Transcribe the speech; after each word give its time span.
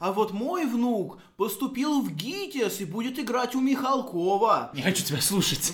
А 0.00 0.12
вот 0.12 0.32
мой 0.32 0.64
внук 0.64 1.18
поступил 1.36 2.02
в 2.02 2.12
ГИТИС 2.12 2.82
и 2.82 2.84
будет 2.84 3.18
играть 3.18 3.56
у 3.56 3.60
Михалкова. 3.60 4.70
Не 4.72 4.82
хочу 4.82 5.02
тебя 5.02 5.20
слушать. 5.20 5.72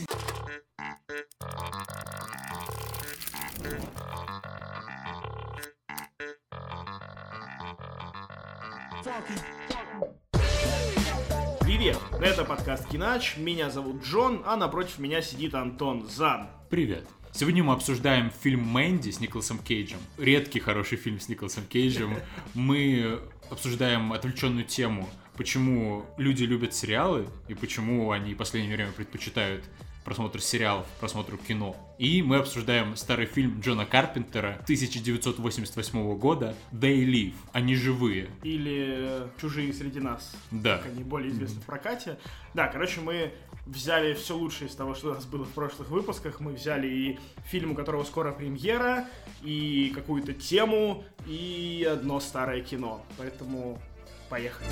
Привет, 11.60 11.98
это 12.18 12.46
подкаст 12.46 12.88
Кинач, 12.88 13.36
меня 13.36 13.68
зовут 13.68 14.02
Джон, 14.04 14.42
а 14.46 14.56
напротив 14.56 15.00
меня 15.00 15.20
сидит 15.20 15.54
Антон 15.54 16.08
Зан. 16.08 16.48
Привет. 16.70 17.06
Сегодня 17.36 17.64
мы 17.64 17.72
обсуждаем 17.72 18.30
фильм 18.30 18.60
«Мэнди» 18.60 19.10
с 19.10 19.18
Николасом 19.18 19.58
Кейджем. 19.58 19.98
Редкий 20.18 20.60
хороший 20.60 20.96
фильм 20.96 21.18
с 21.18 21.28
Николасом 21.28 21.64
Кейджем. 21.66 22.16
Мы 22.54 23.20
обсуждаем 23.50 24.12
отвлеченную 24.12 24.64
тему, 24.64 25.08
почему 25.36 26.04
люди 26.16 26.44
любят 26.44 26.74
сериалы 26.74 27.26
и 27.48 27.54
почему 27.54 28.10
они 28.10 28.34
в 28.34 28.36
последнее 28.36 28.76
время 28.76 28.92
предпочитают 28.92 29.64
просмотр 30.04 30.40
сериалов, 30.40 30.86
просмотру 31.00 31.38
кино. 31.38 31.74
И 31.98 32.20
мы 32.22 32.36
обсуждаем 32.36 32.94
старый 32.94 33.24
фильм 33.24 33.60
Джона 33.60 33.86
Карпентера 33.86 34.58
1988 34.64 36.18
года 36.18 36.54
«They 36.72 37.04
Live», 37.04 37.34
«Они 37.52 37.74
живые». 37.74 38.28
Или 38.42 39.28
«Чужие 39.40 39.72
среди 39.72 40.00
нас», 40.00 40.36
Да. 40.50 40.78
как 40.78 40.88
они 40.92 41.04
более 41.04 41.30
известны 41.30 41.60
в 41.60 41.64
прокате. 41.64 42.18
Да, 42.52 42.68
короче, 42.68 43.00
мы 43.00 43.32
взяли 43.66 44.14
все 44.14 44.36
лучшее 44.36 44.68
из 44.68 44.74
того, 44.74 44.94
что 44.94 45.10
у 45.10 45.14
нас 45.14 45.24
было 45.24 45.44
в 45.44 45.50
прошлых 45.50 45.88
выпусках. 45.90 46.40
Мы 46.40 46.52
взяли 46.52 46.86
и 46.86 47.18
фильм, 47.46 47.72
у 47.72 47.74
которого 47.74 48.04
скоро 48.04 48.32
премьера, 48.32 49.08
и 49.42 49.92
какую-то 49.94 50.32
тему, 50.32 51.04
и 51.26 51.88
одно 51.90 52.20
старое 52.20 52.60
кино. 52.60 53.04
Поэтому 53.16 53.80
поехали. 54.28 54.68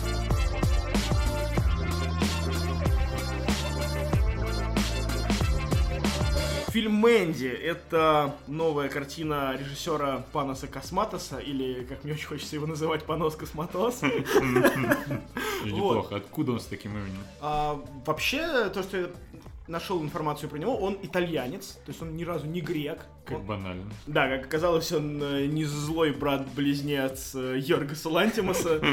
Фильм 6.73 6.95
«Мэнди»— 6.95 7.49
это 7.63 8.35
новая 8.47 8.89
картина 8.89 9.55
режиссера 9.59 10.25
Паноса 10.33 10.67
Косматоса, 10.67 11.37
или, 11.37 11.85
как 11.85 12.03
мне 12.03 12.15
очень 12.15 12.27
хочется 12.27 12.57
его 12.57 12.67
называть, 12.67 13.05
Панос 13.05 13.37
Косматос. 13.37 14.01
Неплохо. 15.65 16.17
Откуда 16.17 16.53
он 16.53 16.61
с 16.61 16.65
таким 16.65 16.93
именем? 16.93 17.23
А, 17.43 17.79
вообще, 18.07 18.71
то, 18.71 18.83
что 18.83 19.11
нашел 19.69 20.03
информацию 20.03 20.49
про 20.51 20.59
него, 20.59 20.77
он 20.77 20.99
итальянец, 21.03 21.79
то 21.85 21.91
есть 21.91 22.03
он 22.03 22.17
ни 22.17 22.25
разу 22.25 22.47
не 22.47 22.61
грек. 22.61 23.07
Как 23.25 23.39
Он- 23.39 23.47
банально. 23.47 23.85
да, 24.09 24.29
как 24.29 24.47
оказалось, 24.47 24.91
он 24.93 25.23
э, 25.23 25.47
не 25.47 25.65
злой 25.65 26.11
брат-близнец 26.13 27.35
э, 27.37 27.59
Йоргаса 27.61 28.09
Лантимаса. 28.09 28.81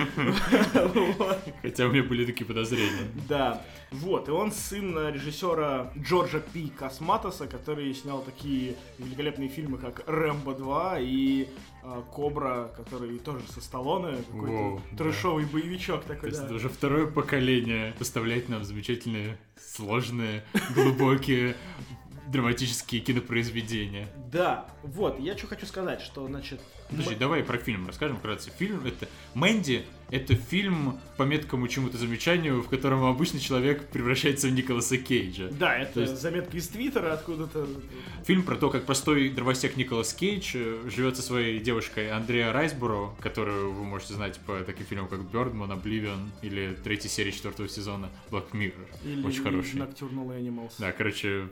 Вот. 1.17 1.39
Хотя 1.61 1.85
у 1.87 1.91
меня 1.91 2.03
были 2.03 2.25
такие 2.25 2.45
подозрения. 2.45 3.07
Да, 3.27 3.61
вот, 3.91 4.27
и 4.27 4.31
он 4.31 4.51
сын 4.51 4.95
э, 4.97 5.11
режиссера 5.11 5.91
Джорджа 5.97 6.39
Пи 6.39 6.69
Косматоса, 6.69 7.47
который 7.47 7.93
снял 7.93 8.21
такие 8.21 8.75
великолепные 8.99 9.49
фильмы, 9.49 9.77
как 9.77 10.03
«Рэмбо 10.07 10.51
2» 10.53 10.97
и 11.01 11.47
«Кобра», 12.11 12.71
который 12.75 13.17
тоже 13.19 13.41
со 13.47 13.61
Сталлоне, 13.61 14.17
какой-то 14.31 14.51
Воу, 14.51 14.81
да. 14.91 14.97
трэшовый 14.97 15.45
боевичок 15.45 16.03
То 16.03 16.09
такой, 16.09 16.29
есть 16.29 16.41
да. 16.41 16.45
это 16.45 16.55
уже 16.55 16.69
второе 16.69 17.07
поколение 17.07 17.93
поставляет 17.97 18.49
нам 18.49 18.63
замечательные, 18.63 19.37
сложные, 19.57 20.43
глубокие 20.75 21.55
драматические 22.27 23.01
кинопроизведения. 23.01 24.07
Да, 24.31 24.67
вот, 24.83 25.19
я 25.19 25.37
что 25.37 25.47
хочу 25.47 25.65
сказать, 25.65 26.01
что, 26.01 26.27
значит... 26.27 26.61
Подожди, 26.89 27.11
мы- 27.13 27.19
давай 27.19 27.43
про 27.43 27.57
фильм 27.57 27.87
расскажем 27.87 28.17
вкратце. 28.17 28.51
Фильм 28.57 28.85
это 28.85 29.07
Мэнди 29.33 29.85
это 30.11 30.33
фильм 30.33 30.97
по 31.17 31.23
меткому 31.23 31.67
чему-то 31.67 31.95
замечанию, 31.99 32.63
в 32.63 32.67
котором 32.67 33.03
обычный 33.05 33.39
человек 33.39 33.87
превращается 33.89 34.47
в 34.47 34.51
Николаса 34.53 34.97
Кейджа. 34.97 35.49
Да, 35.51 35.77
это 35.77 35.93
То 35.93 36.01
есть- 36.01 36.19
заметка 36.19 36.57
из 36.57 36.67
Твиттера 36.67 37.13
откуда-то. 37.13 37.67
Фильм 38.25 38.41
про 38.41 38.55
то, 38.55 38.71
как 38.71 38.85
простой 38.87 39.29
дровосек 39.29 39.77
Николас 39.77 40.11
Кейдж 40.15 40.53
э, 40.55 40.89
живет 40.89 41.15
со 41.15 41.21
своей 41.21 41.59
девушкой 41.59 42.09
Андреа 42.11 42.51
Райсборо, 42.51 43.11
которую 43.19 43.71
вы 43.71 43.83
можете 43.83 44.15
знать 44.15 44.39
по 44.47 44.59
таким 44.61 44.87
фильмам, 44.87 45.07
как 45.09 45.21
Бёрдман, 45.29 45.71
Обливион 45.71 46.31
или 46.41 46.75
третьей 46.83 47.09
серии 47.11 47.29
четвертого 47.29 47.69
сезона 47.69 48.09
Black 48.31 48.49
Mirror. 48.53 48.87
Или 49.05 49.23
Очень 49.23 49.43
хороший. 49.43 49.75
Nocturnal 49.79 50.29
Animals. 50.41 50.71
Да, 50.79 50.91
короче, 50.91 51.49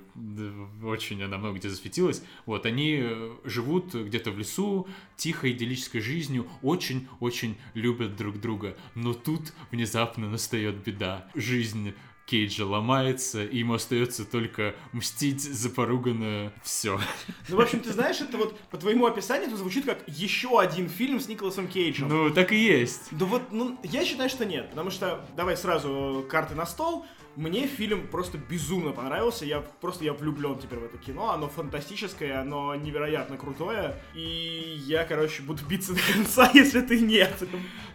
очень 0.83 1.21
она 1.21 1.37
много 1.37 1.57
где 1.59 1.69
засветилась. 1.69 2.23
Вот, 2.47 2.65
они 2.65 2.99
э, 3.03 3.31
живут 3.45 3.93
где-то 3.93 4.31
в 4.31 4.39
лесу, 4.39 4.87
тихой, 5.17 5.51
идиллической 5.51 5.99
жизнью, 5.99 6.47
очень-очень 6.61 7.57
любят 7.73 8.15
друг 8.15 8.39
друга. 8.39 8.77
Но 8.95 9.13
тут 9.13 9.53
внезапно 9.71 10.29
настает 10.29 10.75
беда. 10.83 11.29
Жизнь 11.35 11.93
Кейджа 12.27 12.65
ломается, 12.65 13.43
и 13.43 13.59
ему 13.59 13.73
остается 13.73 14.25
только 14.25 14.75
мстить 14.91 15.41
за 15.41 15.69
поруганное 15.69 16.53
все. 16.61 16.99
Ну, 17.47 17.55
в 17.55 17.61
общем, 17.61 17.79
ты 17.79 17.93
знаешь, 17.93 18.19
это 18.19 18.37
вот 18.37 18.59
по 18.69 18.77
твоему 18.77 19.05
описанию 19.05 19.47
это 19.47 19.57
звучит 19.57 19.85
как 19.85 20.03
еще 20.07 20.59
один 20.59 20.89
фильм 20.89 21.21
с 21.21 21.29
Николасом 21.29 21.69
Кейджем. 21.69 22.09
Ну, 22.09 22.29
так 22.29 22.51
и 22.51 22.57
есть. 22.57 23.07
Да 23.11 23.25
вот, 23.25 23.51
ну, 23.51 23.79
я 23.83 24.03
считаю, 24.03 24.29
что 24.29 24.45
нет, 24.45 24.69
потому 24.69 24.91
что, 24.91 25.25
давай 25.37 25.55
сразу 25.55 26.25
карты 26.29 26.53
на 26.53 26.65
стол, 26.65 27.05
мне 27.37 27.67
фильм 27.67 28.07
просто 28.07 28.37
безумно 28.37 28.91
понравился, 28.91 29.45
я 29.45 29.61
просто, 29.61 30.03
я 30.03 30.13
влюблен 30.13 30.57
теперь 30.57 30.79
в 30.79 30.85
это 30.85 30.97
кино, 30.97 31.31
оно 31.31 31.47
фантастическое, 31.47 32.41
оно 32.41 32.73
невероятно 32.75 33.37
крутое, 33.37 33.95
и 34.15 34.81
я, 34.87 35.05
короче, 35.05 35.43
буду 35.43 35.63
биться 35.65 35.93
до 35.95 35.99
конца, 36.13 36.49
если 36.53 36.81
ты 36.81 36.99
нет. 36.99 37.31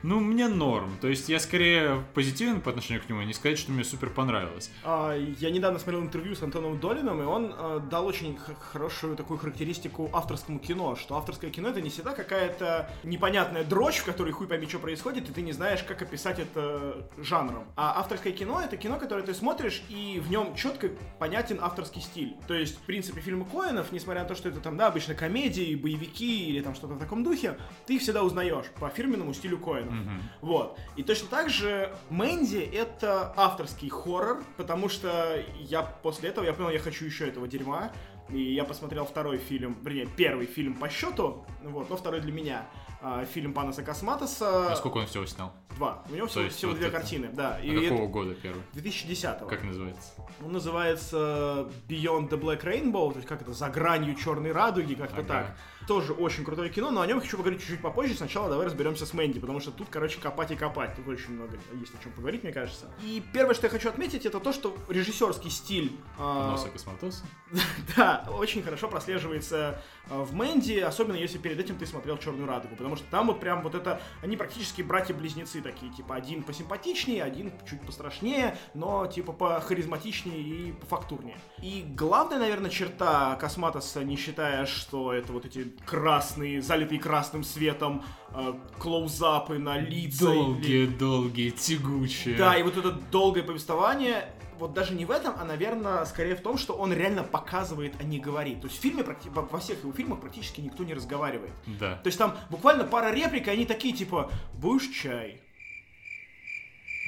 Ну, 0.03 0.21
мне 0.21 0.49
норм. 0.49 0.97
То 1.01 1.09
есть 1.09 1.29
я 1.29 1.41
скорее 1.41 2.05
позитивен 2.15 2.61
по 2.61 2.71
отношению 2.71 3.03
к 3.03 3.09
нему, 3.09 3.21
а 3.21 3.25
не 3.25 3.35
сказать, 3.35 3.59
что 3.59 3.73
мне 3.73 3.85
супер 3.85 4.11
понравилось. 4.11 4.71
А, 4.85 5.17
Я 5.17 5.51
недавно 5.51 5.79
смотрел 5.79 6.03
интервью 6.03 6.35
с 6.35 6.43
Антоном 6.43 6.79
Долином, 6.79 7.21
и 7.21 7.25
он 7.25 7.55
э, 7.57 7.81
дал 7.91 8.07
очень 8.07 8.39
хорошую 8.73 9.17
такую 9.17 9.39
характеристику 9.39 10.09
авторскому 10.13 10.59
кино, 10.61 10.97
что 10.97 11.17
авторское 11.17 11.51
кино 11.51 11.69
это 11.69 11.81
не 11.81 11.91
всегда 11.91 12.13
какая-то 12.13 12.91
непонятная 13.03 13.65
дрочь, 13.65 13.99
в 13.99 14.05
которой 14.05 14.33
хуй 14.33 14.47
пойми, 14.47 14.69
что 14.69 14.79
происходит, 14.79 15.29
и 15.29 15.33
ты 15.33 15.43
не 15.43 15.53
знаешь, 15.53 15.83
как 15.83 16.03
описать 16.03 16.39
это 16.39 17.09
жанром. 17.19 17.65
А 17.77 17.99
авторское 17.99 18.33
кино 18.33 18.61
это 18.61 18.77
кино, 18.77 18.99
которое 18.99 19.23
ты 19.23 19.32
смотришь, 19.35 19.83
и 19.89 20.21
в 20.21 20.31
нем 20.31 20.55
четко 20.55 20.91
понятен 21.19 21.59
авторский 21.61 22.01
стиль. 22.01 22.37
То 22.47 22.55
есть, 22.55 22.79
в 22.79 22.83
принципе, 22.83 23.21
фильмы 23.21 23.45
Коэнов, 23.45 23.93
несмотря 23.93 24.23
на 24.23 24.29
то, 24.29 24.35
что 24.35 24.49
это 24.49 24.61
там, 24.61 24.77
да, 24.77 24.89
обычно 24.89 25.15
комедии, 25.15 25.75
боевики 25.75 26.49
или 26.49 26.61
там 26.61 26.75
что-то 26.75 26.95
в 26.95 26.99
таком 26.99 27.25
духе, 27.25 27.57
ты 27.87 27.97
их 27.97 28.03
всегда 28.03 28.23
узнаешь 28.23 28.67
по 28.81 28.89
фирменному 28.89 29.33
стилю 29.35 29.59
Коэнов. 29.59 29.95
Вот. 30.41 30.79
И 30.97 31.03
точно 31.03 31.29
так 31.29 31.51
же 31.51 31.95
Мэнди 32.11 32.59
это 32.59 33.33
авторский 33.37 33.89
хоррор, 33.89 34.43
потому 34.57 34.89
что 34.89 35.43
я 35.59 35.83
после 35.83 36.31
этого 36.31 36.45
я 36.45 36.53
понял, 36.53 36.71
я 36.71 36.79
хочу 36.79 37.05
еще 37.05 37.29
этого 37.29 37.49
дерьма. 37.49 37.93
И 38.29 38.55
я 38.55 38.65
посмотрел 38.65 39.05
второй 39.05 39.37
фильм, 39.37 39.77
вернее, 39.83 40.07
первый 40.17 40.47
фильм 40.47 40.75
по 40.75 40.89
счету, 40.89 41.45
вот, 41.65 41.91
но 41.91 41.97
второй 41.97 42.21
для 42.21 42.33
меня. 42.33 42.67
А, 43.05 43.25
фильм 43.25 43.53
Панаса 43.53 43.83
Косматоса. 43.83 44.73
А 44.73 44.77
сколько 44.77 44.99
он 44.99 45.07
всего 45.07 45.27
снял? 45.27 45.53
Два. 45.77 46.05
У 46.09 46.15
него 46.15 46.27
всего, 46.29 46.45
есть 46.45 46.57
всего 46.57 46.71
вот 46.71 46.79
две 46.79 46.89
это- 46.89 46.99
картины, 46.99 47.31
да. 47.33 47.57
А 47.57 47.61
И 47.61 47.71
это 47.75 47.89
какого 47.91 48.07
года 48.09 48.35
первый? 48.35 48.63
2010 48.75 49.49
Как 49.49 49.65
называется? 49.65 50.13
Он 50.45 50.53
называется 50.53 51.69
Beyond 51.89 52.29
the 52.31 52.41
Black 52.41 52.63
Rainbow, 52.63 53.11
то 53.11 53.17
есть 53.17 53.29
как 53.29 53.43
это, 53.43 53.53
за 53.53 53.69
гранью 53.71 54.15
черной 54.15 54.53
радуги, 54.53 54.95
как-то 54.95 55.21
Ага. 55.21 55.27
так. 55.29 55.57
Тоже 55.87 56.13
очень 56.13 56.45
крутое 56.45 56.71
кино, 56.71 56.91
но 56.91 57.01
о 57.01 57.07
нем 57.07 57.21
хочу 57.21 57.37
поговорить 57.37 57.61
чуть-чуть 57.61 57.81
попозже. 57.81 58.15
Сначала 58.15 58.49
давай 58.49 58.67
разберемся 58.67 59.07
с 59.07 59.13
Мэнди, 59.13 59.41
потому 59.41 59.61
что 59.61 59.71
тут, 59.71 59.89
короче, 59.91 60.21
копать 60.21 60.51
и 60.51 60.57
копать. 60.57 60.95
Тут 60.97 61.09
очень 61.09 61.35
много 61.35 61.59
есть 61.75 61.95
о 61.99 62.03
чем 62.03 62.13
поговорить, 62.13 62.43
мне 62.43 62.53
кажется. 62.53 62.91
И 63.03 63.23
первое, 63.33 63.55
что 63.55 63.67
я 63.67 63.71
хочу 63.71 63.89
отметить, 63.89 64.27
это 64.27 64.41
то, 64.41 64.53
что 64.53 64.77
режиссерский 64.89 65.51
стиль 65.51 65.93
а, 66.19 66.51
Носа 66.51 66.69
косматоса? 66.69 67.25
да, 67.97 68.27
очень 68.31 68.63
хорошо 68.63 68.89
прослеживается 68.89 69.83
э, 70.09 70.23
в 70.23 70.35
Мэнди, 70.35 70.79
особенно 70.79 71.17
если 71.17 71.39
перед 71.39 71.59
этим 71.59 71.77
ты 71.77 71.87
смотрел 71.87 72.17
Черную 72.19 72.47
радугу, 72.47 72.77
потому 72.77 72.97
что 72.97 73.05
там 73.11 73.27
вот 73.27 73.41
прям 73.41 73.63
вот 73.63 73.75
это, 73.75 74.01
они 74.23 74.37
практически 74.37 74.83
братья-близнецы 74.83 75.61
такие, 75.61 75.93
типа 75.93 76.15
один 76.15 76.43
посимпатичнее, 76.43 77.23
один 77.23 77.53
чуть 77.69 77.81
пострашнее, 77.83 78.57
но 78.75 79.07
типа 79.07 79.33
похаризматичнее 79.33 80.41
и 80.41 80.73
пофактурнее. 80.73 81.39
И 81.63 81.85
главная, 81.89 82.39
наверное, 82.39 82.71
черта 82.71 83.37
Косматоса, 83.37 84.05
не 84.05 84.17
считая, 84.17 84.67
что 84.67 85.13
это 85.13 85.33
вот 85.33 85.45
эти 85.45 85.72
красные, 85.85 86.63
залитые 86.63 87.01
красным 87.01 87.45
светом 87.45 88.05
э, 88.35 88.55
клоузапы 88.79 89.59
на 89.59 89.79
лица. 89.79 90.25
или- 90.31 90.35
Долгие-долгие, 90.39 91.51
тягучие. 91.51 92.37
да, 92.37 92.57
и 92.57 92.63
вот 92.63 92.77
это 92.77 92.93
долгое 92.93 93.43
повествование, 93.43 94.33
вот 94.59 94.75
даже 94.75 94.95
не 94.95 95.05
в 95.05 95.11
этом, 95.11 95.35
а, 95.39 95.45
наверное, 95.45 96.05
скорее 96.05 96.37
в 96.37 96.41
том, 96.41 96.57
что 96.57 96.75
он 96.75 96.93
реально 96.93 97.25
показывает, 97.25 97.95
а 98.01 98.05
не 98.05 98.21
говорит. 98.21 98.61
То 98.61 98.69
есть 98.69 98.79
в 98.79 98.83
фильме, 98.83 99.05
во 99.25 99.59
всех 99.59 99.81
его 99.83 99.93
фильмах 99.93 100.21
практически 100.21 100.61
никто 100.61 100.85
не 100.85 100.95
разговаривает. 100.95 101.53
Да. 101.81 101.97
То 101.97 102.07
есть 102.07 102.19
там 102.19 102.37
буквально 102.49 102.85
пара 102.85 103.13
реплик, 103.13 103.49
и 103.49 103.51
они 103.51 103.67
такие, 103.67 103.93
типа, 103.95 104.31
будешь 104.55 104.89
чай? 104.95 105.41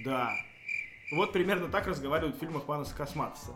Да. 0.05 0.33
Вот 1.13 1.33
примерно 1.33 1.69
так 1.69 1.87
разговаривают 1.87 2.37
в 2.37 2.41
фильмах 2.41 2.65
Панаса 2.65 2.95
Косматоса. 2.97 3.55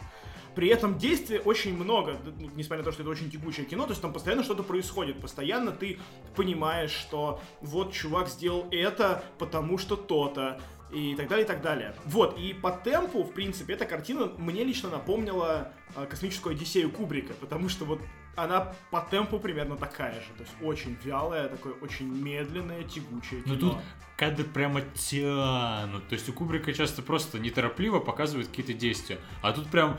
При 0.59 0.67
этом 0.71 0.99
действия 0.99 1.39
очень 1.39 1.73
много, 1.73 2.17
ну, 2.25 2.51
несмотря 2.57 2.79
на 2.79 2.87
то, 2.87 2.91
что 2.91 3.03
это 3.03 3.11
очень 3.13 3.31
тягучее 3.31 3.65
кино, 3.65 3.85
то 3.85 3.91
есть 3.91 4.03
там 4.03 4.13
постоянно 4.13 4.43
что-то 4.43 4.65
происходит, 4.65 5.21
постоянно 5.21 5.71
ты 5.71 6.01
понимаешь, 6.35 6.91
что 6.91 7.41
вот 7.61 7.93
чувак 7.93 8.29
сделал 8.29 8.67
это, 8.73 9.23
потому 9.39 9.79
что 9.79 9.95
то-то, 9.95 10.61
и 10.93 11.15
так 11.15 11.29
далее, 11.29 11.45
и 11.45 11.47
так 11.47 11.63
далее. 11.63 11.95
Вот, 12.07 12.37
и 12.37 12.55
по 12.55 12.73
темпу, 12.73 13.23
в 13.23 13.31
принципе, 13.31 13.75
эта 13.75 13.85
картина 13.85 14.33
мне 14.37 14.65
лично 14.65 14.91
напомнила 14.91 15.71
э, 15.95 16.07
космическую 16.07 16.57
Одиссею 16.57 16.91
Кубрика, 16.91 17.35
потому 17.35 17.69
что 17.69 17.85
вот 17.85 18.01
она 18.35 18.75
по 18.91 19.01
темпу 19.01 19.39
примерно 19.39 19.77
такая 19.77 20.15
же. 20.15 20.29
То 20.39 20.43
есть 20.43 20.55
очень 20.61 20.99
вялая, 21.05 21.49
такое 21.49 21.75
очень 21.75 22.09
медленное, 22.09 22.83
тягучее 22.83 23.43
кино. 23.43 23.55
Ну 23.55 23.61
тут 23.61 23.79
кадры 24.19 24.45
прямо 24.45 24.81
тянут. 24.81 26.09
То 26.09 26.15
есть 26.15 26.29
у 26.29 26.33
Кубрика 26.33 26.73
часто 26.73 27.03
просто 27.03 27.39
неторопливо 27.39 28.01
показывают 28.01 28.49
какие-то 28.49 28.73
действия. 28.75 29.21
А 29.43 29.53
тут 29.53 29.69
прям... 29.69 29.97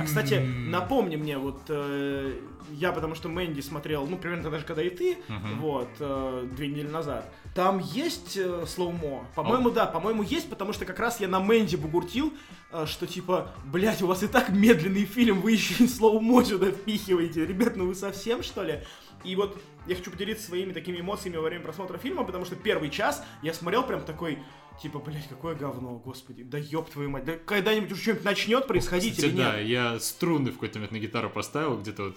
А, 0.00 0.04
кстати, 0.04 0.34
напомни 0.34 1.16
мне, 1.16 1.36
вот 1.36 1.60
э, 1.68 2.32
я, 2.70 2.92
потому 2.92 3.14
что 3.14 3.28
Мэнди 3.28 3.60
смотрел, 3.60 4.06
ну, 4.06 4.16
примерно 4.16 4.44
тогда 4.44 4.58
же, 4.58 4.64
когда 4.64 4.82
и 4.82 4.88
ты, 4.90 5.18
Мгм. 5.28 5.60
вот, 5.60 5.88
э, 6.00 6.48
две 6.56 6.68
недели 6.68 6.88
назад. 6.88 7.30
Там 7.54 7.78
есть 7.78 8.36
э, 8.36 8.64
slow-mo? 8.66 9.26
По-моему, 9.34 9.70
да, 9.70 9.84
по-моему, 9.86 10.22
есть, 10.22 10.48
потому 10.48 10.72
что 10.72 10.84
как 10.86 10.98
раз 10.98 11.20
я 11.20 11.28
на 11.28 11.40
Мэнди 11.40 11.76
бугуртил, 11.76 12.32
э, 12.72 12.86
что 12.86 13.06
типа, 13.06 13.52
блять, 13.66 14.00
у 14.02 14.06
вас 14.06 14.22
и 14.22 14.28
так 14.28 14.48
медленный 14.48 15.04
фильм, 15.04 15.40
вы 15.42 15.52
еще 15.52 15.84
и 15.84 15.88
slow-mo 15.88 16.42
сюда 16.44 16.70
впихиваете. 16.70 17.44
Ребят, 17.44 17.76
ну 17.76 17.86
вы 17.86 17.94
совсем, 17.94 18.42
что 18.42 18.62
ли? 18.62 18.80
И 19.26 19.34
вот 19.34 19.60
я 19.86 19.96
хочу 19.96 20.10
поделиться 20.10 20.46
своими 20.46 20.72
такими 20.72 21.00
эмоциями 21.00 21.36
во 21.36 21.42
время 21.42 21.62
просмотра 21.62 21.98
фильма, 21.98 22.24
потому 22.24 22.44
что 22.44 22.54
первый 22.54 22.90
час 22.90 23.24
я 23.42 23.52
смотрел 23.52 23.82
прям 23.82 24.02
такой, 24.02 24.38
типа, 24.80 25.00
блять, 25.00 25.28
какое 25.28 25.54
говно, 25.54 25.98
господи, 25.98 26.44
да 26.44 26.58
ёб 26.58 26.88
твою 26.90 27.10
мать, 27.10 27.24
да 27.24 27.36
когда-нибудь 27.36 27.92
уже 27.92 28.02
что-нибудь 28.02 28.24
начнет 28.24 28.66
происходить 28.66 29.16
Кстати, 29.16 29.30
или 29.30 29.36
да, 29.36 29.56
нет? 29.58 29.66
я 29.68 29.98
струны 30.00 30.50
в 30.50 30.54
какой-то 30.54 30.78
момент 30.78 30.92
на 30.92 30.98
гитару 30.98 31.28
поставил, 31.28 31.78
где-то 31.78 32.04
вот 32.04 32.16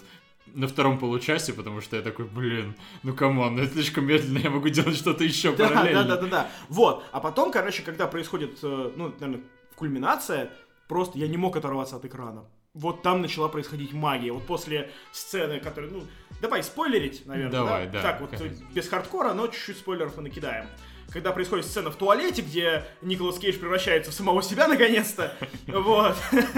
на 0.54 0.68
втором 0.68 0.98
получасе, 1.00 1.54
потому 1.54 1.82
что 1.82 1.96
я 1.96 2.02
такой, 2.02 2.26
блин, 2.26 2.76
ну 3.04 3.14
come 3.16 3.38
on, 3.38 3.56
ну 3.56 3.64
это 3.64 3.74
слишком 3.74 4.06
медленно, 4.06 4.40
я 4.40 4.50
могу 4.50 4.70
делать 4.70 4.96
что-то 4.96 5.24
еще 5.24 5.52
Да, 5.56 5.68
параллельно. 5.68 6.04
да, 6.04 6.16
да, 6.16 6.22
да, 6.22 6.28
да. 6.28 6.52
Вот. 6.70 7.04
А 7.12 7.20
потом, 7.20 7.52
короче, 7.52 7.84
когда 7.84 8.08
происходит, 8.08 8.58
э, 8.64 8.92
ну, 8.96 9.10
наверное, 9.20 9.42
кульминация, 9.76 10.52
просто 10.88 11.18
я 11.20 11.28
не 11.28 11.38
мог 11.38 11.56
оторваться 11.56 11.96
от 11.96 12.06
экрана. 12.06 12.46
Вот 12.80 13.02
там 13.02 13.22
начала 13.22 13.50
происходить 13.50 13.92
магия. 13.94 14.32
Вот 14.32 14.46
после 14.46 14.90
сцены, 15.12 15.60
которая, 15.60 15.92
ну, 15.92 16.04
давай 16.42 16.64
спойлерить, 16.64 17.26
наверное. 17.26 17.52
Давай, 17.52 17.88
да, 17.88 18.02
Так, 18.02 18.22
вот 18.22 18.30
конечно. 18.32 18.66
без 18.74 18.88
хардкора, 18.88 19.34
но 19.34 19.48
чуть-чуть 19.48 19.78
спойлеров 19.78 20.16
мы 20.18 20.24
накидаем. 20.24 20.66
Когда 21.12 21.32
происходит 21.32 21.66
сцена 21.66 21.90
в 21.90 21.96
туалете, 21.96 22.42
где 22.44 22.86
Николас 23.02 23.40
Кейдж 23.40 23.58
превращается 23.58 24.12
в 24.12 24.14
самого 24.14 24.42
себя 24.44 24.68
наконец-то, 24.68 25.36
вот. 25.68 26.16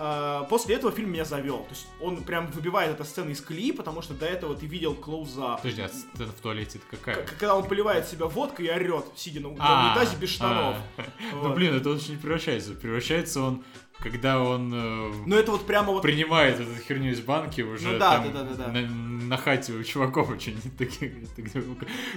А, 0.00 0.44
После 0.44 0.76
этого 0.76 0.92
фильм 0.92 1.10
меня 1.10 1.24
завел. 1.24 1.58
То 1.64 1.70
есть 1.70 1.88
он 2.00 2.22
прям 2.22 2.46
выбивает 2.52 2.92
эту 2.92 3.02
сцену 3.04 3.30
из 3.30 3.40
колеи, 3.40 3.72
потому 3.72 4.00
что 4.00 4.14
до 4.14 4.26
этого 4.26 4.54
ты 4.54 4.64
видел 4.66 4.94
клоузап. 4.94 5.60
Подожди, 5.60 5.82
а 5.82 5.88
сцена 5.88 6.28
в 6.30 6.40
туалете 6.40 6.78
это 6.78 6.96
какая? 6.96 7.26
Когда 7.26 7.56
он 7.56 7.66
поливает 7.66 8.06
себя 8.06 8.26
водкой 8.26 8.66
и 8.66 8.70
орет, 8.70 9.06
сидя 9.16 9.40
на, 9.40 9.48
А, 9.58 9.88
унитазе 9.96 10.16
без 10.16 10.28
штанов. 10.30 10.76
а. 10.96 11.02
Ну 11.32 11.38
Вот. 11.48 11.56
блин, 11.56 11.74
это 11.74 11.90
очень 11.90 12.12
не 12.12 12.16
превращается. 12.16 12.74
Превращается 12.74 13.40
он, 13.42 13.64
когда 14.00 14.40
он 14.40 14.72
э, 14.72 15.12
Ну 15.26 15.36
это 15.36 15.52
вот 15.52 15.66
прямо 15.66 15.92
вот... 15.92 16.02
принимает 16.02 16.60
эту 16.60 16.70
херню 16.86 17.10
из 17.10 17.20
банки 17.20 17.62
уже 17.62 17.88
Ну 17.88 17.98
да, 17.98 18.16
там 18.16 18.32
да, 18.32 18.42
да, 18.42 18.54
да, 18.54 18.64
да. 18.66 18.72
На, 18.72 18.80
на 18.82 19.36
хате 19.36 19.72
у 19.72 19.82
чуваков 19.82 20.30
очень 20.30 20.56
таких 20.78 21.12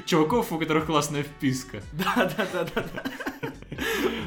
чуваков, 0.05 0.51
у 0.51 0.59
которых 0.59 0.85
классная 0.85 1.23
вписка. 1.23 1.81
Да, 1.93 2.31
да, 2.37 2.47
да, 2.53 2.63
да. 2.75 2.85
да. 2.93 3.03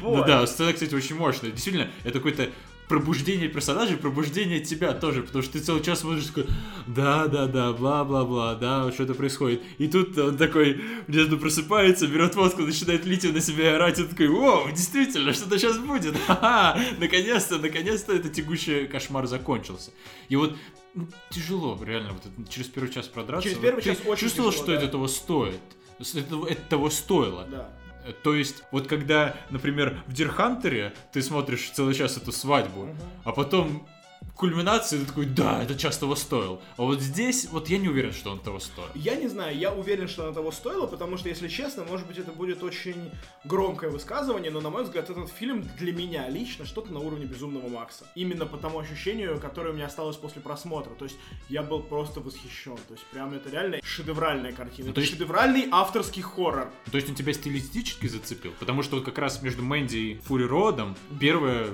Ну 0.01 0.17
Вот. 0.17 0.27
да, 0.27 0.45
сцена, 0.45 0.73
кстати, 0.73 0.93
очень 0.93 1.15
мощная. 1.15 1.51
Действительно, 1.51 1.89
это 2.03 2.19
какое-то 2.19 2.49
пробуждение 2.87 3.49
персонажей, 3.49 3.97
пробуждение 3.97 4.59
тебя 4.59 4.93
тоже, 4.93 5.23
потому 5.23 5.43
что 5.43 5.53
ты 5.53 5.59
целый 5.59 5.83
час 5.83 6.01
смотришь 6.01 6.25
такой, 6.25 6.47
да, 6.87 7.27
да, 7.27 7.47
да, 7.47 7.73
бла-бла-бла, 7.73 8.55
да, 8.55 8.91
что-то 8.91 9.13
происходит. 9.13 9.61
И 9.77 9.87
тут 9.87 10.17
он 10.17 10.37
такой 10.37 10.81
внезапно 11.07 11.37
просыпается, 11.37 12.07
берет 12.07 12.35
водку, 12.35 12.61
начинает 12.61 13.05
лить 13.05 13.23
на 13.31 13.41
себя 13.41 13.75
орать, 13.75 13.99
и 13.99 14.03
такой, 14.03 14.29
о, 14.29 14.69
действительно, 14.69 15.33
что-то 15.33 15.57
сейчас 15.57 15.77
будет, 15.77 16.15
ха-ха, 16.27 16.79
наконец-то, 16.99 17.57
наконец-то 17.57 18.13
этот 18.13 18.33
тягучий 18.33 18.87
кошмар 18.87 19.27
закончился. 19.27 19.91
И 20.29 20.35
вот 20.35 20.55
ну, 20.93 21.07
тяжело, 21.29 21.77
реально, 21.83 22.13
вот 22.13 22.23
это 22.25 22.51
через 22.51 22.67
первый 22.67 22.89
час 22.89 23.07
продраться. 23.07 23.43
Через 23.43 23.57
Вот 23.57 23.63
первый 23.63 23.81
ты 23.81 23.89
час 23.89 23.99
очень 24.05 24.21
чувствовал, 24.27 24.51
тяжело, 24.51 24.63
что 24.63 24.73
да. 24.73 24.81
это 24.81 24.87
того 24.87 25.07
стоит. 25.07 25.59
Это, 25.99 26.47
это 26.47 26.61
того 26.69 26.89
стоило. 26.89 27.45
Да. 27.49 27.69
Э, 28.05 28.13
То 28.23 28.35
есть, 28.35 28.63
вот 28.71 28.87
когда, 28.87 29.35
например, 29.49 30.01
в 30.07 30.13
Дирхантере 30.13 30.93
ты 31.11 31.21
смотришь 31.21 31.69
целый 31.71 31.93
час 31.95 32.17
эту 32.17 32.31
свадьбу, 32.31 32.83
Мгм. 32.85 32.97
а 33.23 33.31
потом 33.31 33.87
кульминация, 34.35 34.99
ты 34.99 35.05
такой, 35.05 35.25
да, 35.25 35.63
это 35.63 35.75
час 35.75 35.97
того 35.97 36.15
стоил. 36.15 36.61
А 36.77 36.83
вот 36.83 37.01
здесь, 37.01 37.47
вот 37.49 37.69
я 37.69 37.77
не 37.77 37.87
уверен, 37.89 38.11
что 38.11 38.31
он 38.31 38.39
того 38.39 38.59
стоил. 38.59 38.89
Я 38.93 39.15
не 39.15 39.27
знаю, 39.27 39.57
я 39.57 39.73
уверен, 39.73 40.07
что 40.07 40.23
она 40.25 40.33
того 40.33 40.51
стоила, 40.51 40.87
потому 40.87 41.17
что, 41.17 41.29
если 41.29 41.47
честно, 41.47 41.83
может 41.85 42.05
быть, 42.07 42.17
это 42.17 42.31
будет 42.31 42.61
очень 42.63 43.11
громкое 43.45 43.89
высказывание, 43.89 44.51
но, 44.51 44.61
на 44.61 44.69
мой 44.69 44.83
взгляд, 44.83 45.09
этот 45.09 45.29
фильм 45.29 45.67
для 45.79 45.93
меня 45.93 46.27
лично 46.29 46.65
что-то 46.65 46.93
на 46.93 46.99
уровне 46.99 47.25
Безумного 47.25 47.69
Макса. 47.69 48.05
Именно 48.15 48.45
по 48.45 48.57
тому 48.57 48.79
ощущению, 48.79 49.39
которое 49.39 49.69
у 49.71 49.73
меня 49.73 49.85
осталось 49.85 50.17
после 50.17 50.41
просмотра. 50.41 50.91
То 50.91 51.05
есть, 51.05 51.17
я 51.49 51.63
был 51.63 51.81
просто 51.81 52.19
восхищен. 52.19 52.75
То 52.75 52.93
есть, 52.93 53.05
прям 53.05 53.33
это 53.33 53.49
реально 53.49 53.79
шедевральная 53.83 54.51
картина. 54.51 54.89
Ну, 54.89 54.93
то 54.93 55.01
есть- 55.01 55.13
шедевральный 55.13 55.67
авторский 55.71 56.21
хоррор. 56.21 56.71
То 56.91 56.97
есть 56.97 57.09
он 57.09 57.15
тебя 57.15 57.33
стилистически 57.33 58.07
зацепил? 58.07 58.51
Потому 58.59 58.83
что 58.83 58.97
вот 58.97 59.05
как 59.05 59.17
раз 59.17 59.41
между 59.41 59.63
Мэнди 59.63 59.95
и 59.95 60.15
Фури 60.25 60.43
Родом 60.43 60.95
первая 61.19 61.67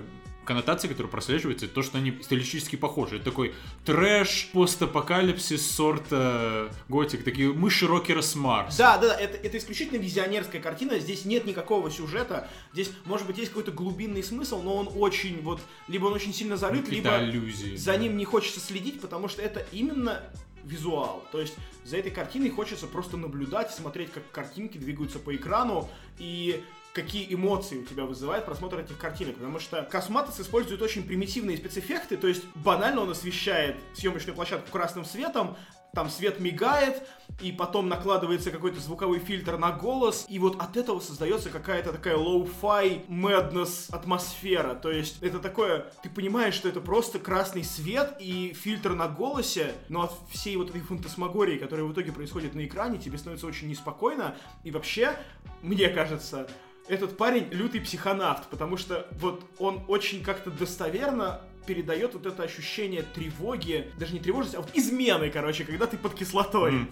коннотация, 0.52 0.90
которая 0.90 1.10
прослеживается, 1.10 1.66
это 1.66 1.76
то, 1.76 1.82
что 1.82 1.98
они 1.98 2.18
стилистически 2.22 2.76
похожи. 2.76 3.16
Это 3.16 3.26
такой 3.26 3.54
трэш, 3.86 4.50
постапокалипсис 4.54 5.72
сорта 5.72 6.70
готик, 6.90 7.24
такие 7.24 7.54
мыши 7.54 7.88
рокера 7.88 8.22
с 8.22 8.36
Марса. 8.36 8.78
Да, 8.78 8.98
да, 8.98 9.08
да, 9.08 9.16
это, 9.16 9.38
это 9.38 9.58
исключительно 9.58 9.98
визионерская 9.98 10.62
картина, 10.62 11.00
здесь 11.00 11.24
нет 11.24 11.46
никакого 11.46 11.90
сюжета, 11.90 12.50
здесь, 12.74 12.92
может 13.06 13.28
быть, 13.28 13.38
есть 13.38 13.50
какой-то 13.50 13.72
глубинный 13.72 14.24
смысл, 14.24 14.62
но 14.62 14.76
он 14.76 14.90
очень, 14.94 15.42
вот, 15.42 15.62
либо 15.88 16.08
он 16.08 16.14
очень 16.14 16.34
сильно 16.34 16.58
зарыт, 16.58 16.84
Какие-то 16.84 17.10
либо 17.10 17.16
аллюзии. 17.16 17.76
за 17.78 17.96
ним 17.96 18.18
не 18.18 18.26
хочется 18.26 18.60
следить, 18.60 19.00
потому 19.00 19.30
что 19.30 19.42
это 19.42 19.66
именно 19.72 20.22
визуал. 20.66 21.24
То 21.32 21.40
есть 21.40 21.56
за 21.86 21.98
этой 21.98 22.12
картиной 22.12 22.50
хочется 22.50 22.88
просто 22.88 23.18
наблюдать, 23.18 23.72
смотреть, 23.72 24.12
как 24.12 24.30
картинки 24.32 24.78
двигаются 24.78 25.18
по 25.18 25.36
экрану 25.36 25.90
и 26.20 26.62
какие 26.94 27.34
эмоции 27.34 27.78
у 27.78 27.84
тебя 27.84 28.06
вызывает 28.06 28.46
просмотр 28.46 28.80
этих 28.80 28.98
картинок. 28.98 29.36
Потому 29.36 29.60
что 29.60 29.84
Косматос 29.84 30.40
использует 30.40 30.82
очень 30.82 31.04
примитивные 31.04 31.58
спецэффекты, 31.58 32.18
то 32.18 32.28
есть 32.28 32.44
банально 32.56 33.02
он 33.02 33.12
освещает 33.12 33.78
съемочную 33.94 34.36
площадку 34.36 34.70
красным 34.72 35.06
светом, 35.06 35.56
там 35.94 36.10
свет 36.10 36.40
мигает, 36.40 37.04
и 37.42 37.52
потом 37.52 37.90
накладывается 37.90 38.52
какой-то 38.52 38.80
звуковой 38.80 39.20
фильтр 39.20 39.58
на 39.58 39.72
голос, 39.72 40.26
и 40.30 40.40
вот 40.40 40.62
от 40.62 40.78
этого 40.78 41.00
создается 41.00 41.50
какая-то 41.50 41.92
такая 41.92 42.16
lo-fi 42.16 43.06
madness 43.08 43.94
атмосфера. 43.94 44.76
То 44.76 44.90
есть 44.90 45.22
это 45.22 45.40
такое, 45.40 45.92
ты 46.02 46.10
понимаешь, 46.10 46.54
что 46.54 46.70
это 46.70 46.80
просто 46.80 47.20
красный 47.20 47.64
свет 47.64 48.16
и 48.20 48.54
фильтр 48.54 48.94
на 48.94 49.10
голосе, 49.10 49.74
но 49.90 50.04
от 50.04 50.14
всей 50.30 50.56
вот 50.56 50.70
этой 50.70 50.82
фантасмагории, 50.82 51.58
которая 51.58 51.86
в 51.86 51.92
итоге 51.92 52.14
происходит 52.14 52.56
на 52.56 52.66
экране, 52.66 52.98
тебе 52.98 53.18
становится 53.18 53.48
очень 53.48 53.68
неспокойно, 53.68 54.36
и 54.64 54.72
вообще, 54.72 55.18
мне 55.62 55.90
кажется, 55.90 56.48
этот 56.88 57.18
парень 57.18 57.48
лютый 57.52 57.82
психонавт, 57.82 58.48
потому 58.50 58.78
что 58.78 59.08
вот 59.20 59.44
он 59.60 59.84
очень 59.88 60.24
как-то 60.24 60.50
достоверно 60.50 61.42
передает 61.66 62.14
вот 62.14 62.26
это 62.26 62.44
ощущение 62.44 63.04
тревоги, 63.04 63.92
даже 63.98 64.14
не 64.14 64.20
тревожности, 64.20 64.58
а 64.58 64.62
вот 64.62 64.70
измены, 64.74 65.30
короче, 65.30 65.64
когда 65.64 65.88
ты 65.88 65.98
под 65.98 66.14
кислотой. 66.14 66.88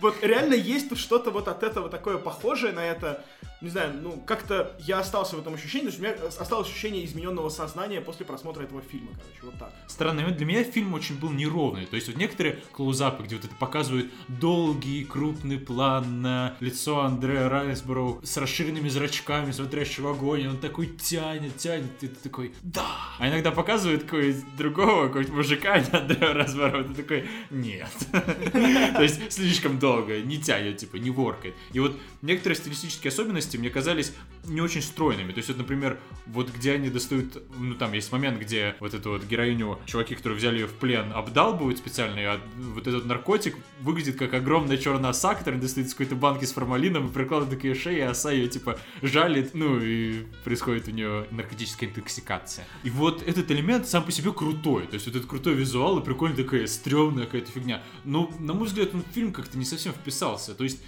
Вот 0.00 0.14
реально 0.22 0.54
есть 0.54 0.96
что-то 0.96 1.30
вот 1.30 1.48
от 1.48 1.62
этого 1.62 1.88
такое 1.88 2.18
похожее 2.18 2.72
на 2.72 2.84
это. 2.84 3.24
Не 3.60 3.70
знаю, 3.70 3.92
ну 4.00 4.22
как-то 4.24 4.76
я 4.78 5.00
остался 5.00 5.34
в 5.34 5.40
этом 5.40 5.54
ощущении, 5.54 5.86
то 5.86 5.90
есть 5.90 5.98
у 5.98 6.02
меня 6.02 6.14
осталось 6.38 6.68
ощущение 6.68 7.04
измененного 7.04 7.48
сознания 7.48 8.00
после 8.00 8.24
просмотра 8.24 8.62
этого 8.62 8.80
фильма, 8.82 9.08
короче, 9.10 9.40
вот 9.42 9.58
так. 9.58 9.72
Странный 9.88 10.22
момент. 10.22 10.36
Для 10.36 10.46
меня 10.46 10.62
фильм 10.62 10.94
очень 10.94 11.18
был 11.18 11.30
неровный. 11.30 11.86
То 11.86 11.96
есть 11.96 12.06
вот 12.06 12.16
некоторые 12.16 12.60
клоузапы, 12.70 13.24
где 13.24 13.34
вот 13.34 13.46
это 13.46 13.54
показывают 13.56 14.12
долгий 14.28 15.04
крупный 15.04 15.58
план 15.58 16.22
на 16.22 16.56
лицо 16.60 17.00
Андрея 17.00 17.48
Райсборо 17.48 18.20
с 18.22 18.36
расширенными 18.36 18.88
зрачками, 18.88 19.50
смотрящего 19.50 20.12
огонь, 20.12 20.46
он 20.46 20.58
такой 20.58 20.86
тянет, 20.86 21.56
тянет, 21.56 21.90
и 22.02 22.06
ты 22.06 22.14
такой, 22.14 22.54
да. 22.62 22.86
А 23.18 23.28
иногда 23.28 23.50
показывают 23.50 23.77
какого-нибудь 23.82 24.56
другого, 24.56 25.06
какого-нибудь 25.06 25.34
мужика, 25.34 25.74
а 25.74 25.96
Андрея 25.98 26.34
Райсборо, 26.34 26.82
и 26.82 26.94
такой, 26.94 27.24
нет. 27.50 27.88
То 28.12 29.02
есть 29.02 29.32
слишком 29.32 29.78
долго, 29.78 30.20
не 30.20 30.38
тянет, 30.38 30.78
типа, 30.78 30.96
не 30.96 31.10
воркает. 31.10 31.54
И 31.72 31.80
вот 31.80 31.98
некоторые 32.22 32.56
стилистические 32.56 33.10
особенности 33.10 33.56
мне 33.56 33.70
казались 33.70 34.12
не 34.46 34.60
очень 34.60 34.82
стройными. 34.82 35.32
То 35.32 35.38
есть, 35.38 35.48
вот, 35.48 35.58
например, 35.58 35.98
вот 36.26 36.50
где 36.50 36.72
они 36.72 36.88
достают, 36.90 37.42
ну, 37.58 37.74
там 37.74 37.92
есть 37.92 38.10
момент, 38.12 38.40
где 38.40 38.74
вот 38.80 38.94
эту 38.94 39.10
вот 39.10 39.24
героиню, 39.24 39.78
чуваки, 39.86 40.14
которые 40.14 40.38
взяли 40.38 40.58
ее 40.60 40.66
в 40.66 40.72
плен, 40.72 41.12
обдалбывают 41.14 41.78
специально, 41.78 42.18
и 42.18 42.24
от- 42.24 42.40
вот 42.56 42.86
этот 42.86 43.04
наркотик 43.04 43.56
выглядит 43.80 44.16
как 44.16 44.34
огромная 44.34 44.76
черная 44.78 45.10
оса, 45.10 45.34
которая 45.34 45.60
достает 45.60 45.88
из 45.88 45.92
какой-то 45.94 46.14
банки 46.16 46.44
с 46.44 46.52
формалином 46.52 47.08
и 47.08 47.12
прикладывает 47.12 47.60
к 47.60 47.64
ее 47.64 47.74
шее, 47.74 47.98
и 47.98 48.02
оса 48.02 48.30
ее, 48.32 48.48
типа, 48.48 48.78
жалит, 49.02 49.50
ну, 49.54 49.78
и 49.80 50.24
происходит 50.44 50.88
у 50.88 50.90
нее 50.90 51.26
наркотическая 51.30 51.88
интоксикация. 51.88 52.66
И 52.84 52.90
вот 52.90 53.22
этот 53.26 53.50
элемент 53.50 53.67
сам 53.84 54.04
по 54.04 54.12
себе 54.12 54.32
крутой. 54.32 54.86
То 54.86 54.94
есть, 54.94 55.06
вот 55.06 55.16
этот 55.16 55.28
крутой 55.28 55.54
визуал 55.54 55.98
и 55.98 56.04
прикольная 56.04 56.36
такая 56.36 56.66
стрёмная 56.66 57.26
какая-то 57.26 57.50
фигня. 57.52 57.82
Но, 58.04 58.30
на 58.38 58.54
мой 58.54 58.66
взгляд, 58.66 58.94
он 58.94 59.02
фильм 59.12 59.32
как-то 59.32 59.58
не 59.58 59.64
совсем 59.64 59.92
вписался. 59.92 60.54
То 60.54 60.64
есть, 60.64 60.80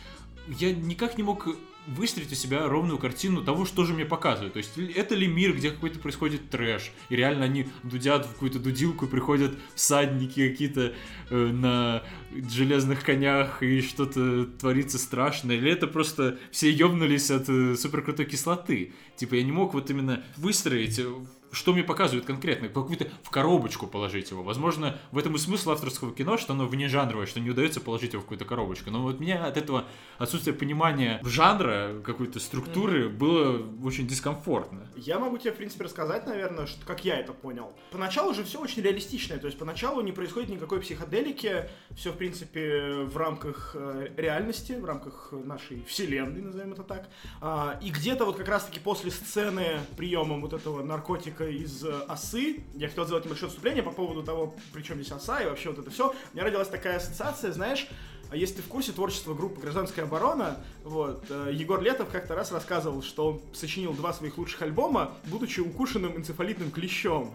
я 0.48 0.72
никак 0.72 1.16
не 1.16 1.22
мог 1.22 1.46
выстроить 1.86 2.30
у 2.30 2.34
себя 2.34 2.68
ровную 2.68 2.98
картину 2.98 3.42
того, 3.42 3.64
что 3.64 3.84
же 3.84 3.94
мне 3.94 4.04
показывают. 4.04 4.52
То 4.52 4.58
есть, 4.58 4.76
это 4.76 5.14
ли 5.14 5.26
мир, 5.26 5.54
где 5.54 5.70
какой-то 5.70 5.98
происходит 5.98 6.50
трэш, 6.50 6.92
и 7.08 7.16
реально 7.16 7.44
они 7.44 7.68
дудят 7.82 8.26
в 8.26 8.32
какую-то 8.32 8.58
дудилку, 8.58 9.06
приходят 9.06 9.58
всадники 9.74 10.48
какие-то 10.50 10.92
э, 11.30 11.34
на 11.34 12.02
железных 12.32 13.02
конях, 13.02 13.62
и 13.62 13.80
что-то 13.80 14.46
творится 14.46 14.98
страшное, 14.98 15.56
или 15.56 15.70
это 15.70 15.86
просто 15.86 16.38
все 16.50 16.70
ёбнулись 16.70 17.30
от 17.30 17.48
э, 17.48 17.76
суперкрутой 17.76 18.26
кислоты. 18.26 18.92
Типа, 19.16 19.34
я 19.34 19.42
не 19.42 19.52
мог 19.52 19.74
вот 19.74 19.90
именно 19.90 20.22
выстроить 20.36 20.98
э, 20.98 21.12
что 21.52 21.72
мне 21.72 21.82
показывают 21.82 22.26
конкретно, 22.26 22.68
какую-то 22.68 23.08
в 23.22 23.30
коробочку 23.30 23.86
положить 23.86 24.30
его. 24.30 24.42
Возможно, 24.42 24.98
в 25.10 25.18
этом 25.18 25.34
и 25.34 25.38
смысл 25.38 25.72
авторского 25.72 26.14
кино, 26.14 26.36
что 26.36 26.52
оно 26.52 26.66
вне 26.66 26.88
жанровое, 26.88 27.26
что 27.26 27.40
не 27.40 27.50
удается 27.50 27.80
положить 27.80 28.12
его 28.12 28.20
в 28.22 28.24
какую-то 28.24 28.44
коробочку. 28.44 28.90
Но 28.90 29.02
вот 29.02 29.20
меня 29.20 29.44
от 29.44 29.56
этого 29.56 29.84
отсутствие 30.18 30.54
понимания 30.54 31.20
жанра, 31.24 32.00
какой-то 32.04 32.40
структуры 32.40 33.08
было 33.08 33.62
очень 33.84 34.06
дискомфортно. 34.06 34.86
Я 34.96 35.18
могу 35.18 35.38
тебе, 35.38 35.52
в 35.52 35.56
принципе, 35.56 35.84
рассказать, 35.84 36.26
наверное, 36.26 36.66
что, 36.66 36.84
как 36.86 37.04
я 37.04 37.18
это 37.18 37.32
понял. 37.32 37.72
Поначалу 37.90 38.34
же 38.34 38.44
все 38.44 38.60
очень 38.60 38.82
реалистичное, 38.82 39.38
то 39.38 39.46
есть 39.46 39.58
поначалу 39.58 40.00
не 40.02 40.12
происходит 40.12 40.50
никакой 40.50 40.80
психоделики, 40.80 41.68
все, 41.96 42.12
в 42.12 42.16
принципе, 42.16 43.04
в 43.04 43.16
рамках 43.16 43.72
э, 43.74 44.08
реальности, 44.16 44.72
в 44.72 44.84
рамках 44.84 45.32
нашей 45.32 45.84
вселенной, 45.84 46.42
назовем 46.42 46.72
это 46.72 46.82
так. 46.82 47.08
А, 47.40 47.78
и 47.82 47.90
где-то 47.90 48.24
вот 48.24 48.36
как 48.36 48.48
раз-таки 48.48 48.80
после 48.80 49.10
сцены 49.10 49.80
приемом 49.96 50.40
вот 50.40 50.52
этого 50.52 50.82
наркотика 50.82 51.39
из 51.48 51.84
э, 51.84 52.00
осы, 52.08 52.62
я 52.74 52.88
хотел 52.88 53.04
сделать 53.04 53.24
небольшое 53.24 53.48
отступление 53.48 53.82
по 53.82 53.90
поводу 53.90 54.22
того, 54.22 54.54
при 54.72 54.82
чем 54.82 55.00
здесь 55.00 55.12
оса 55.12 55.40
и 55.40 55.46
вообще 55.46 55.70
вот 55.70 55.78
это 55.78 55.90
все, 55.90 56.10
у 56.10 56.36
меня 56.36 56.44
родилась 56.44 56.68
такая 56.68 56.96
ассоциация, 56.96 57.52
знаешь, 57.52 57.88
а 58.30 58.36
если 58.36 58.56
ты 58.56 58.62
в 58.62 58.66
курсе 58.66 58.92
творчества 58.92 59.34
группы 59.34 59.60
«Гражданская 59.60 60.04
оборона», 60.04 60.58
вот, 60.84 61.24
э, 61.30 61.50
Егор 61.52 61.80
Летов 61.80 62.08
как-то 62.10 62.34
раз 62.34 62.52
рассказывал, 62.52 63.02
что 63.02 63.28
он 63.28 63.40
сочинил 63.52 63.92
два 63.92 64.12
своих 64.12 64.38
лучших 64.38 64.62
альбома, 64.62 65.12
будучи 65.26 65.60
укушенным 65.60 66.16
энцефалитным 66.16 66.70
клещом. 66.70 67.32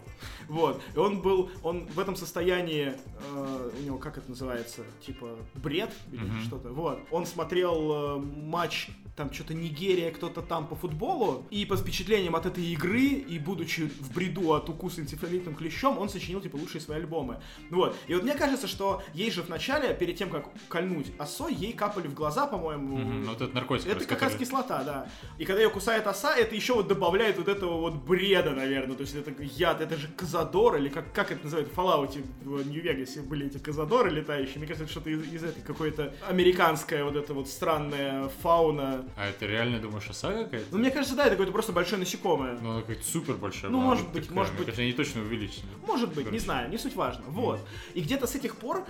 Вот. 0.48 0.82
И 0.94 0.98
он 0.98 1.22
был, 1.22 1.50
он 1.64 1.86
в 1.88 2.00
этом 2.00 2.16
состоянии, 2.16 2.94
э, 3.34 3.72
у 3.80 3.84
него, 3.84 3.98
как 3.98 4.18
это 4.18 4.30
называется, 4.30 4.84
типа 5.06 5.36
бред 5.56 5.92
или 6.12 6.24
Мгм. 6.24 6.42
что-то, 6.44 6.70
вот. 6.70 7.00
Он 7.12 7.26
смотрел 7.26 8.18
э, 8.18 8.18
матч, 8.20 8.90
там 9.16 9.32
что-то 9.34 9.54
Нигерия, 9.54 10.12
кто-то 10.12 10.42
там 10.42 10.68
по 10.68 10.76
футболу, 10.76 11.46
и 11.50 11.66
под 11.66 11.80
впечатлением 11.80 12.36
от 12.36 12.46
этой 12.46 12.66
игры, 12.66 13.00
и 13.06 13.40
будучи 13.40 13.88
в 14.02 14.14
бреду 14.14 14.54
от 14.54 14.70
укуса 14.70 15.02
энцефалитным 15.02 15.56
клещом, 15.56 15.98
он 15.98 16.10
сочинил, 16.10 16.42
типа, 16.42 16.58
лучшие 16.58 16.82
свои 16.82 16.98
альбомы. 16.98 17.40
Вот. 17.70 17.96
И 18.08 18.14
вот 18.14 18.24
мне 18.24 18.36
кажется, 18.36 18.68
что 18.68 19.02
ей 19.14 19.32
же 19.32 19.42
вначале, 19.42 19.94
перед 19.94 20.18
тем, 20.18 20.30
как 20.30 20.50
кольнуть 20.68 21.12
осой, 21.18 21.54
ей 21.54 21.72
капали 21.74 22.08
в 22.08 22.14
глаза, 22.14 22.46
по-моему, 22.46 23.26
вот 23.26 23.42
этот 23.46 23.56
наркотик. 23.56 23.88
это 23.88 24.00
как 24.06 24.22
раз 24.22 24.34
который- 24.34 24.46
кислота, 24.46 24.84
да. 24.84 25.08
И 25.38 25.46
когда 25.46 25.62
ее 25.62 25.70
кусает 25.70 26.08
оса, 26.08 26.36
это 26.36 26.56
еще 26.56 26.74
вот 26.76 26.88
добавляет 26.88 27.38
вот 27.38 27.48
этого 27.48 27.80
вот 27.80 27.94
бреда, 27.96 28.52
наверное. 28.52 28.96
То 28.96 29.02
есть 29.02 29.16
это 29.16 29.32
яд, 29.42 29.82
это 29.82 29.96
же 29.98 30.08
казадор, 30.10 30.76
или 30.78 30.90
как, 30.90 31.12
как 31.14 31.32
это 31.32 31.44
называют, 31.44 31.70
в 31.72 31.78
Fallout 31.78 32.24
в 32.44 32.68
Нью-Вегасе 32.68 33.22
были 33.22 33.48
эти 33.48 33.58
казадоры 33.58 34.10
летающие. 34.10 34.58
Мне 34.58 34.68
кажется, 34.68 34.84
это 34.84 34.92
что-то 34.92 35.10
из, 35.10 35.34
из 35.34 35.44
этой 35.44 35.62
какой-то 35.62 36.14
американская 36.28 37.04
вот 37.04 37.16
эта 37.16 37.34
вот 37.34 37.48
странная 37.48 38.30
фауна. 38.42 39.06
А 39.18 39.28
это 39.28 39.46
реально, 39.46 39.80
думаешь, 39.80 40.10
оса 40.10 40.32
какая-то? 40.32 40.68
Ну, 40.72 40.78
мне 40.80 40.92
кажется, 40.92 41.16
да, 41.16 41.24
это 41.24 41.32
какое-то 41.32 41.52
просто 41.52 41.72
большое 41.72 42.00
насекомое. 42.00 42.58
Ну, 42.62 42.72
она 42.72 42.82
какая-то 42.82 43.06
супер 43.06 43.36
большая. 43.36 43.72
Ну, 43.72 43.80
может 43.80 44.10
быть, 44.10 44.24
такая, 44.24 44.36
может 44.36 44.54
быть. 44.54 44.66
кажется, 44.66 44.82
они 44.82 44.94
точно 44.94 45.22
увеличили. 45.22 45.66
Может 45.86 46.14
быть, 46.14 46.32
не 46.32 46.40
знаю, 46.40 46.70
не 46.70 46.78
суть 46.78 46.96
важно. 46.96 47.24
Вот. 47.28 47.60
И 47.94 48.02
где-то 48.02 48.28
с 48.28 48.36
этих 48.36 48.56
пор, 48.56 48.86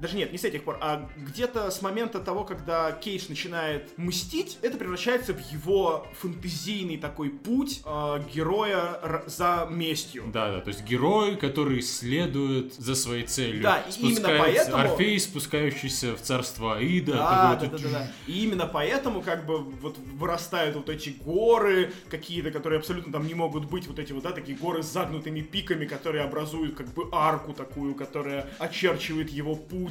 даже 0.00 0.16
нет, 0.16 0.32
не 0.32 0.38
с 0.38 0.44
этих 0.44 0.64
пор, 0.64 0.78
а 0.80 1.08
где-то 1.16 1.70
с 1.70 1.82
момента 1.82 2.20
того, 2.20 2.44
когда 2.44 2.92
Кейдж 2.92 3.26
начинает 3.28 3.96
мстить, 3.98 4.58
это 4.62 4.78
превращается 4.78 5.34
в 5.34 5.52
его 5.52 6.06
фэнтезийный 6.20 6.96
такой 6.96 7.30
путь 7.30 7.82
э, 7.84 8.22
героя 8.32 9.22
за 9.26 9.68
местью. 9.70 10.24
Да, 10.32 10.50
да, 10.52 10.60
то 10.60 10.68
есть 10.68 10.84
герой, 10.84 11.36
который 11.36 11.82
следует 11.82 12.74
за 12.74 12.94
своей 12.94 13.24
целью. 13.26 13.62
Да, 13.62 13.84
и 13.88 14.00
именно 14.00 14.28
поэтому- 14.38 14.76
Орфей, 14.76 15.20
спускающийся 15.20 16.16
в 16.16 16.22
царство 16.22 16.76
Аида. 16.76 17.12
Да, 17.12 17.56
да, 17.60 17.66
да, 17.66 17.78
да, 17.78 17.88
да. 17.90 18.12
И 18.26 18.44
именно 18.44 18.66
поэтому 18.66 19.20
как 19.20 19.44
бы 19.44 19.58
вот 19.58 19.98
вырастают 19.98 20.76
вот 20.76 20.88
эти 20.88 21.10
горы 21.10 21.92
какие-то, 22.08 22.50
которые 22.50 22.78
абсолютно 22.78 23.12
там 23.12 23.26
не 23.26 23.34
могут 23.34 23.66
быть, 23.66 23.86
вот 23.86 23.98
эти 23.98 24.12
вот, 24.12 24.22
да, 24.22 24.32
такие 24.32 24.56
горы 24.56 24.82
с 24.82 24.86
загнутыми 24.86 25.40
пиками, 25.40 25.84
которые 25.84 26.24
образуют 26.24 26.76
как 26.76 26.88
бы 26.94 27.08
арку 27.12 27.52
такую, 27.52 27.94
которая 27.94 28.48
очерчивает 28.58 29.30
его 29.30 29.54
путь 29.54 29.89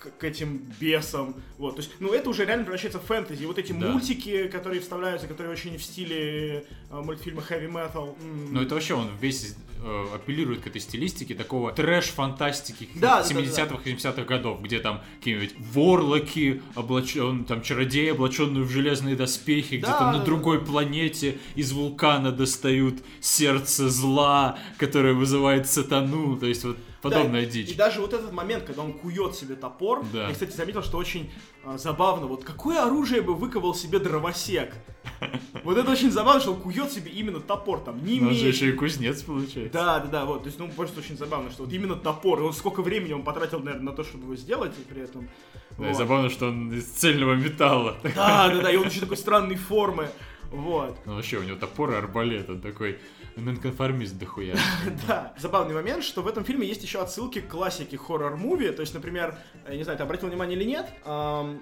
к, 0.00 0.18
к 0.18 0.24
этим 0.24 0.62
бесам, 0.80 1.34
вот, 1.58 1.76
то 1.76 1.82
есть, 1.82 1.90
ну, 2.00 2.12
это 2.14 2.30
уже 2.30 2.44
реально 2.46 2.64
превращается 2.64 2.98
в 3.00 3.04
фэнтези, 3.04 3.44
вот 3.44 3.58
эти 3.58 3.72
Да. 3.72 3.90
мультики, 3.90 4.48
которые 4.48 4.80
вставляются, 4.80 5.26
которые 5.26 5.52
очень 5.52 5.76
в 5.76 5.82
стиле 5.82 6.64
э, 6.90 7.00
мультфильма 7.02 7.42
Heavy 7.48 7.70
Metal, 7.70 8.16
м, 8.22 8.54
Ну 8.54 8.62
это 8.62 8.74
вообще 8.74 8.94
он 8.94 9.10
весь 9.20 9.54
э, 9.82 10.06
апеллирует 10.14 10.60
к 10.60 10.66
этой 10.68 10.80
стилистике 10.80 11.34
такого 11.34 11.72
трэш-фантастики 11.72 12.88
Да, 12.94 13.22
да, 13.22 13.28
да, 13.28 13.40
70-х 13.40 13.80
и 13.84 13.94
70-х 13.94 14.22
годов, 14.24 14.62
где 14.62 14.78
там 14.78 15.02
какие-нибудь 15.18 15.54
ворлоки, 15.58 16.62
облачен, 16.74 17.44
там 17.44 17.62
чародеи, 17.62 18.10
облаченные 18.10 18.62
в 18.64 18.70
железные 18.70 19.16
доспехи, 19.16 19.74
где 19.76 19.86
Да, 19.86 20.12
на 20.12 20.18
да, 20.18 20.24
другой 20.24 20.64
планете 20.64 21.38
из 21.56 21.72
вулкана 21.72 22.30
достают 22.32 23.02
сердце 23.20 23.88
зла, 23.90 24.58
которое 24.78 25.14
вызывает 25.14 25.66
сатану, 25.66 26.36
то 26.38 26.46
есть 26.46 26.64
вот 26.64 26.76
подобная 27.02 27.44
Да, 27.44 27.50
дичь. 27.50 27.70
И 27.70 27.74
даже 27.74 28.00
вот 28.00 28.12
этот 28.12 28.32
момент, 28.32 28.64
когда 28.64 28.82
он 28.82 28.92
кует 28.92 29.34
себе 29.34 29.54
топор, 29.56 30.04
Да. 30.12 30.28
я, 30.28 30.32
кстати, 30.32 30.52
заметил, 30.52 30.82
что 30.82 30.98
очень 30.98 31.30
а, 31.64 31.78
забавно. 31.78 32.26
Вот 32.26 32.44
какое 32.44 32.82
оружие 32.82 33.22
бы 33.22 33.34
выковал 33.34 33.74
себе 33.74 33.98
дровосек? 33.98 34.74
Вот 35.64 35.76
это 35.76 35.90
очень 35.90 36.10
забавно, 36.10 36.40
что 36.40 36.52
он 36.54 36.60
кует 36.60 36.90
себе 36.90 37.10
именно 37.10 37.40
топор, 37.40 37.80
там, 37.80 38.02
не 38.04 38.20
Ну, 38.20 38.28
он 38.28 38.34
же 38.34 38.48
еще 38.48 38.70
и 38.70 38.72
кузнец 38.72 39.22
получается. 39.22 39.72
Да, 39.72 39.98
да, 40.00 40.06
да, 40.06 40.24
вот, 40.24 40.42
то 40.42 40.46
есть, 40.46 40.58
ну, 40.58 40.68
просто 40.68 41.00
очень 41.00 41.18
забавно, 41.18 41.50
что 41.50 41.64
вот 41.64 41.72
именно 41.72 41.96
топор, 41.96 42.40
и 42.40 42.42
он 42.42 42.54
сколько 42.54 42.80
времени 42.80 43.12
он 43.12 43.22
потратил, 43.22 43.60
наверное, 43.60 43.90
на 43.90 43.92
то, 43.92 44.04
чтобы 44.04 44.24
его 44.24 44.36
сделать, 44.36 44.72
и 44.78 44.82
при 44.82 45.02
этом... 45.02 45.28
Да, 45.76 45.84
и 45.84 45.88
вот. 45.88 45.96
забавно, 45.96 46.30
что 46.30 46.48
он 46.48 46.72
из 46.72 46.86
цельного 46.86 47.34
металла. 47.34 47.98
Да, 48.02 48.48
да, 48.48 48.62
да, 48.62 48.70
и 48.70 48.76
он 48.76 48.86
еще 48.88 49.00
такой 49.00 49.18
странной 49.18 49.56
формы, 49.56 50.08
вот. 50.50 50.98
Ну 51.06 51.16
вообще, 51.16 51.38
у 51.38 51.42
него 51.42 51.56
топор 51.56 51.92
и 51.92 51.94
арбалет, 51.94 52.48
он 52.50 52.60
такой 52.60 52.98
нонконформист 53.40 54.18
дохуя. 54.18 54.56
Да, 55.06 55.32
забавный 55.38 55.74
момент, 55.74 56.04
что 56.04 56.22
в 56.22 56.28
этом 56.28 56.44
фильме 56.44 56.66
есть 56.66 56.82
еще 56.82 57.00
отсылки 57.00 57.40
к 57.40 57.48
классике 57.48 57.96
хоррор-муви. 57.96 58.72
То 58.72 58.80
есть, 58.80 58.94
например, 58.94 59.36
я 59.68 59.76
не 59.76 59.82
знаю, 59.82 59.96
ты 59.98 60.04
обратил 60.04 60.28
внимание 60.28 60.56
или 60.56 60.64
нет, 60.64 60.86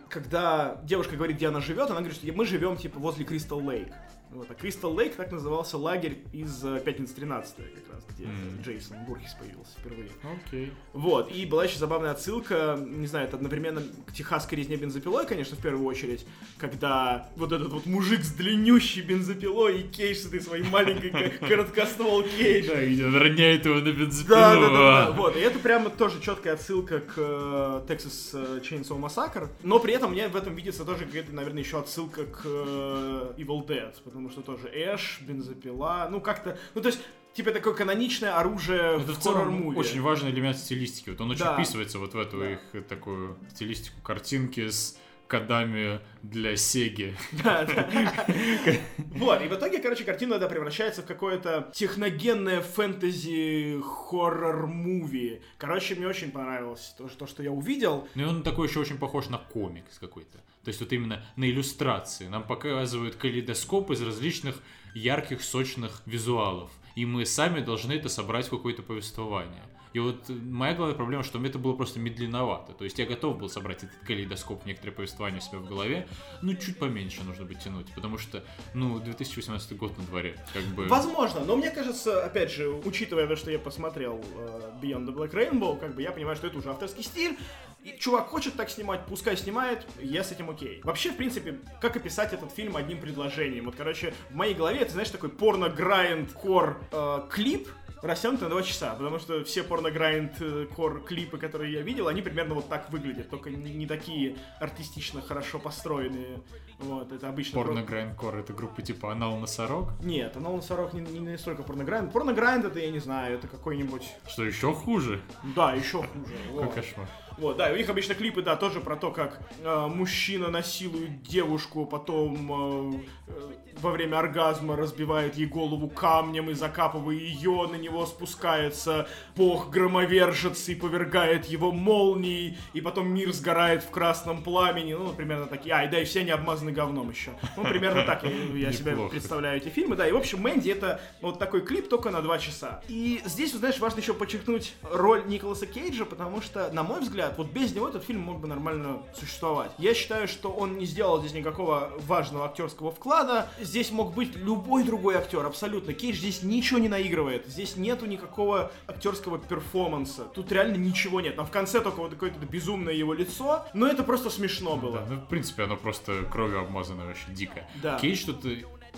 когда 0.09 0.81
девушка 0.85 1.17
говорит, 1.17 1.37
где 1.37 1.49
она 1.49 1.61
живет, 1.61 1.91
она 1.91 2.01
говорит, 2.01 2.17
что 2.17 2.33
мы 2.33 2.45
живем 2.47 2.77
типа 2.77 2.99
возле 2.99 3.25
Кристал 3.25 3.61
Лейк. 3.61 3.89
Вот, 4.31 4.51
а 4.51 4.55
Кристал 4.55 4.93
Лейк 4.93 5.17
так 5.17 5.33
назывался 5.33 5.79
лагерь 5.79 6.23
из 6.33 6.63
э, 6.63 6.81
«Пятницы 6.85 7.15
13 7.15 7.57
как 7.57 7.95
раз, 7.95 7.98
где 8.15 8.27
Мгм. 8.27 8.63
Джейсон 8.63 8.97
Бурхис 9.07 9.35
появился 9.35 9.79
впервые. 9.79 10.09
Окей. 10.47 10.73
Вот, 10.93 11.33
и 11.33 11.47
была 11.47 11.65
еще 11.65 11.79
забавная 11.79 12.11
отсылка, 12.11 12.79
не 12.85 13.07
знаю, 13.07 13.27
это 13.29 13.37
одновременно 13.37 13.83
к 14.07 14.13
техасской 14.13 14.59
резне 14.59 14.77
бензопилой, 14.77 15.27
конечно, 15.27 15.57
в 15.57 15.61
первую 15.61 15.87
очередь, 15.87 16.27
когда 16.59 17.29
вот 17.37 17.53
этот 17.53 17.73
вот 17.73 17.87
мужик 17.87 18.23
с 18.25 18.33
длиннющей 18.33 19.03
бензопилой 19.03 19.81
и 19.81 19.89
Кейдж 19.89 20.17
с 20.19 20.27
этой 20.27 20.41
своей 20.41 20.65
маленькой 20.65 21.11
ко- 21.11 21.47
короткоствол 21.47 22.23
Кейджа. 22.25 22.75
Да, 22.75 22.83
и 22.83 23.03
он 23.03 23.17
роняет 23.17 23.65
его 23.65 23.77
на 23.77 23.93
бензопилу. 23.93 24.29
Да, 24.37 24.55
да, 24.55 24.69
да, 24.71 25.11
вот, 25.13 25.37
и 25.37 25.41
это 25.41 25.59
прямо 25.59 25.91
тоже 25.91 26.21
четкая 26.21 26.55
отсылка 26.55 27.01
к 27.01 27.15
э, 27.17 27.83
Texas 27.89 28.31
э, 28.33 28.61
Chainsaw 28.61 28.99
Massacre, 29.01 29.49
но 29.63 29.79
при 29.79 29.95
этом 29.95 30.13
мне 30.13 30.29
в 30.29 30.37
этом 30.37 30.55
видится 30.55 30.85
тоже 30.85 31.05
какая-то, 31.07 31.33
наверное, 31.33 31.63
еще 31.63 31.79
отсылка 31.79 32.25
к 32.25 32.43
э, 32.45 33.33
Evil 33.39 33.67
Dead, 33.67 33.95
потому 34.05 34.31
что 34.31 34.43
тоже 34.43 34.69
Эш, 34.73 35.21
бензопила, 35.23 36.09
ну 36.11 36.21
как-то, 36.21 36.59
ну 36.75 36.81
то 36.81 36.89
есть, 36.89 37.01
типа 37.39 37.53
такое 37.53 37.73
каноничное 37.73 38.37
оружие 38.37 38.97
Это 39.01 39.13
в 39.13 39.19
хоррор-муви. 39.25 39.77
очень 39.77 40.03
важный 40.03 40.31
элемент 40.33 40.59
стилистики. 40.59 41.11
Вот 41.11 41.21
он 41.21 41.31
очень 41.31 41.45
Да. 41.45 41.55
вписывается 41.55 42.01
вот 42.01 42.13
в 42.13 42.19
эту 42.19 42.39
Да. 42.41 42.51
их 42.51 42.87
такую 42.89 43.39
стилистику 43.55 44.03
картинки 44.03 44.69
с 44.69 44.99
кодами 45.29 46.01
для 46.25 46.57
Сеги. 46.57 47.15
Да, 47.45 47.65
да. 47.65 47.89
Вот, 49.15 49.41
и 49.41 49.47
в 49.47 49.55
итоге, 49.55 49.79
короче, 49.79 50.03
картина, 50.03 50.39
да, 50.41 50.49
превращается 50.49 51.03
в 51.03 51.07
какое-то 51.07 51.71
техногенное 51.73 52.61
фэнтези 52.61 53.81
хоррор-муви. 53.83 55.41
Короче, 55.59 55.95
мне 55.95 56.09
очень 56.09 56.33
понравилось 56.33 56.93
то, 56.99 57.09
что, 57.09 57.29
что 57.29 57.45
я 57.45 57.53
увидел. 57.53 58.09
Ну 58.17 58.23
и 58.23 58.27
он 58.27 58.43
такой 58.43 58.67
еще 58.67 58.81
очень 58.81 58.99
похож 58.99 59.29
на 59.29 59.39
комикс 59.39 59.99
какой-то. 60.01 60.39
То 60.65 60.69
есть 60.71 60.81
вот 60.81 60.93
именно 60.93 61.25
на 61.37 61.45
иллюстрации. 61.49 62.27
Нам 62.27 62.43
показывают 62.43 63.15
калейдоскоп 63.15 63.93
из 63.93 64.03
различных 64.03 64.61
ярких, 64.95 65.41
сочных 65.43 66.03
визуалов. 66.05 66.71
И 66.99 67.07
мы 67.07 67.25
сами 67.27 67.61
должны 67.61 67.93
это 67.93 68.09
собрать 68.09 68.47
в 68.47 68.51
какое-то 68.51 68.83
повествование. 68.83 69.63
И 69.93 69.99
вот 69.99 70.29
моя 70.29 70.75
главная 70.75 70.97
проблема, 70.97 71.23
что 71.23 71.39
мне 71.39 71.49
это 71.49 71.59
было 71.59 71.75
просто 71.75 71.99
медленновато. 72.01 72.73
То 72.73 72.85
есть 72.85 72.99
я 72.99 73.07
готов 73.07 73.39
был 73.39 73.49
собрать 73.49 73.85
этот 73.85 73.97
калейдоскоп, 74.07 74.67
некоторые 74.67 74.95
повествования 74.95 75.39
у 75.39 75.41
себя 75.41 75.59
в 75.59 75.67
голове, 75.67 76.09
но 76.43 76.55
чуть 76.55 76.79
поменьше 76.79 77.23
нужно 77.25 77.45
быть 77.45 77.59
тянуть, 77.61 77.93
потому 77.95 78.19
что, 78.19 78.45
ну, 78.75 78.99
2018 78.99 79.77
год 79.77 79.97
на 79.99 80.05
дворе, 80.05 80.37
как 80.53 80.65
бы... 80.65 80.87
Возможно, 80.87 81.41
но 81.41 81.57
мне 81.57 81.71
кажется, 81.71 82.25
опять 82.25 82.53
же, 82.53 82.69
учитывая 82.69 83.27
то, 83.27 83.37
что 83.37 83.51
я 83.51 83.59
посмотрел 83.59 84.25
э, 84.37 84.73
Beyond 84.83 85.07
the 85.07 85.15
Black 85.15 85.33
Rainbow, 85.33 85.79
как 85.79 85.95
бы 85.95 86.03
я 86.03 86.13
понимаю, 86.13 86.37
что 86.37 86.47
это 86.47 86.59
уже 86.59 86.71
авторский 86.71 87.03
стиль, 87.03 87.39
и 87.85 87.97
чувак 87.99 88.29
хочет 88.29 88.55
так 88.55 88.71
снимать, 88.71 89.07
пускай 89.07 89.37
снимает, 89.37 89.87
я 90.01 90.25
с 90.25 90.33
этим 90.33 90.51
окей. 90.51 90.81
Вообще, 90.85 91.11
в 91.11 91.17
принципе, 91.17 91.59
как 91.81 91.97
описать 91.97 92.33
этот 92.33 92.53
фильм 92.53 92.77
одним 92.77 93.01
предложением? 93.01 93.67
Вот, 93.67 93.77
короче, 93.77 94.13
в 94.31 94.35
моей 94.35 94.55
голове 94.55 94.81
это, 94.81 94.93
знаешь, 94.93 95.11
такой 95.11 95.31
порно-грайнд-кор 95.31 96.81
э, 96.91 97.21
клип, 97.31 97.69
растянут 98.03 98.41
на 98.41 98.49
2 98.49 98.63
часа, 98.63 98.95
потому 98.95 99.19
что 99.19 99.45
все 99.45 99.63
порнограйнд 99.63 100.43
кор 100.75 101.03
клипы, 101.03 101.39
которые 101.39 101.73
я 101.73 101.83
видел, 101.83 102.09
они 102.09 102.23
примерно 102.23 102.55
вот 102.55 102.69
так 102.69 102.91
выглядят, 102.91 103.29
только 103.31 103.51
не, 103.51 103.73
не 103.73 103.87
такие 103.87 104.37
артистично 104.61 105.21
хорошо 105.21 105.59
построенные. 105.59 106.41
Вот, 106.79 107.11
это 107.13 107.29
обычно... 107.29 107.61
Порнограйнд 107.61 108.15
кор 108.15 108.37
это 108.37 108.53
группа 108.53 108.83
типа 108.83 109.13
Анал 109.13 109.37
Носорог? 109.39 109.91
Нет, 110.01 110.37
Анал 110.37 110.57
Носорог 110.57 110.93
не, 110.93 111.01
не 111.01 111.21
настолько 111.21 111.63
порнограйнд. 111.63 112.13
Порнограйнд 112.13 112.65
это, 112.65 112.79
я 112.79 112.91
не 112.91 113.01
знаю, 113.01 113.35
это 113.35 113.49
какой-нибудь... 113.49 114.09
Что, 114.29 114.45
еще 114.45 114.73
хуже? 114.73 115.21
Да, 115.57 115.75
еще 115.75 115.99
хуже. 116.03 116.35
Вот. 116.53 116.73
кошмар. 116.73 117.09
Вот, 117.39 117.57
да, 117.57 117.71
у 117.73 117.77
них 117.77 117.89
обычно 117.89 118.15
клипы, 118.15 118.43
да, 118.43 118.57
тоже 118.57 118.81
про 118.81 118.97
то, 118.97 119.13
как 119.13 119.41
э, 119.63 119.87
мужчина 119.87 120.49
насилует 120.49 121.23
девушку, 121.23 121.87
потом 121.87 122.97
э, 122.97 123.01
э, 123.29 123.53
во 123.81 123.91
время 123.93 124.19
оргазма 124.19 124.77
разбивает 124.77 125.37
ей 125.37 125.47
голову 125.47 125.89
камнем 125.89 126.51
и 126.51 126.55
закапывая 126.55 127.15
ее, 127.15 127.69
на 127.71 127.77
него 127.77 128.07
спускается 128.07 129.09
бог 129.37 129.71
громовержец 129.71 130.69
и 130.69 130.75
повергает 130.75 131.47
его 131.47 131.71
молнией, 131.71 132.59
и 132.73 132.81
потом 132.81 133.09
мир 133.09 133.33
сгорает 133.33 133.85
в 133.85 133.91
красном 133.91 134.43
пламени, 134.43 134.95
ну, 134.95 135.13
примерно 135.13 135.47
такие, 135.47 135.75
а, 135.75 135.85
и 135.85 135.89
да, 135.89 136.01
и 136.01 136.05
все 136.05 136.21
они 136.21 136.31
обмазаны 136.31 136.73
говном 136.73 137.11
еще. 137.11 137.33
Ну, 137.57 137.63
примерно 137.63 138.03
так 138.03 138.25
я, 138.25 138.31
я 138.31 138.73
себе 138.73 138.97
представляю 139.09 139.59
эти 139.59 139.69
фильмы, 139.69 139.95
да, 139.95 140.09
и, 140.09 140.13
в 140.13 140.17
общем, 140.17 140.41
Мэнди 140.41 140.71
это 140.71 141.01
вот 141.21 141.39
такой 141.39 141.61
клип 141.61 141.89
только 141.89 142.11
на 142.11 142.21
два 142.21 142.39
часа. 142.39 142.83
И 142.89 143.21
здесь, 143.25 143.53
знаешь, 143.53 143.79
важно 143.79 144.01
еще 144.01 144.15
подчеркнуть 144.15 144.75
роль 144.83 145.25
Николаса 145.27 145.67
Кейджа, 145.67 146.05
потому 146.05 146.41
что, 146.41 146.73
на 146.73 146.83
мой 146.83 147.01
взгляд, 147.01 147.28
вот 147.37 147.49
без 147.49 147.75
него 147.75 147.89
этот 147.89 148.05
фильм 148.05 148.21
мог 148.23 148.41
бы 148.41 148.49
нормально 148.49 149.03
существовать. 149.15 149.71
Я 149.79 149.95
считаю, 149.95 150.29
что 150.29 150.51
он 150.51 150.79
не 150.79 150.87
сделал 150.87 151.21
здесь 151.21 151.33
никакого 151.33 151.93
важного 152.07 152.47
актерского 152.47 152.91
вклада. 152.91 153.49
Здесь 153.61 153.91
мог 153.91 154.15
быть 154.15 154.37
любой 154.37 154.85
другой 154.85 155.17
актер, 155.17 155.45
абсолютно. 155.45 155.93
Кейдж 155.93 156.17
здесь 156.17 156.43
ничего 156.43 156.79
не 156.79 156.89
наигрывает. 156.89 157.47
Здесь 157.47 157.77
нету 157.77 158.07
никакого 158.07 158.71
актерского 158.87 159.39
перформанса. 159.39 160.25
Тут 160.25 160.53
реально 160.53 160.77
ничего 160.77 161.21
нет. 161.21 161.37
Там 161.37 161.47
в 161.47 161.51
конце 161.51 161.81
только 161.81 162.01
вот 162.01 162.11
какое-то 162.13 162.39
безумное 162.47 162.95
его 162.95 163.13
лицо. 163.13 163.67
Но 163.75 163.87
это 163.87 164.03
просто 164.03 164.31
смешно 164.31 164.77
было. 164.77 164.99
Да, 164.99 165.07
ну, 165.09 165.17
в 165.17 165.27
принципе, 165.27 165.65
оно 165.65 165.77
просто 165.77 166.25
кровью 166.31 166.61
обмазано 166.61 167.07
вообще 167.07 167.31
дико. 167.31 167.67
Да. 167.83 167.99
Кейдж 167.99 168.25
тут 168.27 168.45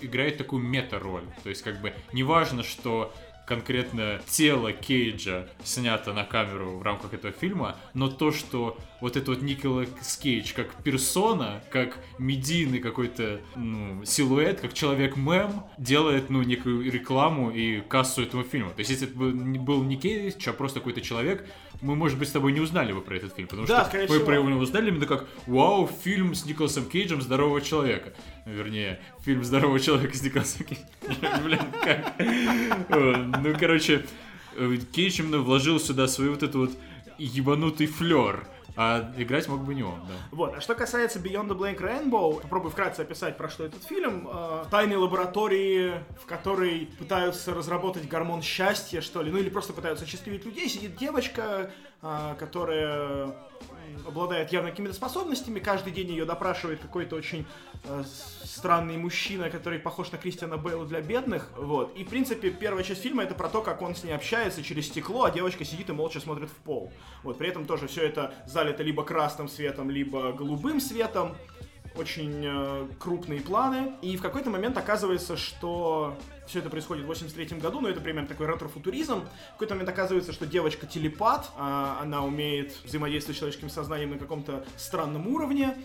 играет 0.01 0.39
такую 0.39 0.63
мета-роль. 0.63 1.25
То 1.43 1.49
есть, 1.49 1.63
как 1.63 1.81
бы, 1.81 1.95
неважно, 2.13 2.63
что 2.63 3.13
конкретно 3.51 4.21
тело 4.29 4.73
Кейджа 4.73 5.49
снято 5.65 6.13
на 6.13 6.23
камеру 6.23 6.79
в 6.79 6.83
рамках 6.85 7.15
этого 7.15 7.33
фильма, 7.33 7.75
но 7.95 8.09
то, 8.09 8.31
что 8.31 8.79
вот 9.01 9.17
этот 9.17 9.29
вот 9.29 9.43
Николас 9.43 10.17
Кейдж 10.23 10.53
как 10.55 10.73
персона, 10.85 11.61
как 11.69 11.99
медийный 12.19 12.79
какой-то 12.79 13.41
ну, 13.57 14.05
силуэт, 14.05 14.61
как 14.61 14.73
человек-мем, 14.73 15.65
делает 15.79 16.31
ну 16.31 16.45
некую 16.45 16.89
рекламу 16.93 17.51
и 17.51 17.81
кассу 17.81 18.23
этому 18.23 18.45
фильму. 18.45 18.71
То 18.71 18.81
есть 18.81 18.91
если 18.91 19.09
это 19.09 19.17
был 19.19 19.83
не 19.83 19.97
Кейдж, 19.97 20.49
а 20.49 20.53
просто 20.53 20.79
какой-то 20.79 21.01
человек, 21.01 21.45
мы, 21.81 21.97
может 21.97 22.19
быть, 22.19 22.29
с 22.29 22.33
тобой 22.33 22.53
не 22.53 22.61
узнали 22.61 22.93
бы 22.93 23.01
про 23.01 23.17
этот 23.17 23.35
фильм, 23.35 23.49
потому 23.49 23.67
да, 23.67 23.89
что 23.89 24.07
мы 24.09 24.21
про 24.21 24.37
него 24.37 24.61
узнали 24.61 24.89
именно 24.89 25.07
как 25.07 25.27
«Вау, 25.47 25.91
фильм 26.03 26.35
с 26.35 26.45
Николасом 26.45 26.85
Кейджем 26.87 27.23
здорового 27.23 27.61
человека». 27.61 28.13
Вернее, 28.47 29.01
фильм 29.21 29.45
здорового 29.45 29.81
человека 29.81 30.17
с 30.17 30.23
Николасом 30.23 30.67
Кейджем. 30.67 31.45
Блин, 31.45 31.61
как? 31.83 32.15
Ну, 33.43 33.57
короче, 33.59 34.05
э, 34.57 34.77
Кейдж 34.93 35.21
именно 35.21 35.39
вложил 35.39 35.81
сюда 35.81 36.09
свой 36.09 36.31
вот 36.31 36.43
этот 36.43 36.55
вот 36.55 36.71
ебанутый 37.19 37.87
флер. 37.87 38.47
А 38.83 39.13
играть 39.19 39.47
мог 39.47 39.61
бы 39.61 39.75
не 39.75 39.83
он, 39.83 40.01
да. 40.09 40.15
Вот. 40.31 40.55
А 40.55 40.61
что 40.63 40.75
касается 40.75 41.19
Beyond 41.19 41.49
the 41.49 41.55
Blank 41.55 41.81
Rainbow, 41.81 42.41
попробую 42.41 42.71
вкратце 42.71 43.03
описать, 43.03 43.37
про 43.37 43.51
что 43.51 43.67
этот 43.67 43.85
фильм. 43.85 44.27
Э, 44.33 44.65
тайные 44.71 44.97
лаборатории, 44.97 46.03
в 46.19 46.25
которой 46.25 46.89
пытаются 46.99 47.53
разработать 47.53 48.09
гормон 48.09 48.41
счастья, 48.41 49.03
что 49.03 49.21
ли, 49.21 49.31
ну 49.31 49.37
или 49.37 49.51
просто 49.51 49.75
пытаются 49.75 50.07
счастливить 50.07 50.47
людей, 50.47 50.67
сидит 50.67 50.97
девочка, 50.97 51.71
э, 52.01 52.35
которая 52.39 53.35
обладает 54.07 54.53
явно 54.53 54.71
какими-то 54.71 54.95
способностями. 54.95 55.59
Каждый 55.61 55.93
день 55.93 56.11
ее 56.11 56.25
допрашивает 56.25 56.81
какой-то 56.81 57.17
очень 57.17 57.47
э, 57.85 58.05
странный 58.45 58.97
мужчина, 58.97 59.51
который 59.51 59.79
похож 59.79 60.11
на 60.13 60.19
Кристиана 60.19 60.57
Бейла 60.57 60.87
для 60.87 61.01
бедных. 61.01 61.51
Вот. 61.57 61.97
И, 61.97 62.05
в 62.05 62.09
принципе, 62.09 62.51
первая 62.51 62.85
часть 62.85 63.03
фильма 63.03 63.23
это 63.23 63.35
про 63.35 63.49
то, 63.49 63.63
как 63.63 63.83
он 63.83 63.95
с 63.95 64.05
ней 64.05 64.13
общается 64.13 64.63
через 64.63 64.87
стекло, 64.87 65.25
а 65.25 65.31
девочка 65.31 65.65
сидит 65.65 65.89
и 65.89 65.93
молча 65.93 66.21
смотрит 66.21 66.51
в 66.51 66.57
пол. 66.57 66.93
Вот. 67.23 67.39
При 67.39 67.49
этом 67.49 67.67
тоже 67.67 67.87
все 67.89 68.03
это 68.03 68.35
залито 68.47 68.83
либо 68.83 69.05
красным 69.05 69.49
светом, 69.49 69.91
либо 69.91 70.33
голубым 70.33 70.81
светом 70.81 71.37
очень 71.97 72.45
э, 72.45 72.89
крупные 72.99 73.41
планы, 73.41 73.95
и 74.03 74.17
в 74.17 74.23
какой-то 74.23 74.51
момент 74.51 74.77
оказывается, 74.77 75.37
что 75.37 76.17
все 76.51 76.59
это 76.59 76.69
происходит 76.69 77.05
в 77.05 77.07
83 77.07 77.59
году, 77.59 77.81
но 77.81 77.89
это 77.89 78.01
примерно 78.01 78.29
такой 78.29 78.47
ретро-футуризм. 78.47 79.21
В 79.21 79.53
какой-то 79.53 79.75
момент 79.75 79.89
оказывается, 79.89 80.33
что 80.33 80.47
девочка 80.47 80.85
телепат, 80.87 81.49
а 81.57 81.99
она 82.03 82.25
умеет 82.25 82.77
взаимодействовать 82.85 83.37
с 83.37 83.39
человеческим 83.39 83.71
сознанием 83.71 84.11
на 84.11 84.19
каком-то 84.19 84.65
странном 84.77 85.29
уровне. 85.29 85.77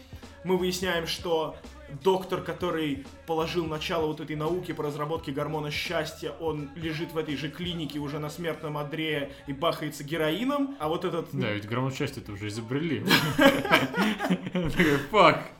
Мы 0.45 0.57
выясняем, 0.57 1.07
что 1.07 1.57
доктор, 2.03 2.41
который 2.41 3.05
положил 3.25 3.65
начало 3.65 4.07
вот 4.07 4.19
этой 4.19 4.35
науке 4.35 4.73
по 4.73 4.83
разработке 4.83 5.31
гормона 5.31 5.71
счастья, 5.71 6.31
он 6.39 6.69
лежит 6.75 7.13
в 7.13 7.17
этой 7.17 7.35
же 7.35 7.49
клинике 7.49 7.99
уже 7.99 8.19
на 8.19 8.29
смертном 8.29 8.77
одре 8.77 9.31
и 9.47 9.53
бахается 9.53 10.03
героином, 10.03 10.75
а 10.79 10.87
вот 10.87 11.05
этот... 11.05 11.29
Да, 11.31 11.51
ведь 11.51 11.67
гормон 11.67 11.91
счастья 11.91 12.21
это 12.21 12.31
уже 12.31 12.47
изобрели. 12.47 13.03
Фак. 15.11 15.51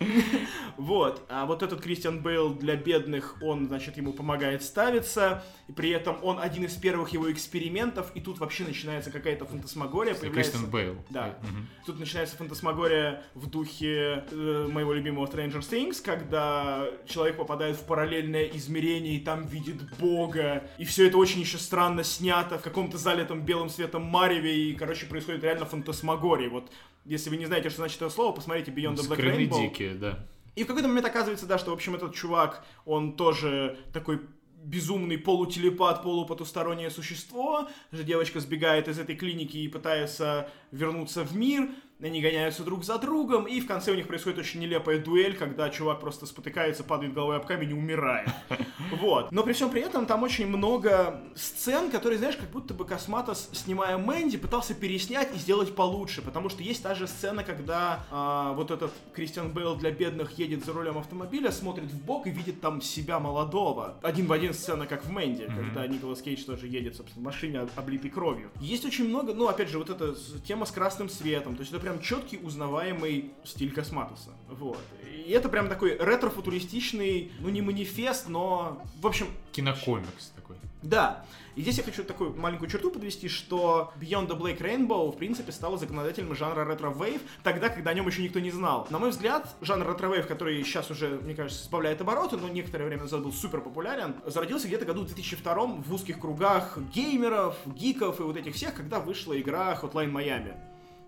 Вот, 0.78 1.24
а 1.30 1.46
вот 1.46 1.64
этот 1.64 1.82
Кристиан 1.82 2.22
Бейл 2.22 2.54
для 2.54 2.76
бедных, 2.76 3.38
он, 3.42 3.68
значит, 3.68 3.98
ему 3.98 4.14
помогает 4.14 4.62
ставиться, 4.62 5.44
и 5.68 5.72
при 5.72 5.90
этом 5.90 6.18
он 6.22 6.40
один 6.40 6.66
из 6.66 6.74
первых 6.74 7.10
его 7.10 7.32
экспериментов, 7.32 8.12
и 8.14 8.20
тут 8.20 8.40
вообще 8.40 8.66
начинается 8.66 9.10
какая-то 9.10 9.46
фантасмагория. 9.46 10.14
Кристиан 10.14 10.70
Бейл. 10.70 10.98
Да. 11.10 11.38
Тут 11.86 12.00
начинается 12.00 12.36
фантасмагория 12.36 13.24
в 13.36 13.50
духе 13.50 14.26
э, 14.30 14.68
моего 14.76 14.94
любимого 14.94 15.26
Stranger 15.26 15.62
Things, 15.62 16.04
когда 16.04 16.88
человек 17.08 17.38
попадает 17.38 17.78
в 17.78 17.86
параллельное 17.86 18.46
измерение 18.54 19.16
и 19.16 19.20
там 19.20 19.48
видит 19.48 19.98
Бога. 19.98 20.68
И 20.78 20.86
все 20.86 21.08
это 21.08 21.18
очень 21.18 21.42
еще 21.42 21.58
странно 21.58 22.04
снято 22.04 22.60
в 22.60 22.62
каком-то 22.62 22.98
залитом 22.98 23.42
белым 23.42 23.70
светом 23.70 24.04
мареве. 24.04 24.56
И, 24.56 24.74
короче, 24.76 25.08
происходит 25.08 25.44
реально 25.44 25.66
фантасмагория. 25.66 26.50
Вот, 26.50 26.72
если 27.06 27.30
вы 27.30 27.38
не 27.38 27.46
знаете, 27.46 27.70
что 27.70 27.78
значит 27.78 28.02
это 28.02 28.10
слово, 28.10 28.34
посмотрите 28.34 28.72
Beyond 28.72 28.96
the 28.96 29.10
Black 29.10 29.20
Rainbow. 29.20 29.62
дикие, 29.62 29.96
да. 29.96 30.20
И 30.56 30.64
в 30.64 30.68
какой-то 30.68 30.88
момент 30.88 31.08
оказывается, 31.08 31.46
да, 31.46 31.58
что, 31.58 31.72
в 31.72 31.74
общем, 31.74 31.96
этот 31.96 32.16
чувак, 32.16 32.66
он 32.86 33.16
тоже 33.16 33.78
такой 33.92 34.22
безумный 34.66 35.18
полутелепат, 35.18 36.02
полупотустороннее 36.02 36.90
существо. 36.90 37.70
Девочка 37.92 38.40
сбегает 38.40 38.88
из 38.88 38.98
этой 39.00 39.16
клиники 39.16 39.58
и 39.58 39.68
пытается 39.68 40.50
вернуться 40.72 41.24
в 41.24 41.36
мир 41.36 41.70
они 42.02 42.22
гоняются 42.22 42.64
друг 42.64 42.84
за 42.84 42.98
другом, 42.98 43.46
и 43.46 43.62
в 43.62 43.68
конце 43.68 43.92
у 43.92 43.96
них 43.96 44.08
происходит 44.08 44.40
очень 44.40 44.60
нелепая 44.60 45.00
дуэль, 45.00 45.36
когда 45.36 45.70
чувак 45.70 46.02
просто 46.02 46.26
спотыкается, 46.26 46.84
падает 46.84 47.14
головой 47.14 47.38
об 47.38 47.46
камень 47.46 47.72
и 47.72 47.74
умирает. 47.74 48.30
Вот. 49.02 49.32
Но 49.32 49.44
при 49.44 49.54
всем 49.54 49.72
при 49.72 49.82
этом 49.82 50.06
там 50.06 50.22
очень 50.24 50.48
много 50.48 51.22
сцен, 51.36 51.90
которые, 51.90 52.20
знаешь, 52.20 52.38
как 52.38 52.50
будто 52.50 52.74
бы 52.74 52.86
Косматос, 52.86 53.50
снимая 53.52 53.98
Мэнди, 53.98 54.38
пытался 54.38 54.76
переснять 54.76 55.36
и 55.36 55.38
сделать 55.38 55.76
получше, 55.76 56.22
потому 56.22 56.50
что 56.50 56.62
есть 56.62 56.84
та 56.84 56.94
же 56.94 57.08
сцена, 57.08 57.44
когда 57.44 58.06
а, 58.12 58.54
вот 58.54 58.70
этот 58.72 58.92
Кристиан 59.14 59.52
Бейл 59.52 59.76
для 59.76 59.92
бедных 59.92 60.38
едет 60.38 60.64
за 60.66 60.74
рулем 60.74 60.98
автомобиля, 60.98 61.52
смотрит 61.52 61.92
в 61.92 62.06
бок 62.06 62.28
и 62.28 62.30
видит 62.30 62.62
там 62.62 62.80
себя 62.80 63.20
молодого. 63.20 63.98
Один 64.04 64.28
в 64.28 64.34
один 64.34 64.54
сцена, 64.54 64.86
как 64.86 65.04
в 65.04 65.10
Мэнди, 65.10 65.44
mm-hmm. 65.44 65.56
когда 65.56 65.88
Николас 65.88 66.22
Кейдж 66.22 66.44
тоже 66.44 66.68
едет, 66.68 66.96
собственно, 66.96 67.24
в 67.24 67.26
машине, 67.26 67.68
облитой 67.76 68.12
кровью. 68.12 68.52
Есть 68.60 68.86
очень 68.86 69.10
много, 69.10 69.34
ну, 69.34 69.48
опять 69.48 69.70
же, 69.70 69.80
вот 69.80 69.90
эта 69.90 70.16
тема 70.48 70.66
с 70.66 70.72
красным 70.72 71.10
светом, 71.10 71.56
то 71.56 71.62
есть 71.62 71.74
это 71.74 71.85
прям 71.86 72.02
четкий, 72.02 72.40
узнаваемый 72.42 73.32
стиль 73.44 73.72
Косматоса. 73.72 74.32
Вот. 74.50 74.80
И 75.04 75.30
это 75.30 75.50
прям 75.50 75.70
такой 75.70 75.96
ретро-футуристичный, 75.96 77.32
ну 77.40 77.50
не 77.50 77.62
манифест, 77.62 78.28
но, 78.28 78.82
в 79.00 79.06
общем... 79.06 79.28
Кинокомикс 79.52 80.32
такой. 80.36 80.56
Да. 80.82 81.24
И 81.56 81.62
здесь 81.62 81.78
я 81.78 81.84
хочу 81.84 82.04
такую 82.04 82.36
маленькую 82.36 82.72
черту 82.72 82.90
подвести, 82.90 83.30
что 83.30 83.94
Beyond 84.02 84.30
the 84.30 84.36
Black 84.36 84.60
Rainbow, 84.60 85.12
в 85.12 85.18
принципе, 85.18 85.52
стал 85.52 85.78
законодателем 85.78 86.34
жанра 86.36 86.66
retrowave, 86.66 87.22
тогда, 87.44 87.70
когда 87.70 87.92
о 87.92 87.94
нем 87.94 88.08
еще 88.08 88.24
никто 88.24 88.40
не 88.40 88.50
знал. 88.50 88.88
На 88.90 88.98
мой 88.98 89.12
взгляд, 89.12 89.48
жанр 89.62 89.88
retrowave, 89.88 90.26
который 90.26 90.64
сейчас 90.64 90.90
уже, 90.90 91.20
мне 91.24 91.36
кажется, 91.36 91.66
сбавляет 91.66 92.02
обороты, 92.02 92.38
но 92.38 92.50
некоторое 92.50 92.86
время 92.88 93.04
назад 93.04 93.22
был 93.22 93.32
супер 93.32 93.62
популярен, 93.62 94.16
зародился 94.26 94.68
где-то 94.68 94.86
году 94.86 95.04
в 95.04 95.06
2002 95.06 95.66
в 95.66 95.94
узких 95.94 96.20
кругах 96.20 96.80
геймеров, 96.96 97.56
гиков 97.68 98.20
и 98.20 98.24
вот 98.24 98.38
этих 98.38 98.56
всех, 98.56 98.74
когда 98.74 99.00
вышла 99.00 99.40
игра 99.40 99.80
Hotline 99.80 100.12
Miami. 100.12 100.56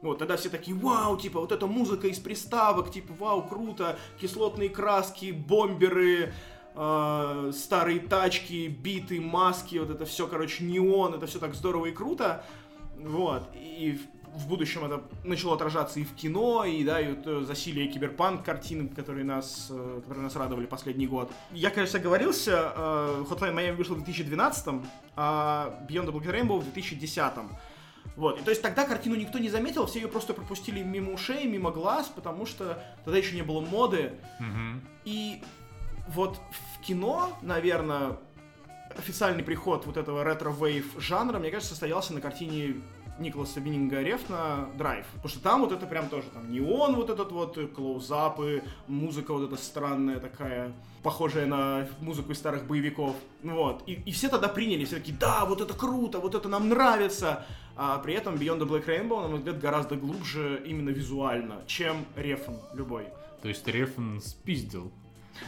Вот, 0.01 0.19
тогда 0.19 0.37
все 0.37 0.49
такие, 0.49 0.77
вау, 0.77 1.17
типа, 1.17 1.39
вот 1.39 1.51
эта 1.51 1.65
музыка 1.65 2.07
из 2.07 2.19
приставок, 2.19 2.91
типа, 2.91 3.13
вау, 3.17 3.47
круто, 3.47 3.97
кислотные 4.21 4.69
краски, 4.69 5.31
бомберы, 5.31 6.33
э, 6.75 7.51
старые 7.53 7.99
тачки, 7.99 8.67
биты, 8.67 9.19
маски, 9.19 9.77
вот 9.77 9.89
это 9.89 10.05
все, 10.05 10.27
короче, 10.27 10.63
неон, 10.63 11.15
это 11.15 11.25
все 11.25 11.39
так 11.39 11.55
здорово 11.55 11.87
и 11.87 11.91
круто. 11.91 12.43
Вот, 12.99 13.49
и 13.55 13.99
в 14.37 14.47
будущем 14.47 14.85
это 14.85 15.01
начало 15.23 15.55
отражаться 15.55 15.99
и 15.99 16.03
в 16.03 16.13
кино, 16.13 16.63
и 16.63 16.83
да, 16.83 17.01
и 17.01 17.15
вот 17.15 17.45
засилие 17.45 17.87
киберпанк 17.87 18.43
картины, 18.43 18.87
которые 18.87 19.25
нас, 19.25 19.67
э, 19.69 20.01
которые 20.03 20.23
нас 20.23 20.35
радовали 20.35 20.67
последний 20.67 21.07
год. 21.07 21.31
Я, 21.51 21.71
конечно, 21.71 21.99
оговорился, 21.99 22.71
э, 22.75 23.23
Hotline 23.29 23.55
Miami 23.55 23.75
вышел 23.75 23.95
в 23.95 24.03
2012, 24.03 24.81
а 25.15 25.85
Beyond 25.89 26.07
the 26.07 26.11
Black 26.11 26.25
Rainbow 26.25 26.59
в 26.59 26.63
2010. 26.65 27.33
Вот, 28.15 28.39
и 28.39 28.43
то 28.43 28.49
есть 28.49 28.61
тогда 28.61 28.85
картину 28.85 29.15
никто 29.15 29.37
не 29.37 29.49
заметил, 29.49 29.85
все 29.85 29.99
ее 29.99 30.07
просто 30.07 30.33
пропустили 30.33 30.81
мимо 30.81 31.13
ушей, 31.13 31.45
мимо 31.45 31.71
глаз, 31.71 32.11
потому 32.13 32.45
что 32.45 32.83
тогда 33.03 33.17
еще 33.19 33.35
не 33.35 33.43
было 33.43 33.61
моды. 33.61 34.13
Мгм. 34.39 34.81
И 35.05 35.43
вот 36.07 36.39
в 36.51 36.81
кино, 36.81 37.37
наверное, 37.41 38.17
официальный 38.97 39.43
приход 39.43 39.85
вот 39.85 39.97
этого 39.97 40.23
retrowave 40.23 40.95
жанра, 40.97 41.37
мне 41.39 41.51
кажется, 41.51 41.71
состоялся 41.71 42.13
на 42.13 42.21
картине 42.21 42.81
Николаса 43.19 43.59
Виннинга 43.59 44.01
Рефна 44.01 44.69
«Драйв». 44.77 45.05
Потому 45.15 45.29
что 45.29 45.39
там 45.39 45.61
вот 45.61 45.71
это 45.71 45.85
прям 45.85 46.09
тоже, 46.09 46.27
там 46.33 46.51
неон 46.51 46.95
вот 46.95 47.09
этот 47.09 47.31
вот, 47.31 47.57
close-up 47.75 48.46
ы, 48.46 48.63
музыка 48.87 49.33
вот 49.33 49.51
эта 49.51 49.61
странная 49.61 50.19
такая, 50.19 50.73
похожая 51.03 51.45
на 51.45 51.87
музыку 52.01 52.31
из 52.31 52.37
старых 52.37 52.67
боевиков. 52.67 53.15
Вот. 53.43 53.83
И, 53.87 53.93
и 53.93 54.11
все 54.11 54.29
тогда 54.29 54.47
приняли, 54.47 54.85
все 54.85 54.97
такие, 54.97 55.17
да, 55.17 55.45
вот 55.45 55.61
это 55.61 55.73
круто, 55.73 56.19
вот 56.19 56.35
это 56.35 56.49
нам 56.49 56.69
нравится. 56.69 57.45
А 57.75 57.99
при 57.99 58.13
этом 58.13 58.35
Beyond 58.35 58.59
the 58.59 58.67
Black 58.67 58.85
Rainbow, 58.85 59.21
на 59.21 59.27
мой 59.27 59.37
взгляд, 59.37 59.59
гораздо 59.59 59.95
глубже 59.95 60.63
именно 60.65 60.89
визуально, 60.89 61.61
чем 61.67 62.05
Рефн 62.15 62.55
любой. 62.73 63.05
То 63.41 63.49
есть 63.49 63.67
Рефн 63.67 64.19
спиздил. 64.19 64.91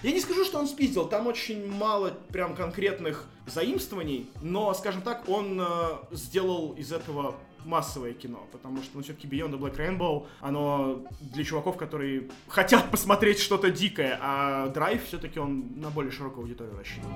Я 0.03 0.11
не 0.11 0.19
скажу, 0.19 0.45
что 0.45 0.59
он 0.59 0.67
спиздил, 0.67 1.07
там 1.07 1.27
очень 1.27 1.67
мало 1.67 2.11
прям 2.29 2.55
конкретных 2.55 3.25
заимствований, 3.47 4.29
но, 4.41 4.73
скажем 4.73 5.01
так, 5.01 5.27
он 5.27 5.59
э, 5.59 5.65
сделал 6.11 6.73
из 6.73 6.91
этого 6.91 7.35
массовое 7.69 8.13
кино, 8.13 8.47
потому 8.51 8.81
что, 8.83 8.97
ну, 8.97 9.03
все-таки 9.03 9.27
Beyond 9.27 9.51
the 9.51 9.59
Black 9.59 9.77
Rainbow, 9.77 10.25
оно 10.41 11.03
для 11.21 11.43
чуваков, 11.43 11.77
которые 11.77 12.29
хотят 12.47 12.89
посмотреть 12.91 13.39
что-то 13.39 13.69
дикое, 13.69 14.17
а 14.21 14.67
Драйв 14.69 15.05
все-таки 15.05 15.39
он 15.39 15.79
на 15.79 15.89
более 15.89 16.11
широкую 16.11 16.43
аудиторию 16.43 16.77
рассчитан. 16.77 17.09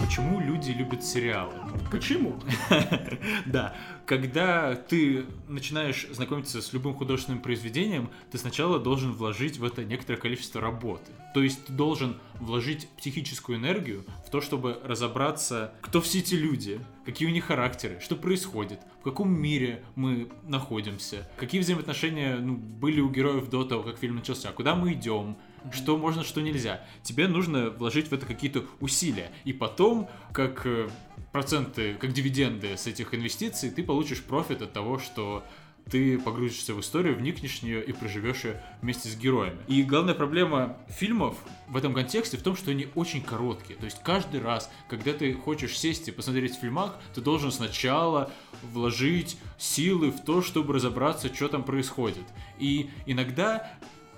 Почему 0.00 0.40
люди 0.40 0.70
любят 0.70 1.04
сериалы? 1.04 1.52
Почему? 1.90 2.36
Да, 3.46 3.74
когда 4.06 4.76
ты 4.76 5.26
начинаешь 5.48 6.06
знакомиться 6.10 6.62
с 6.62 6.72
любым 6.72 6.94
художественным 6.94 7.42
произведением, 7.42 8.08
ты 8.30 8.38
сначала 8.38 8.78
должен 8.78 9.12
вложить 9.12 9.58
в 9.58 9.64
это 9.64 9.84
некоторое 9.84 10.18
количество 10.18 10.60
работы. 10.60 11.10
То 11.34 11.42
есть 11.42 11.66
ты 11.66 11.72
должен 11.72 12.16
вложить 12.40 12.88
психическую 12.96 13.58
энергию 13.58 14.04
в 14.26 14.30
то, 14.30 14.40
чтобы 14.40 14.80
разобраться, 14.84 15.74
кто 15.82 16.00
все 16.00 16.20
эти 16.20 16.34
люди, 16.34 16.80
какие 17.04 17.28
у 17.28 17.32
них 17.32 17.44
характеры, 17.44 17.98
что 18.00 18.14
происходит, 18.14 18.80
в 19.00 19.02
каком 19.02 19.30
мире 19.30 19.82
мы 19.96 20.28
находимся, 20.44 21.28
какие 21.36 21.60
взаимоотношения 21.60 22.36
ну, 22.36 22.54
были 22.54 23.00
у 23.00 23.10
героев 23.10 23.50
до 23.50 23.64
того, 23.64 23.82
как 23.82 23.98
фильм 23.98 24.16
начался, 24.16 24.52
куда 24.52 24.76
мы 24.76 24.92
идем, 24.92 25.36
что 25.72 25.96
можно, 25.96 26.22
что 26.22 26.40
нельзя. 26.40 26.84
Тебе 27.02 27.26
нужно 27.26 27.70
вложить 27.70 28.08
в 28.08 28.12
это 28.12 28.24
какие-то 28.24 28.64
усилия. 28.80 29.32
И 29.44 29.52
потом, 29.52 30.08
как 30.32 30.64
э, 30.64 30.88
проценты, 31.32 31.94
как 31.94 32.12
дивиденды 32.12 32.76
с 32.76 32.86
этих 32.86 33.14
инвестиций, 33.14 33.70
ты 33.70 33.82
получишь 33.82 34.22
профит 34.22 34.62
от 34.62 34.72
того, 34.72 34.98
что 34.98 35.44
ты 35.90 36.18
погрузишься 36.18 36.74
в 36.74 36.80
историю, 36.80 37.14
вникнешь 37.16 37.60
в 37.60 37.62
нее 37.62 37.82
и 37.84 37.92
проживешь 37.92 38.44
ее 38.44 38.60
вместе 38.82 39.08
с 39.08 39.16
героями. 39.16 39.58
И 39.68 39.82
главная 39.84 40.14
проблема 40.14 40.76
фильмов 40.88 41.36
в 41.68 41.76
этом 41.76 41.94
контексте 41.94 42.36
в 42.36 42.42
том, 42.42 42.56
что 42.56 42.72
они 42.72 42.88
очень 42.94 43.22
короткие. 43.22 43.78
То 43.78 43.84
есть 43.84 44.02
каждый 44.02 44.40
раз, 44.40 44.70
когда 44.88 45.12
ты 45.12 45.32
хочешь 45.34 45.78
сесть 45.78 46.08
и 46.08 46.10
посмотреть 46.10 46.56
фильмак, 46.56 46.98
ты 47.14 47.20
должен 47.20 47.52
сначала 47.52 48.32
вложить 48.62 49.38
силы 49.58 50.10
в 50.10 50.24
то, 50.24 50.42
чтобы 50.42 50.74
разобраться, 50.74 51.32
что 51.32 51.48
там 51.48 51.62
происходит. 51.62 52.24
И 52.58 52.90
иногда 53.06 53.70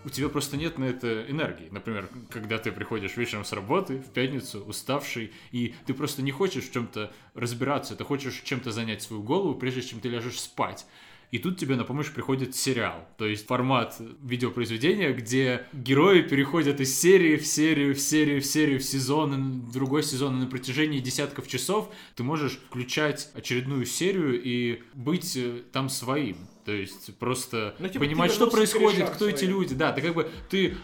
у 0.08 0.10
тебя 0.10 0.30
просто 0.30 0.56
нет 0.56 0.78
на 0.78 0.84
это 0.84 1.26
энергии. 1.28 1.68
Например, 1.70 2.08
когда 2.30 2.56
ты 2.56 2.72
приходишь 2.72 3.18
вечером 3.18 3.44
с 3.44 3.52
работы 3.52 3.98
в 3.98 4.10
пятницу, 4.10 4.64
уставший, 4.66 5.32
и 5.52 5.74
ты 5.84 5.92
просто 5.92 6.22
не 6.22 6.30
хочешь 6.30 6.64
в 6.64 6.72
чем-то 6.72 7.12
разбираться, 7.34 7.94
ты 7.94 8.04
хочешь 8.04 8.40
чем-то 8.42 8.72
занять 8.72 9.02
свою 9.02 9.22
голову, 9.22 9.54
прежде 9.54 9.82
чем 9.82 10.00
ты 10.00 10.08
ляжешь 10.08 10.40
спать. 10.40 10.86
И 11.30 11.38
тут 11.38 11.58
тебе 11.58 11.76
на 11.76 11.84
помощь 11.84 12.10
приходит 12.10 12.56
сериал, 12.56 13.06
то 13.18 13.26
есть 13.26 13.46
формат 13.46 14.00
видеопроизведения, 14.22 15.12
где 15.12 15.66
герои 15.74 16.22
переходят 16.22 16.80
из 16.80 16.98
серии 16.98 17.36
в 17.36 17.46
серию, 17.46 17.94
в 17.94 18.00
серию, 18.00 18.40
в 18.40 18.46
серию, 18.46 18.80
в 18.80 18.82
сезон, 18.82 19.60
в 19.60 19.72
другой 19.72 20.04
сезон, 20.04 20.38
и 20.38 20.44
на 20.44 20.46
протяжении 20.46 21.00
десятков 21.00 21.46
часов 21.46 21.92
ты 22.16 22.22
можешь 22.22 22.52
включать 22.52 23.30
очередную 23.34 23.84
серию 23.84 24.42
и 24.42 24.80
быть 24.94 25.36
э, 25.36 25.64
там 25.70 25.90
своим. 25.90 26.38
То 26.68 26.74
есть 26.74 27.16
просто 27.16 27.74
Ну, 27.78 27.88
типа, 27.88 28.04
понимать, 28.04 28.30
что 28.30 28.46
происходит, 28.46 29.08
кто 29.08 29.26
эти 29.26 29.38
своим. 29.38 29.52
люди. 29.52 29.74
Да, 29.74 29.90
ты 29.90 30.02
как 30.02 30.12
бы 30.14 30.28
ты 30.50 30.66
э, 30.68 30.74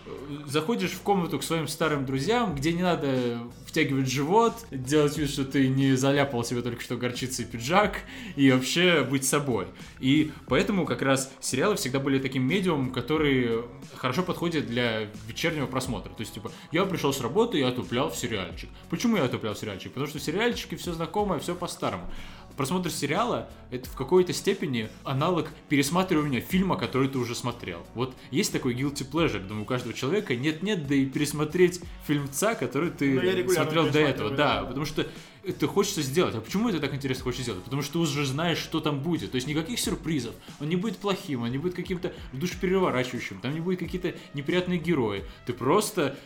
заходишь 0.47 0.92
в 0.92 1.03
комнату 1.03 1.38
к 1.38 1.42
своим 1.42 1.68
старым 1.68 2.07
друзьям, 2.07 2.55
где 2.55 2.73
не 2.73 2.81
надо 2.81 3.40
втягивать 3.66 4.11
живот, 4.11 4.55
делать 4.70 5.18
вид, 5.18 5.29
что 5.29 5.44
ты 5.44 5.68
не 5.68 5.94
заляпал 5.94 6.42
себе 6.42 6.62
только 6.62 6.81
что 6.81 6.97
горчицей 6.97 7.44
пиджак 7.44 7.99
и 8.35 8.51
вообще 8.51 9.05
быть 9.05 9.27
собой. 9.27 9.66
И 10.01 10.33
поэтому 10.47 10.87
как 10.87 11.03
раз 11.03 11.31
сериалы 11.42 11.77
всегда 11.77 11.99
были 11.99 12.18
таким 12.18 12.44
медиумом, 12.49 12.90
который 12.90 13.64
хорошо 13.97 14.23
подходит 14.23 14.66
для 14.66 15.11
вечернего 15.29 15.66
просмотра. 15.66 16.09
То 16.09 16.20
есть, 16.20 16.33
типа, 16.33 16.51
я 16.73 16.87
пришел 16.87 17.12
с 17.12 17.20
работы 17.20 17.59
и 17.59 17.62
отуплял 17.62 18.09
в 18.09 18.16
сериальчик. 18.16 18.70
Почему 18.88 19.18
я 19.18 19.25
отуплял 19.25 19.53
в 19.53 19.59
сериальчик? 19.59 19.92
Потому 19.92 20.07
что 20.07 20.18
в 20.18 20.23
сериальчике 20.23 20.77
все 20.77 20.94
знакомое, 20.94 21.40
все 21.40 21.55
по-старому. 21.55 22.11
Просмотр 22.56 22.90
сериала— 22.90 23.48
это 23.70 23.88
в 23.88 23.96
какой-то 23.96 24.32
степени 24.32 24.88
аналог 25.02 25.50
пересматривания 25.68 26.40
фильма, 26.40 26.76
который 26.76 27.08
ты 27.08 27.18
уже 27.18 27.34
смотрел. 27.34 27.84
Вот 27.94 28.14
есть 28.30 28.52
такой 28.52 28.74
guilty 28.74 29.08
pleasure, 29.10 29.44
думаю, 29.44 29.62
у 29.62 29.66
каждого 29.66 29.92
человека 29.92 30.36
нет-нет, 30.36 30.86
да 30.86 30.94
и 30.94 31.06
пересмотреть 31.06 31.80
фильмца, 32.06 32.54
который 32.54 32.90
ты 32.90 33.44
Ну, 33.44 33.50
смотрел 33.50 33.90
до 33.90 33.98
этого. 33.98 34.30
Да, 34.30 34.60
да. 34.60 34.66
потому 34.66 34.84
что 34.86 35.06
это 35.42 35.66
хочется 35.66 36.02
сделать. 36.02 36.34
А 36.34 36.40
почему 36.40 36.68
это 36.68 36.80
так 36.80 36.94
интересно 36.94 37.24
хочется 37.24 37.42
сделать? 37.42 37.64
Потому 37.64 37.82
что 37.82 37.94
ты 37.94 37.98
уже 37.98 38.24
знаешь, 38.24 38.58
что 38.58 38.80
там 38.80 39.00
будет. 39.00 39.32
То 39.32 39.36
есть 39.36 39.46
никаких 39.46 39.78
сюрпризов. 39.78 40.34
Он 40.60 40.68
не 40.68 40.76
будет 40.76 40.98
плохим, 40.98 41.42
он 41.42 41.50
не 41.50 41.58
будет 41.58 41.74
каким-то 41.74 42.12
душепереворачивающим, 42.32 43.40
там 43.40 43.52
не 43.52 43.60
будет 43.60 43.80
какие-то 43.80 44.14
неприятные 44.32 44.78
герои. 44.78 45.24
Ты 45.46 45.52
просто 45.52 46.16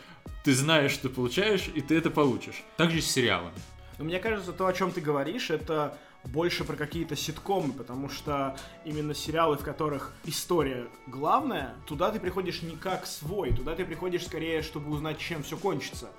ты 0.43 0.53
знаешь, 0.53 0.91
что 0.91 1.09
ты 1.09 1.15
получаешь, 1.15 1.69
и 1.73 1.81
ты 1.81 1.95
это 1.97 2.09
получишь. 2.09 2.63
Так 2.77 2.91
же 2.91 3.01
с 3.01 3.05
сериалами. 3.11 3.53
Но 3.97 4.05
мне 4.05 4.19
кажется, 4.19 4.53
то, 4.53 4.67
о 4.67 4.73
чем 4.73 4.91
ты 4.91 5.01
говоришь, 5.01 5.49
это 5.49 5.97
больше 6.23 6.63
про 6.63 6.75
какие-то 6.75 7.15
ситкомы, 7.15 7.73
потому 7.73 8.09
что 8.09 8.57
именно 8.85 9.13
сериалы, 9.13 9.57
в 9.57 9.63
которых 9.63 10.13
история 10.25 10.87
главная, 11.07 11.75
туда 11.87 12.11
ты 12.11 12.19
приходишь 12.19 12.61
не 12.61 12.75
как 12.75 13.05
свой, 13.05 13.53
туда 13.53 13.75
ты 13.75 13.85
приходишь 13.85 14.25
скорее, 14.25 14.61
чтобы 14.61 14.91
узнать, 14.91 15.17
чем 15.17 15.43
все 15.43 15.57
кончится. 15.57 16.09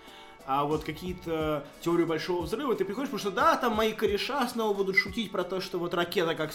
А 0.46 0.64
вот 0.64 0.84
какие-то 0.84 1.64
теории 1.80 2.04
большого 2.04 2.42
взрыва 2.42 2.74
ты 2.74 2.84
приходишь, 2.84 3.10
потому 3.10 3.20
что 3.20 3.30
да, 3.30 3.56
там 3.56 3.74
мои 3.74 3.92
кореша 3.92 4.48
снова 4.48 4.74
будут 4.74 4.96
шутить 4.96 5.30
про 5.30 5.44
то, 5.44 5.60
что 5.60 5.78
вот 5.78 5.94
ракета 5.94 6.34
как 6.34 6.50
в 6.50 6.54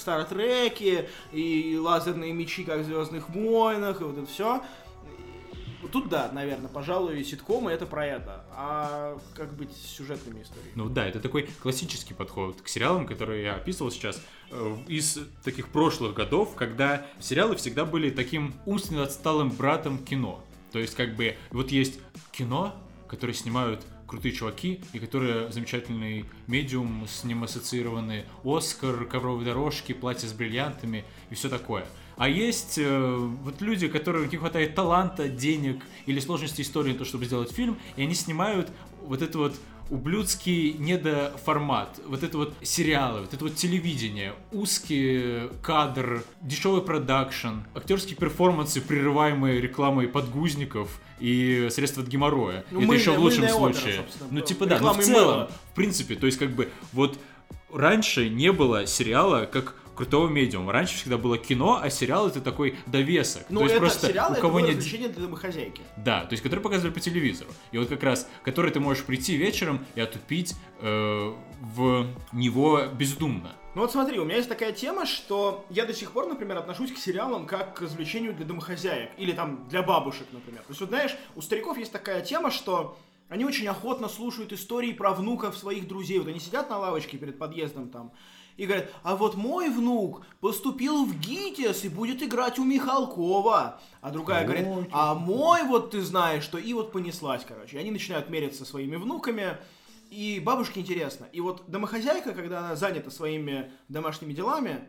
и 1.31 1.77
лазерные 1.79 2.33
мечи 2.33 2.63
как 2.63 2.79
в 2.79 2.83
Звездных 2.83 3.29
войнах, 3.29 4.01
и 4.01 4.03
вот 4.03 4.17
это 4.17 4.27
все. 4.27 4.61
Тут 5.87 6.09
да, 6.09 6.31
наверное, 6.31 6.69
пожалуй, 6.69 7.23
ситкомы 7.23 7.71
это 7.71 7.85
про 7.85 8.05
это. 8.05 8.45
А 8.51 9.17
как 9.35 9.53
быть 9.53 9.71
с 9.71 9.95
сюжетными 9.97 10.43
историями? 10.43 10.71
Ну 10.75 10.89
да, 10.89 11.07
это 11.07 11.19
такой 11.19 11.49
классический 11.61 12.13
подход 12.13 12.61
к 12.61 12.67
сериалам, 12.67 13.05
который 13.05 13.43
я 13.43 13.55
описывал 13.55 13.91
сейчас, 13.91 14.21
э, 14.51 14.77
из 14.87 15.19
таких 15.43 15.69
прошлых 15.69 16.13
годов, 16.13 16.55
когда 16.55 17.05
сериалы 17.19 17.55
всегда 17.55 17.85
были 17.85 18.09
таким 18.09 18.53
умственно 18.65 19.03
отсталым 19.03 19.49
братом 19.49 19.97
кино. 19.97 20.43
То 20.71 20.79
есть 20.79 20.95
как 20.95 21.15
бы 21.15 21.35
вот 21.51 21.71
есть 21.71 21.99
кино, 22.31 22.75
которые 23.07 23.35
снимают 23.35 23.85
крутые 24.07 24.33
чуваки, 24.33 24.81
и 24.93 24.99
которые 24.99 25.51
замечательный 25.51 26.25
медиум, 26.47 27.05
с 27.07 27.23
ним 27.23 27.43
ассоциированы 27.43 28.25
Оскар, 28.43 29.05
ковровые 29.05 29.45
дорожки, 29.45 29.93
платья 29.93 30.27
с 30.27 30.33
бриллиантами 30.33 31.05
и 31.29 31.35
все 31.35 31.49
такое. 31.49 31.85
А 32.17 32.29
есть 32.29 32.77
э, 32.77 33.15
вот 33.43 33.61
люди, 33.61 33.87
которым 33.87 34.29
не 34.29 34.37
хватает 34.37 34.75
таланта, 34.75 35.27
денег 35.27 35.83
или 36.05 36.19
сложности 36.19 36.61
истории 36.61 36.93
на 36.93 36.99
то, 36.99 37.05
чтобы 37.05 37.25
сделать 37.25 37.51
фильм, 37.51 37.77
и 37.97 38.03
они 38.03 38.13
снимают 38.13 38.69
вот 39.01 39.21
это 39.21 39.37
вот 39.37 39.55
ублюдский 39.89 40.73
недоформат, 40.73 41.99
вот 42.07 42.23
это 42.23 42.37
вот 42.37 42.53
сериалы, 42.63 43.21
вот 43.21 43.33
это 43.33 43.43
вот 43.43 43.55
телевидение, 43.55 44.33
узкий 44.51 45.49
кадр, 45.61 46.23
дешевый 46.41 46.81
продакшн, 46.81 47.59
актерские 47.75 48.17
перформансы, 48.17 48.81
прерываемые 48.81 49.61
рекламой 49.61 50.07
подгузников 50.07 50.99
и 51.19 51.67
средства 51.69 52.01
от 52.03 52.09
геморроя. 52.09 52.65
Ну, 52.71 52.79
это 52.79 52.87
мыльная- 52.87 52.99
еще 52.99 53.11
в 53.11 53.19
лучшем 53.19 53.43
опера, 53.43 53.57
случае. 53.57 53.95
собственно, 53.97 54.29
ну 54.31 54.41
типа 54.41 54.65
да, 54.65 54.71
но 54.71 54.75
в 54.77 54.79
Рекламой 54.81 55.03
целом, 55.05 55.35
мыла. 55.37 55.51
в 55.71 55.75
принципе, 55.75 56.15
то 56.15 56.25
есть 56.25 56.39
как 56.39 56.49
бы 56.51 56.69
вот 56.91 57.19
раньше 57.71 58.29
не 58.29 58.51
было 58.51 58.87
сериала 58.87 59.45
как 59.45 59.75
крутого 59.95 60.27
медиума. 60.27 60.71
Раньше 60.71 60.95
всегда 60.95 61.17
было 61.17 61.37
кино, 61.37 61.79
а 61.81 61.89
сериал 61.89 62.27
это 62.27 62.41
такой 62.41 62.77
довесок. 62.85 63.45
Ну, 63.49 63.59
то 63.59 63.63
есть 63.63 63.75
это 63.75 63.81
просто 63.81 64.07
сериал, 64.07 64.29
у 64.29 64.33
это 64.33 64.41
кого 64.41 64.59
было 64.59 64.67
нет 64.67 64.77
развлечение 64.77 65.09
для 65.09 65.23
домохозяйки. 65.23 65.81
да, 65.97 66.25
то 66.25 66.33
есть 66.33 66.43
который 66.43 66.59
показывали 66.59 66.93
по 66.93 66.99
телевизору. 66.99 67.49
И 67.71 67.77
вот 67.77 67.87
как 67.87 68.03
раз, 68.03 68.29
который 68.43 68.71
ты 68.71 68.79
можешь 68.79 69.03
прийти 69.03 69.35
вечером 69.35 69.85
и 69.95 70.01
отупить 70.01 70.55
э, 70.81 71.33
в 71.61 72.07
него 72.31 72.85
бездумно. 72.93 73.55
Ну 73.75 73.81
вот 73.81 73.91
смотри, 73.91 74.19
у 74.19 74.25
меня 74.25 74.37
есть 74.37 74.47
такая 74.47 74.71
тема, 74.71 75.05
что 75.05 75.65
я 75.69 75.85
до 75.85 75.93
сих 75.93 76.11
пор, 76.11 76.27
например, 76.27 76.57
отношусь 76.57 76.93
к 76.93 76.97
сериалам 76.97 77.45
как 77.45 77.75
к 77.75 77.81
развлечению 77.81 78.33
для 78.33 78.45
домохозяек. 78.45 79.11
Или 79.17 79.33
там 79.33 79.67
для 79.67 79.83
бабушек, 79.83 80.27
например. 80.31 80.61
То 80.61 80.69
есть 80.69 80.79
вот 80.79 80.89
знаешь, 80.89 81.15
у 81.35 81.41
стариков 81.41 81.77
есть 81.77 81.91
такая 81.91 82.21
тема, 82.21 82.51
что 82.51 82.97
они 83.27 83.43
очень 83.43 83.67
охотно 83.67 84.07
слушают 84.07 84.53
истории 84.53 84.93
про 84.93 85.11
внуков 85.13 85.57
своих 85.57 85.87
друзей. 85.87 86.19
Вот 86.19 86.27
они 86.27 86.39
сидят 86.39 86.69
на 86.69 86.77
лавочке 86.77 87.17
перед 87.17 87.37
подъездом 87.37 87.89
там 87.89 88.13
и 88.57 88.65
говорят, 88.65 88.89
а 89.03 89.15
вот 89.15 89.35
мой 89.35 89.69
внук 89.69 90.25
поступил 90.39 91.05
в 91.05 91.19
ГИТИС 91.19 91.85
и 91.85 91.89
будет 91.89 92.23
играть 92.23 92.57
у 92.57 92.63
Михалкова. 92.63 93.79
А 94.01 94.11
другая 94.11 94.45
говорит, 94.45 94.67
а 94.91 95.13
мой 95.13 95.63
вот 95.63 95.91
ты 95.91 96.01
знаешь, 96.01 96.43
что 96.43 96.57
и 96.57 96.73
вот 96.73 96.91
понеслась, 96.91 97.43
короче. 97.45 97.77
И 97.77 97.79
они 97.79 97.91
начинают 97.91 98.29
мериться 98.29 98.65
своими 98.65 98.95
внуками. 98.95 99.57
И 100.09 100.39
бабушке 100.39 100.79
интересно. 100.79 101.27
И 101.33 101.41
вот 101.41 101.63
домохозяйка, 101.67 102.33
когда 102.33 102.59
она 102.59 102.75
занята 102.75 103.11
своими 103.11 103.71
домашними 103.89 104.33
делами, 104.33 104.87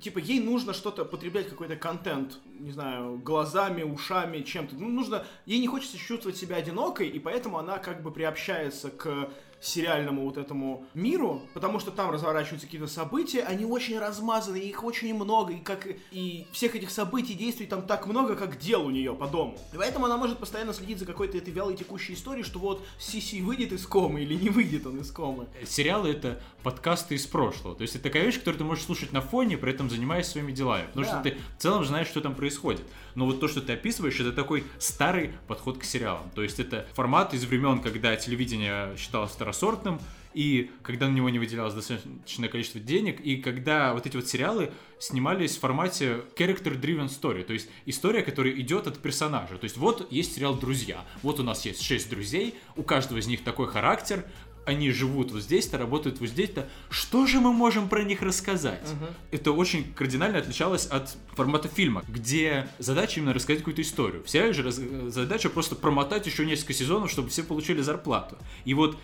типа 0.00 0.18
ей 0.18 0.40
нужно 0.40 0.72
что-то 0.72 1.04
потреблять, 1.04 1.48
какой-то 1.48 1.76
контент, 1.76 2.40
не 2.58 2.72
знаю, 2.72 3.18
глазами, 3.18 3.82
ушами, 3.82 4.42
чем-то. 4.42 4.74
Ну, 4.74 4.88
нужно, 4.88 5.24
ей 5.46 5.60
не 5.60 5.66
хочется 5.68 5.98
чувствовать 5.98 6.36
себя 6.36 6.56
одинокой, 6.56 7.08
и 7.08 7.18
поэтому 7.18 7.58
она 7.58 7.78
как 7.78 8.02
бы 8.02 8.10
приобщается 8.10 8.90
к 8.90 9.30
сериальному 9.60 10.24
вот 10.24 10.38
этому 10.38 10.84
миру, 10.94 11.42
потому 11.54 11.78
что 11.80 11.90
там 11.90 12.10
разворачиваются 12.10 12.66
какие-то 12.66 12.86
события, 12.86 13.42
они 13.42 13.64
очень 13.64 13.98
размазаны, 13.98 14.56
их 14.56 14.82
очень 14.84 15.14
много, 15.14 15.52
и 15.52 15.58
как 15.58 15.86
и 16.10 16.46
всех 16.52 16.74
этих 16.74 16.90
событий, 16.90 17.34
действий 17.34 17.66
там 17.66 17.82
так 17.82 18.06
много, 18.06 18.36
как 18.36 18.58
дел 18.58 18.86
у 18.86 18.90
нее 18.90 19.14
по 19.14 19.26
дому. 19.26 19.58
И 19.72 19.76
поэтому 19.76 20.06
она 20.06 20.16
может 20.16 20.38
постоянно 20.38 20.72
следить 20.72 20.98
за 20.98 21.04
какой-то 21.06 21.36
этой 21.38 21.52
вялой 21.52 21.76
текущей 21.76 22.14
историей, 22.14 22.44
что 22.44 22.58
вот 22.58 22.82
Сиси 22.98 23.40
выйдет 23.40 23.72
из 23.72 23.86
комы 23.86 24.22
или 24.22 24.34
не 24.34 24.48
выйдет 24.48 24.86
он 24.86 24.98
из 25.00 25.10
комы. 25.10 25.46
Сериалы 25.66 26.10
это 26.10 26.40
подкасты 26.62 27.14
из 27.14 27.26
прошлого. 27.26 27.74
То 27.76 27.82
есть 27.82 27.94
это 27.94 28.04
такая 28.04 28.24
вещь, 28.24 28.38
которую 28.38 28.58
ты 28.58 28.64
можешь 28.64 28.84
слушать 28.84 29.12
на 29.12 29.20
фоне, 29.20 29.56
при 29.58 29.72
этом 29.72 29.90
занимаясь 29.90 30.26
своими 30.26 30.52
делами. 30.52 30.86
Потому 30.86 31.04
Да. 31.06 31.10
что 31.12 31.22
ты 31.22 31.36
в 31.58 31.62
целом 31.62 31.84
знаешь, 31.84 32.06
что 32.08 32.20
там 32.20 32.34
происходит. 32.34 32.82
Но 33.14 33.26
вот 33.26 33.40
то, 33.40 33.48
что 33.48 33.60
ты 33.60 33.72
описываешь, 33.72 34.18
это 34.20 34.32
такой 34.32 34.64
старый 34.78 35.32
подход 35.48 35.78
к 35.78 35.84
сериалам. 35.84 36.30
То 36.34 36.42
есть 36.42 36.60
это 36.60 36.86
формат 36.94 37.34
из 37.34 37.44
времен, 37.44 37.80
когда 37.80 38.14
телевидение 38.16 38.96
считалось 38.96 39.30
второсортным, 39.32 40.00
и 40.32 40.70
когда 40.82 41.08
на 41.08 41.14
него 41.14 41.28
не 41.28 41.38
выделялось 41.38 41.74
достаточное 41.74 42.48
количество 42.48 42.80
денег, 42.80 43.20
и 43.20 43.36
когда 43.36 43.94
вот 43.94 44.06
эти 44.06 44.16
вот 44.16 44.28
сериалы 44.28 44.70
снимались 45.00 45.56
в 45.56 45.60
формате 45.60 46.22
character-driven 46.36 47.08
story, 47.08 47.42
то 47.42 47.52
есть 47.52 47.68
история, 47.86 48.22
которая 48.22 48.52
идет 48.54 48.86
от 48.86 48.98
персонажа. 48.98 49.56
То 49.56 49.64
есть 49.64 49.76
вот 49.76 50.10
есть 50.12 50.34
сериал 50.34 50.54
«Друзья», 50.54 51.04
вот 51.22 51.40
у 51.40 51.42
нас 51.42 51.64
есть 51.64 51.82
шесть 51.82 52.08
друзей, 52.10 52.54
у 52.76 52.82
каждого 52.82 53.18
из 53.18 53.26
них 53.26 53.42
такой 53.42 53.66
характер, 53.66 54.24
они 54.66 54.90
живут 54.90 55.32
вот 55.32 55.42
здесь-то, 55.42 55.78
работают 55.78 56.20
вот 56.20 56.28
здесь-то. 56.28 56.68
Что 56.90 57.26
же 57.26 57.40
мы 57.40 57.52
можем 57.52 57.88
про 57.88 58.02
них 58.02 58.22
рассказать? 58.22 58.86
Это 59.30 59.52
очень 59.52 59.92
кардинально 59.94 60.38
отличалось 60.38 60.86
от 60.86 61.16
формата 61.34 61.68
фильма, 61.68 62.04
где 62.08 62.68
задача 62.78 63.20
именно 63.20 63.32
рассказать 63.32 63.58
какую-то 63.60 63.82
историю. 63.82 64.22
В 64.24 64.30
сериале 64.30 64.52
же 64.52 64.62
раз- 64.62 64.76
задача 64.76 65.48
просто 65.50 65.74
промотать 65.76 66.26
еще 66.26 66.46
несколько 66.46 66.72
сезонов, 66.72 67.10
чтобы 67.10 67.28
все 67.28 67.42
получили 67.42 67.80
зарплату. 67.80 68.36
И 68.64 68.74
вот 68.74 68.98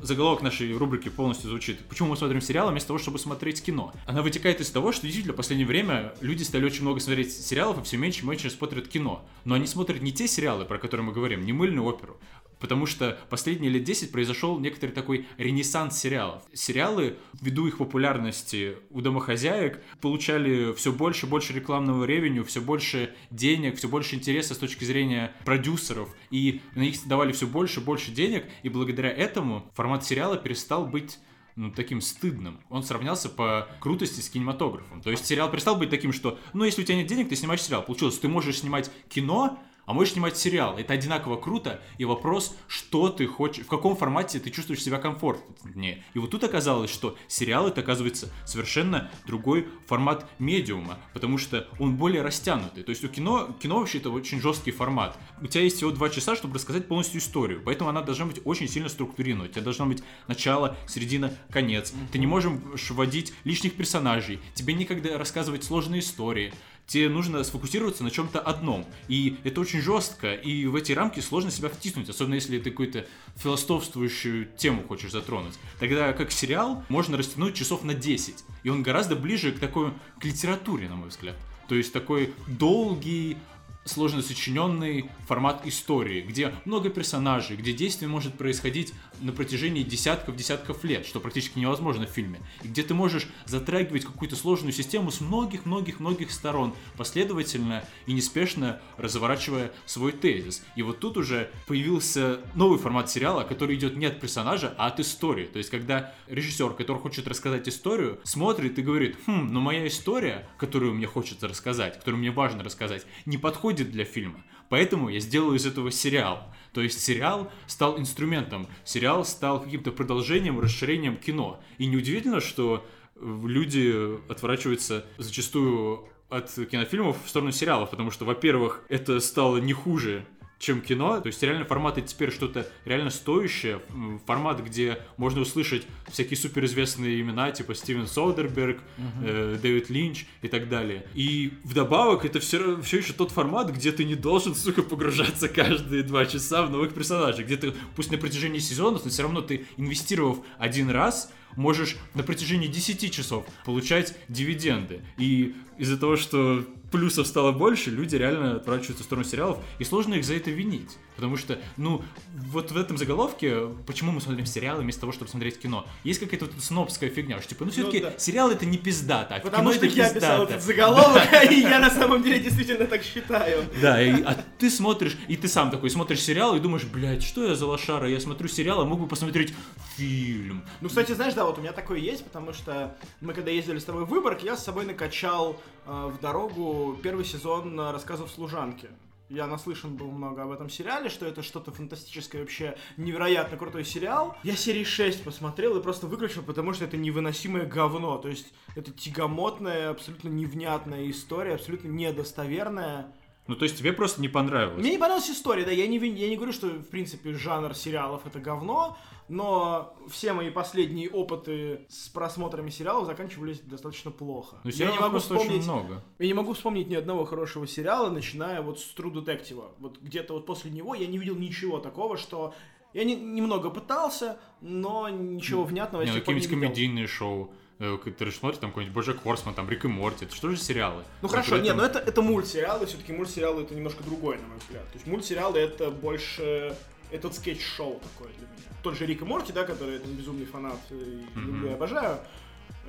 заголовок 0.00 0.42
нашей 0.42 0.76
рубрики 0.76 1.08
полностью 1.08 1.48
звучит 1.50 1.78
«Почему 1.88 2.10
мы 2.10 2.16
смотрим 2.16 2.40
сериалы 2.40 2.72
вместо 2.72 2.88
того, 2.88 2.98
чтобы 2.98 3.18
смотреть 3.18 3.62
кино?». 3.62 3.92
Она 4.06 4.22
вытекает 4.22 4.60
из 4.60 4.70
того, 4.70 4.92
что 4.92 5.02
действительно 5.02 5.32
в 5.32 5.36
последнее 5.36 5.66
время 5.66 6.14
люди 6.20 6.42
стали 6.42 6.64
очень 6.64 6.82
много 6.82 7.00
смотреть 7.00 7.32
сериалов 7.32 7.80
и 7.80 7.84
все 7.84 7.96
меньше 7.96 8.22
и 8.22 8.26
меньше 8.26 8.50
смотрят 8.50 8.88
кино. 8.88 9.24
Но 9.44 9.54
они 9.54 9.66
смотрят 9.66 10.02
не 10.02 10.12
те 10.12 10.26
сериалы, 10.28 10.64
про 10.64 10.78
которые 10.78 11.06
мы 11.06 11.12
говорим, 11.12 11.44
не 11.44 11.52
мыльную 11.52 11.86
оперу, 11.86 12.18
Потому 12.62 12.86
что 12.86 13.18
последние 13.28 13.72
лет 13.72 13.82
10 13.82 14.12
произошел 14.12 14.60
некоторый 14.60 14.92
такой 14.92 15.26
ренессанс 15.36 15.98
сериалов. 15.98 16.44
Сериалы, 16.54 17.16
ввиду 17.40 17.66
их 17.66 17.78
популярности 17.78 18.76
у 18.90 19.00
домохозяек, 19.00 19.82
получали 20.00 20.72
все 20.74 20.92
больше 20.92 21.26
и 21.26 21.28
больше 21.28 21.52
рекламного 21.52 22.04
ревеню, 22.04 22.44
все 22.44 22.60
больше 22.60 23.14
денег, 23.32 23.78
все 23.78 23.88
больше 23.88 24.14
интереса 24.14 24.54
с 24.54 24.58
точки 24.58 24.84
зрения 24.84 25.34
продюсеров. 25.44 26.14
И 26.30 26.60
на 26.76 26.82
них 26.82 26.96
давали 27.04 27.32
все 27.32 27.48
больше 27.48 27.80
и 27.80 27.82
больше 27.82 28.12
денег. 28.12 28.44
И 28.62 28.68
благодаря 28.68 29.10
этому 29.10 29.68
формат 29.74 30.04
сериала 30.04 30.36
перестал 30.36 30.86
быть 30.86 31.18
ну, 31.56 31.72
таким 31.72 32.00
стыдным. 32.00 32.60
Он 32.70 32.84
сравнялся 32.84 33.28
по 33.28 33.68
крутости 33.80 34.20
с 34.20 34.30
кинематографом. 34.30 35.02
То 35.02 35.10
есть 35.10 35.26
сериал 35.26 35.50
перестал 35.50 35.74
быть 35.74 35.90
таким, 35.90 36.12
что, 36.12 36.38
ну, 36.52 36.62
если 36.62 36.82
у 36.82 36.84
тебя 36.84 36.96
нет 36.96 37.08
денег, 37.08 37.28
ты 37.28 37.34
снимаешь 37.34 37.62
сериал. 37.62 37.82
Получилось, 37.82 38.18
ты 38.18 38.28
можешь 38.28 38.60
снимать 38.60 38.88
кино, 39.08 39.58
а 39.86 39.92
можешь 39.92 40.14
снимать 40.14 40.36
сериал. 40.36 40.78
Это 40.78 40.94
одинаково 40.94 41.36
круто. 41.36 41.80
И 41.98 42.04
вопрос, 42.04 42.56
что 42.68 43.08
ты 43.08 43.26
хочешь, 43.26 43.64
в 43.64 43.68
каком 43.68 43.96
формате 43.96 44.38
ты 44.38 44.50
чувствуешь 44.50 44.82
себя 44.82 44.98
комфортнее. 44.98 46.04
И 46.14 46.18
вот 46.18 46.30
тут 46.30 46.44
оказалось, 46.44 46.90
что 46.90 47.16
сериал 47.28 47.68
это 47.68 47.80
оказывается 47.80 48.30
совершенно 48.46 49.10
другой 49.26 49.68
формат 49.86 50.26
медиума, 50.38 50.98
потому 51.12 51.38
что 51.38 51.68
он 51.78 51.96
более 51.96 52.22
растянутый. 52.22 52.82
То 52.82 52.90
есть 52.90 53.04
у 53.04 53.08
кино, 53.08 53.54
кино 53.60 53.78
вообще 53.78 53.98
это 53.98 54.10
очень 54.10 54.40
жесткий 54.40 54.70
формат. 54.70 55.18
У 55.40 55.46
тебя 55.46 55.64
есть 55.64 55.76
всего 55.76 55.90
два 55.90 56.08
часа, 56.08 56.36
чтобы 56.36 56.54
рассказать 56.54 56.88
полностью 56.88 57.20
историю, 57.20 57.62
поэтому 57.64 57.90
она 57.90 58.02
должна 58.02 58.26
быть 58.26 58.40
очень 58.44 58.68
сильно 58.68 58.88
структурирована. 58.88 59.44
У 59.44 59.48
тебя 59.48 59.62
должно 59.62 59.86
быть 59.86 60.02
начало, 60.28 60.76
середина, 60.86 61.32
конец. 61.50 61.92
Ты 62.10 62.18
не 62.18 62.26
можешь 62.26 62.90
вводить 62.90 63.32
лишних 63.44 63.74
персонажей. 63.74 64.40
Тебе 64.54 64.74
некогда 64.74 65.18
рассказывать 65.18 65.64
сложные 65.64 66.00
истории 66.00 66.52
тебе 66.86 67.08
нужно 67.08 67.42
сфокусироваться 67.44 68.04
на 68.04 68.10
чем-то 68.10 68.40
одном. 68.40 68.86
И 69.08 69.36
это 69.44 69.60
очень 69.60 69.80
жестко, 69.80 70.34
и 70.34 70.66
в 70.66 70.76
эти 70.76 70.92
рамки 70.92 71.20
сложно 71.20 71.50
себя 71.50 71.68
втиснуть, 71.68 72.08
особенно 72.08 72.34
если 72.34 72.58
ты 72.58 72.70
какую-то 72.70 73.06
философствующую 73.36 74.48
тему 74.56 74.82
хочешь 74.86 75.12
затронуть. 75.12 75.54
Тогда 75.80 76.12
как 76.12 76.32
сериал 76.32 76.84
можно 76.88 77.16
растянуть 77.16 77.54
часов 77.54 77.82
на 77.84 77.94
10, 77.94 78.44
и 78.62 78.68
он 78.68 78.82
гораздо 78.82 79.16
ближе 79.16 79.52
к 79.52 79.58
такой, 79.58 79.92
к 80.20 80.24
литературе, 80.24 80.88
на 80.88 80.96
мой 80.96 81.08
взгляд. 81.08 81.36
То 81.68 81.76
есть 81.76 81.92
такой 81.92 82.34
долгий, 82.46 83.36
сложно 83.84 84.22
сочиненный 84.22 85.10
формат 85.26 85.66
истории, 85.66 86.20
где 86.20 86.54
много 86.64 86.88
персонажей, 86.88 87.56
где 87.56 87.72
действие 87.72 88.08
может 88.08 88.34
происходить 88.34 88.92
на 89.20 89.32
протяжении 89.32 89.82
десятков-десятков 89.82 90.84
лет, 90.84 91.06
что 91.06 91.20
практически 91.20 91.58
невозможно 91.58 92.06
в 92.06 92.10
фильме, 92.10 92.40
и 92.62 92.68
где 92.68 92.82
ты 92.82 92.94
можешь 92.94 93.26
затрагивать 93.46 94.04
какую-то 94.04 94.36
сложную 94.36 94.72
систему 94.72 95.10
с 95.10 95.20
многих-многих-многих 95.20 96.30
сторон, 96.30 96.74
последовательно 96.96 97.84
и 98.06 98.12
неспешно 98.12 98.80
разворачивая 98.98 99.72
свой 99.86 100.12
тезис. 100.12 100.64
И 100.76 100.82
вот 100.82 101.00
тут 101.00 101.16
уже 101.16 101.50
появился 101.66 102.40
новый 102.54 102.78
формат 102.78 103.10
сериала, 103.10 103.42
который 103.42 103.76
идет 103.76 103.96
не 103.96 104.06
от 104.06 104.20
персонажа, 104.20 104.74
а 104.78 104.86
от 104.86 105.00
истории. 105.00 105.44
То 105.44 105.58
есть, 105.58 105.70
когда 105.70 106.14
режиссер, 106.28 106.74
который 106.74 106.98
хочет 106.98 107.26
рассказать 107.26 107.68
историю, 107.68 108.20
смотрит 108.24 108.78
и 108.78 108.82
говорит, 108.82 109.16
хм, 109.26 109.52
но 109.52 109.60
моя 109.60 109.86
история, 109.86 110.48
которую 110.58 110.94
мне 110.94 111.06
хочется 111.06 111.48
рассказать, 111.48 111.98
которую 111.98 112.20
мне 112.20 112.30
важно 112.30 112.62
рассказать, 112.62 113.06
не 113.26 113.38
подходит 113.38 113.71
для 113.80 114.04
фильма. 114.04 114.44
Поэтому 114.68 115.08
я 115.08 115.20
сделаю 115.20 115.56
из 115.56 115.66
этого 115.66 115.90
сериал. 115.90 116.52
То 116.72 116.80
есть 116.80 117.00
сериал 117.00 117.50
стал 117.66 117.98
инструментом, 117.98 118.66
сериал 118.84 119.24
стал 119.24 119.60
каким-то 119.62 119.92
продолжением, 119.92 120.60
расширением 120.60 121.16
кино. 121.16 121.62
И 121.78 121.86
неудивительно, 121.86 122.40
что 122.40 122.86
э, 123.16 123.40
люди 123.44 124.18
отворачиваются 124.30 125.04
зачастую 125.18 126.08
от 126.30 126.50
кинофильмов 126.70 127.22
в 127.22 127.28
сторону 127.28 127.52
сериалов, 127.52 127.90
потому 127.90 128.10
что, 128.10 128.24
во-первых, 128.24 128.84
это 128.88 129.20
стало 129.20 129.58
не 129.58 129.74
хуже, 129.74 130.26
чем 130.62 130.80
кино. 130.80 131.20
То 131.20 131.26
есть 131.26 131.42
реально 131.42 131.64
формат 131.64 131.98
это 131.98 132.06
теперь 132.06 132.30
что-то 132.30 132.68
реально 132.84 133.10
стоящее. 133.10 133.82
Формат, 134.26 134.60
где 134.60 134.98
можно 135.16 135.40
услышать 135.40 135.86
всякие 136.08 136.36
суперизвестные 136.36 137.20
имена, 137.20 137.50
типа 137.50 137.74
Стивен 137.74 138.06
Содерберг, 138.06 138.78
uh-huh. 138.78 139.56
э, 139.56 139.58
Дэвид 139.60 139.90
Линч 139.90 140.26
и 140.40 140.46
так 140.46 140.68
далее. 140.68 141.04
И 141.14 141.52
вдобавок 141.64 142.24
это 142.24 142.38
все, 142.38 142.80
все 142.80 142.98
еще 142.98 143.12
тот 143.12 143.32
формат, 143.32 143.72
где 143.72 143.90
ты 143.90 144.04
не 144.04 144.14
должен, 144.14 144.54
сука, 144.54 144.82
погружаться 144.82 145.48
каждые 145.48 146.04
два 146.04 146.26
часа 146.26 146.62
в 146.62 146.70
новых 146.70 146.94
персонажей. 146.94 147.44
Где 147.44 147.56
ты, 147.56 147.74
пусть 147.96 148.12
на 148.12 148.18
протяжении 148.18 148.60
сезонов, 148.60 149.04
но 149.04 149.10
все 149.10 149.22
равно 149.22 149.40
ты, 149.40 149.66
инвестировав 149.76 150.38
один 150.58 150.90
раз, 150.90 151.32
можешь 151.56 151.96
на 152.14 152.22
протяжении 152.22 152.68
10 152.68 153.12
часов 153.12 153.46
получать 153.64 154.16
дивиденды. 154.28 155.00
И 155.18 155.56
из-за 155.76 155.98
того, 155.98 156.16
что 156.16 156.64
плюсов 156.92 157.26
стало 157.26 157.50
больше, 157.50 157.90
люди 157.90 158.14
реально 158.14 158.56
отворачиваются 158.56 159.02
в 159.02 159.06
сторону 159.06 159.24
сериалов, 159.24 159.58
и 159.80 159.84
сложно 159.84 160.14
их 160.14 160.24
за 160.24 160.34
это 160.34 160.50
винить. 160.50 160.96
Потому 161.16 161.36
что, 161.36 161.58
ну, 161.76 162.02
вот 162.34 162.70
в 162.70 162.76
этом 162.76 162.96
заголовке, 162.96 163.68
почему 163.86 164.12
мы 164.12 164.20
смотрим 164.20 164.46
сериалы 164.46 164.82
вместо 164.82 165.02
того, 165.02 165.12
чтобы 165.12 165.30
смотреть 165.30 165.58
кино, 165.58 165.86
есть 166.04 166.20
какая-то 166.20 166.46
вот 166.46 166.54
снобская 166.62 167.10
фигня, 167.10 167.40
что 167.40 167.50
типа, 167.50 167.64
ну 167.64 167.70
все-таки 167.70 168.00
ну, 168.00 168.10
да. 168.10 168.18
сериал 168.18 168.50
это 168.50 168.64
не 168.64 168.78
пиздата, 168.78 169.36
а 169.36 169.40
Потому 169.40 169.70
кино 169.70 169.72
что 169.72 169.86
это 169.86 169.94
я 169.94 170.04
пиздата. 170.04 170.20
писал 170.20 170.44
этот 170.44 170.62
заголовок, 170.62 171.28
и 171.50 171.60
я 171.60 171.78
на 171.78 171.90
самом 171.90 172.22
деле 172.22 172.40
действительно 172.40 172.86
так 172.86 173.02
считаю. 173.02 173.64
Да, 173.80 173.98
а 173.98 174.36
ты 174.58 174.70
смотришь, 174.70 175.16
и 175.28 175.36
ты 175.36 175.48
сам 175.48 175.70
такой 175.70 175.90
смотришь 175.90 176.22
сериал 176.22 176.56
и 176.56 176.60
думаешь, 176.60 176.84
блядь, 176.84 177.22
что 177.22 177.46
я 177.46 177.54
за 177.54 177.66
лошара, 177.66 178.08
я 178.08 178.20
смотрю 178.20 178.48
сериал, 178.48 178.80
а 178.80 178.84
мог 178.84 179.00
бы 179.00 179.06
посмотреть 179.06 179.54
фильм. 179.96 180.62
Ну, 180.80 180.88
кстати, 180.88 181.12
знаешь, 181.12 181.34
да, 181.34 181.44
вот 181.44 181.58
у 181.58 181.60
меня 181.60 181.72
такое 181.72 181.98
есть, 181.98 182.24
потому 182.24 182.52
что 182.52 182.96
мы 183.20 183.34
когда 183.34 183.50
ездили 183.50 183.78
с 183.78 183.84
тобой 183.84 184.04
в 184.04 184.08
Выборг, 184.08 184.42
я 184.42 184.56
с 184.56 184.64
собой 184.64 184.86
накачал 184.86 185.60
э, 185.86 186.10
в 186.16 186.20
дорогу 186.20 186.98
первый 187.02 187.24
сезон 187.24 187.78
рассказов 187.78 188.30
служанки 188.30 188.88
я 189.32 189.46
наслышан 189.46 189.96
был 189.96 190.10
много 190.10 190.42
об 190.42 190.50
этом 190.50 190.68
сериале, 190.68 191.08
что 191.08 191.26
это 191.26 191.42
что-то 191.42 191.72
фантастическое, 191.72 192.40
вообще 192.40 192.76
невероятно 192.98 193.56
крутой 193.56 193.84
сериал. 193.84 194.36
Я 194.42 194.54
серии 194.56 194.84
6 194.84 195.24
посмотрел 195.24 195.76
и 195.78 195.82
просто 195.82 196.06
выключил, 196.06 196.42
потому 196.42 196.74
что 196.74 196.84
это 196.84 196.98
невыносимое 196.98 197.64
говно. 197.64 198.18
То 198.18 198.28
есть 198.28 198.52
это 198.76 198.90
тягомотная, 198.92 199.90
абсолютно 199.90 200.28
невнятная 200.28 201.10
история, 201.10 201.54
абсолютно 201.54 201.88
недостоверная. 201.88 203.12
Ну, 203.48 203.56
то 203.56 203.64
есть 203.64 203.76
тебе 203.76 203.92
просто 203.92 204.20
не 204.20 204.28
понравилось? 204.28 204.78
Мне 204.78 204.92
не 204.92 204.98
понравилась 204.98 205.28
история, 205.28 205.64
да, 205.64 205.72
я 205.72 205.86
не, 205.88 205.98
я 205.98 206.28
не 206.28 206.36
говорю, 206.36 206.52
что, 206.52 206.68
в 206.68 206.88
принципе, 206.88 207.32
жанр 207.32 207.74
сериалов 207.74 208.24
это 208.24 208.38
говно, 208.38 208.96
но 209.28 209.96
все 210.08 210.32
мои 210.32 210.50
последние 210.50 211.10
опыты 211.10 211.86
с 211.88 212.08
просмотрами 212.08 212.70
сериалов 212.70 213.06
заканчивались 213.06 213.60
достаточно 213.60 214.12
плохо. 214.12 214.60
Но 214.62 214.70
я 214.70 214.92
не 214.92 214.98
могу 214.98 215.18
вспомнить, 215.18 215.64
много. 215.64 216.04
Я 216.20 216.26
не 216.26 216.34
могу 216.34 216.52
вспомнить 216.52 216.88
ни 216.88 216.94
одного 216.94 217.24
хорошего 217.24 217.66
сериала, 217.66 218.10
начиная 218.10 218.62
вот 218.62 218.78
с 218.78 218.94
True 218.94 219.12
Detective. 219.12 219.72
Вот 219.78 219.98
где-то 220.00 220.34
вот 220.34 220.46
после 220.46 220.70
него 220.70 220.94
я 220.94 221.06
не 221.08 221.18
видел 221.18 221.34
ничего 221.34 221.80
такого, 221.80 222.16
что 222.16 222.54
я 222.92 223.04
не, 223.04 223.16
немного 223.16 223.70
пытался, 223.70 224.38
но 224.60 225.08
ничего 225.08 225.64
внятного 225.64 226.02
не, 226.02 226.08
я 226.08 226.14
ну, 226.14 226.20
какие-нибудь 226.20 226.48
комедийные 226.48 227.06
шоу 227.06 227.52
ты 227.98 228.24
же 228.26 228.32
смотришь, 228.32 228.60
там 228.60 228.70
какой-нибудь 228.70 228.94
Божек 228.94 229.22
Хорсман, 229.22 229.54
там 229.54 229.68
Рик 229.68 229.84
и 229.84 229.88
Морти, 229.88 230.24
это 230.24 230.34
что 230.34 230.50
же 230.50 230.56
сериалы? 230.56 231.02
Ну 231.20 231.28
хорошо, 231.28 231.58
нет, 231.58 231.76
но 231.76 231.84
это, 231.84 231.98
это 231.98 232.22
мультсериалы, 232.22 232.86
все-таки 232.86 233.12
мультсериалы 233.12 233.62
это 233.62 233.74
немножко 233.74 234.02
другое, 234.04 234.38
на 234.38 234.46
мой 234.46 234.58
взгляд. 234.58 234.84
То 234.84 234.94
есть 234.94 235.06
мультсериалы 235.06 235.58
это 235.58 235.90
больше 235.90 236.76
этот 237.10 237.34
скетч-шоу 237.34 238.00
такое 238.00 238.32
для 238.38 238.46
меня. 238.46 238.76
Тот 238.82 238.96
же 238.96 239.06
Рик 239.06 239.22
и 239.22 239.24
Морти, 239.24 239.52
да, 239.52 239.64
который 239.64 239.94
я 239.94 240.00
там 240.00 240.12
безумный 240.12 240.46
фанат 240.46 240.80
и 240.90 240.94
mm-hmm. 240.94 241.46
люблю 241.46 241.68
и 241.70 241.72
обожаю 241.72 242.18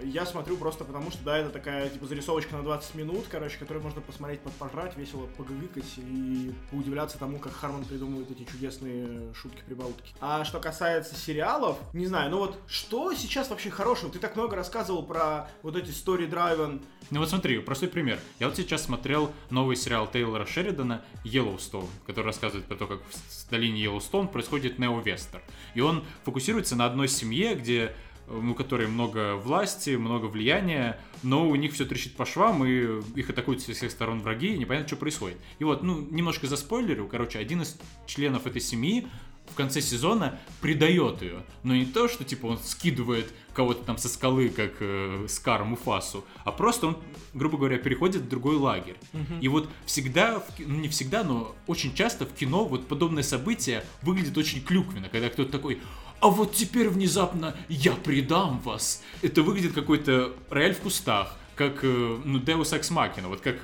я 0.02 0.26
смотрю 0.26 0.58
просто 0.58 0.84
потому, 0.84 1.12
что, 1.12 1.24
да, 1.24 1.38
это 1.38 1.50
такая, 1.50 1.90
типа, 1.90 2.06
зарисовочка 2.06 2.56
на 2.56 2.64
20 2.64 2.96
минут, 2.96 3.26
короче, 3.30 3.58
которую 3.58 3.84
можно 3.84 4.02
посмотреть, 4.02 4.42
подпожрать, 4.42 4.98
весело 4.98 5.28
погыкать 5.38 5.98
и 5.98 6.54
поудивляться 6.72 7.18
тому, 7.18 7.40
как 7.40 7.54
Харман 7.54 7.86
придумывает 7.86 8.32
эти 8.32 8.44
чудесные 8.50 9.34
шутки-прибаутки. 9.34 10.14
А 10.20 10.44
что 10.46 10.60
касается 10.60 11.16
сериалов, 11.16 11.78
не 11.94 12.08
знаю, 12.08 12.32
ну 12.32 12.40
вот, 12.40 12.58
что 12.68 13.14
сейчас 13.14 13.50
вообще 13.50 13.70
хорошего? 13.70 14.12
Ты 14.12 14.20
так 14.20 14.36
много 14.36 14.56
рассказывал 14.56 15.04
про 15.04 15.50
вот 15.62 15.76
эти 15.76 15.90
story 15.90 16.30
driven 16.30 16.82
ну 17.10 17.20
вот 17.20 17.30
смотри, 17.30 17.60
простой 17.60 17.90
пример. 17.90 18.20
Я 18.40 18.48
вот 18.48 18.56
сейчас 18.56 18.84
смотрел 18.84 19.32
новый 19.50 19.76
сериал 19.76 20.10
Тейлора 20.10 20.46
Шеридана 20.46 21.04
«Йеллоустоун», 21.24 21.88
который 22.08 22.26
рассказывает 22.28 22.66
про 22.66 22.76
то, 22.76 22.88
как 22.88 23.02
в 23.02 23.50
долине 23.50 23.82
Йеллоустоун 23.82 24.28
происходит 24.28 24.80
неовестер. 24.80 25.42
И 25.76 25.82
он 25.82 26.04
фокусируется 26.24 26.76
на 26.76 26.86
одной 26.86 27.08
семье, 27.08 27.56
где 27.56 27.94
у 28.28 28.54
которой 28.54 28.88
много 28.88 29.36
власти, 29.36 29.92
много 29.92 30.26
влияния, 30.26 31.00
но 31.24 31.48
у 31.48 31.56
них 31.56 31.74
все 31.74 31.86
трещит 31.86 32.16
по 32.16 32.26
швам, 32.26 32.66
и 32.66 33.02
их 33.16 33.30
атакуют 33.30 33.62
со 33.62 33.74
всех 33.74 33.92
сторон 33.92 34.22
враги, 34.22 34.54
и 34.54 34.58
непонятно, 34.58 34.88
что 34.88 34.98
происходит. 34.98 35.38
И 35.60 35.64
вот, 35.64 35.84
ну, 35.84 36.08
немножко 36.10 36.48
за 36.48 36.58
спойлерю, 36.58 37.08
короче, 37.08 37.40
один 37.40 37.62
из 37.62 37.78
членов 38.08 38.48
этой 38.48 38.62
семьи 38.62 39.08
в 39.52 39.56
конце 39.56 39.82
сезона 39.82 40.40
предает 40.62 41.22
ее. 41.22 41.44
Но 41.64 41.76
не 41.76 41.86
то, 41.86 42.08
что 42.08 42.24
типа 42.24 42.48
он 42.48 42.58
скидывает 42.58 43.32
кого-то 43.54 43.84
там 43.84 43.98
со 43.98 44.10
скалы, 44.10 44.50
как 44.50 44.74
э, 44.80 45.26
Скар 45.30 45.64
Муфасу, 45.64 46.24
а 46.44 46.52
просто 46.52 46.88
он, 46.88 46.98
грубо 47.34 47.58
говоря, 47.58 47.78
переходит 47.78 48.24
в 48.24 48.30
другой 48.30 48.56
лагерь. 48.56 48.96
Угу. 49.14 49.42
И 49.42 49.48
вот 49.48 49.70
всегда, 49.86 50.40
в, 50.40 50.46
ну 50.60 50.80
не 50.80 50.88
всегда, 50.88 51.24
но 51.24 51.54
очень 51.68 51.94
часто 51.94 52.26
в 52.26 52.34
кино 52.34 52.66
вот 52.66 52.88
подобное 52.88 53.22
событие 53.22 53.84
выглядит 54.02 54.38
очень 54.38 54.64
клюквенно, 54.64 55.10
когда 55.10 55.30
кто-то 55.30 55.52
такой, 55.52 55.80
а 56.24 56.30
вот 56.30 56.54
теперь 56.54 56.88
внезапно 56.88 57.54
я 57.68 57.92
предам 57.92 58.60
вас. 58.60 59.04
Это 59.22 59.42
выглядит 59.44 59.74
какой-то 59.74 60.34
рояль 60.50 60.74
в 60.74 60.80
кустах, 60.80 61.36
как, 61.56 61.84
э, 61.84 62.18
ну, 62.24 62.40
Deus 62.40 62.72
Ex 62.72 62.92
Machina, 62.92 63.28
вот 63.28 63.42
как 63.42 63.58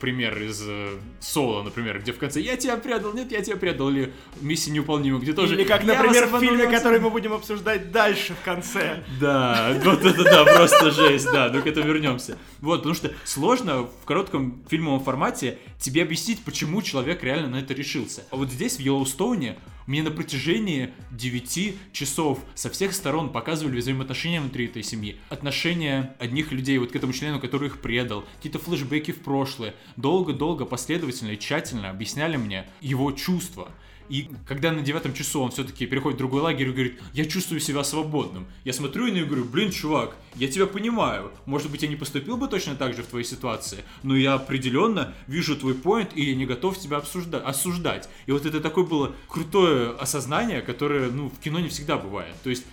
пример 0.00 0.42
из 0.42 0.62
э, 0.66 0.98
Соло, 1.20 1.62
например, 1.62 2.00
где 2.00 2.12
в 2.12 2.18
конце 2.18 2.40
«Я 2.40 2.56
тебя 2.56 2.78
предал, 2.78 3.12
нет, 3.12 3.30
я 3.30 3.42
тебя 3.42 3.56
предал», 3.56 3.90
или 3.90 4.14
«Миссия 4.40 4.70
неуполнима», 4.70 5.18
где 5.18 5.34
тоже 5.34 5.54
Или 5.54 5.64
как, 5.64 5.84
например, 5.84 6.28
в 6.28 6.40
фильме, 6.40 6.66
который 6.68 6.98
мы 6.98 7.10
будем 7.10 7.34
обсуждать 7.34 7.92
дальше 7.92 8.34
в 8.34 8.42
конце. 8.42 9.04
Да, 9.20 9.78
вот 9.84 10.02
это 10.02 10.24
да, 10.24 10.44
просто 10.46 10.90
жесть, 10.90 11.26
да, 11.26 11.50
ну 11.52 11.60
к 11.60 11.66
этому 11.66 11.86
вернемся. 11.88 12.38
Вот, 12.60 12.78
потому 12.78 12.94
что 12.94 13.12
сложно 13.24 13.82
в 13.82 14.06
коротком 14.06 14.64
фильмовом 14.70 15.04
формате 15.04 15.58
тебе 15.78 16.02
объяснить, 16.02 16.42
почему 16.42 16.80
человек 16.80 17.22
реально 17.22 17.48
на 17.48 17.56
это 17.56 17.74
решился. 17.74 18.24
А 18.30 18.36
вот 18.36 18.50
здесь, 18.50 18.76
в 18.76 18.80
Йеллоустоуне, 18.80 19.58
мне 19.88 20.02
на 20.02 20.10
протяжении 20.10 20.90
9 21.12 21.92
часов 21.92 22.38
со 22.54 22.68
всех 22.68 22.92
сторон 22.92 23.32
показывали 23.32 23.80
взаимоотношения 23.80 24.38
внутри 24.38 24.66
этой 24.66 24.82
семьи. 24.82 25.18
Отношения 25.30 26.14
одних 26.20 26.52
людей 26.52 26.76
вот 26.76 26.92
к 26.92 26.96
этому 26.96 27.14
члену, 27.14 27.40
который 27.40 27.68
их 27.68 27.80
предал, 27.80 28.24
какие-то 28.36 28.58
флешбеки 28.58 29.12
в 29.12 29.20
прошлое. 29.20 29.74
Долго-долго, 29.96 30.66
последовательно 30.66 31.30
и 31.30 31.38
тщательно 31.38 31.88
объясняли 31.88 32.36
мне 32.36 32.66
его 32.82 33.10
чувства. 33.12 33.72
И 34.08 34.30
когда 34.46 34.72
на 34.72 34.80
девятом 34.80 35.12
часу 35.14 35.40
он 35.40 35.50
все-таки 35.50 35.86
переходит 35.86 36.16
в 36.16 36.18
другой 36.18 36.40
лагерь 36.42 36.68
и 36.68 36.72
говорит, 36.72 37.00
я 37.12 37.24
чувствую 37.24 37.60
себя 37.60 37.84
свободным. 37.84 38.46
Я 38.64 38.72
смотрю 38.72 39.04
на 39.04 39.10
него 39.10 39.26
и 39.26 39.28
говорю, 39.28 39.44
блин, 39.44 39.70
чувак, 39.70 40.16
я 40.34 40.48
тебя 40.48 40.66
понимаю. 40.66 41.30
Может 41.46 41.70
быть, 41.70 41.82
я 41.82 41.88
не 41.88 41.96
поступил 41.96 42.36
бы 42.36 42.48
точно 42.48 42.74
так 42.74 42.94
же 42.94 43.02
в 43.02 43.06
твоей 43.06 43.24
ситуации, 43.24 43.84
но 44.02 44.16
я 44.16 44.34
определенно 44.34 45.14
вижу 45.26 45.56
твой 45.56 45.74
поинт, 45.74 46.10
и 46.14 46.22
я 46.22 46.34
не 46.34 46.46
готов 46.46 46.78
тебя 46.78 46.98
обсуждать, 46.98 47.42
осуждать. 47.44 48.08
И 48.26 48.32
вот 48.32 48.46
это 48.46 48.60
такое 48.60 48.84
было 48.84 49.14
крутое 49.28 49.90
осознание, 49.90 50.62
которое, 50.62 51.10
ну, 51.10 51.28
в 51.28 51.38
кино 51.38 51.60
не 51.60 51.68
всегда 51.68 51.98
бывает. 51.98 52.34
То 52.42 52.50
есть 52.50 52.64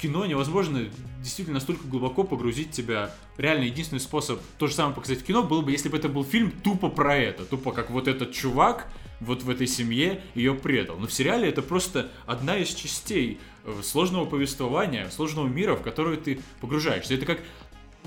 кино 0.00 0.24
невозможно 0.24 0.88
действительно 1.22 1.54
настолько 1.54 1.86
глубоко 1.86 2.24
погрузить 2.24 2.70
тебя. 2.70 3.14
Реально 3.36 3.64
единственный 3.64 4.00
способ 4.00 4.40
то 4.58 4.66
же 4.66 4.74
самое 4.74 4.94
показать 4.94 5.20
в 5.20 5.24
кино 5.24 5.42
был 5.42 5.62
бы, 5.62 5.70
если 5.70 5.88
бы 5.88 5.98
это 5.98 6.08
был 6.08 6.24
фильм 6.24 6.50
тупо 6.50 6.88
про 6.88 7.16
это. 7.16 7.44
Тупо 7.44 7.72
как 7.72 7.90
вот 7.90 8.08
этот 8.08 8.32
чувак 8.32 8.90
вот 9.20 9.42
в 9.42 9.50
этой 9.50 9.66
семье 9.66 10.22
ее 10.34 10.54
предал. 10.54 10.98
Но 10.98 11.06
в 11.06 11.12
сериале 11.12 11.48
это 11.48 11.62
просто 11.62 12.10
одна 12.26 12.56
из 12.56 12.74
частей 12.74 13.38
э, 13.64 13.80
сложного 13.82 14.24
повествования, 14.24 15.08
сложного 15.10 15.46
мира, 15.46 15.76
в 15.76 15.82
который 15.82 16.16
ты 16.16 16.40
погружаешься. 16.60 17.14
Это 17.14 17.26
как 17.26 17.40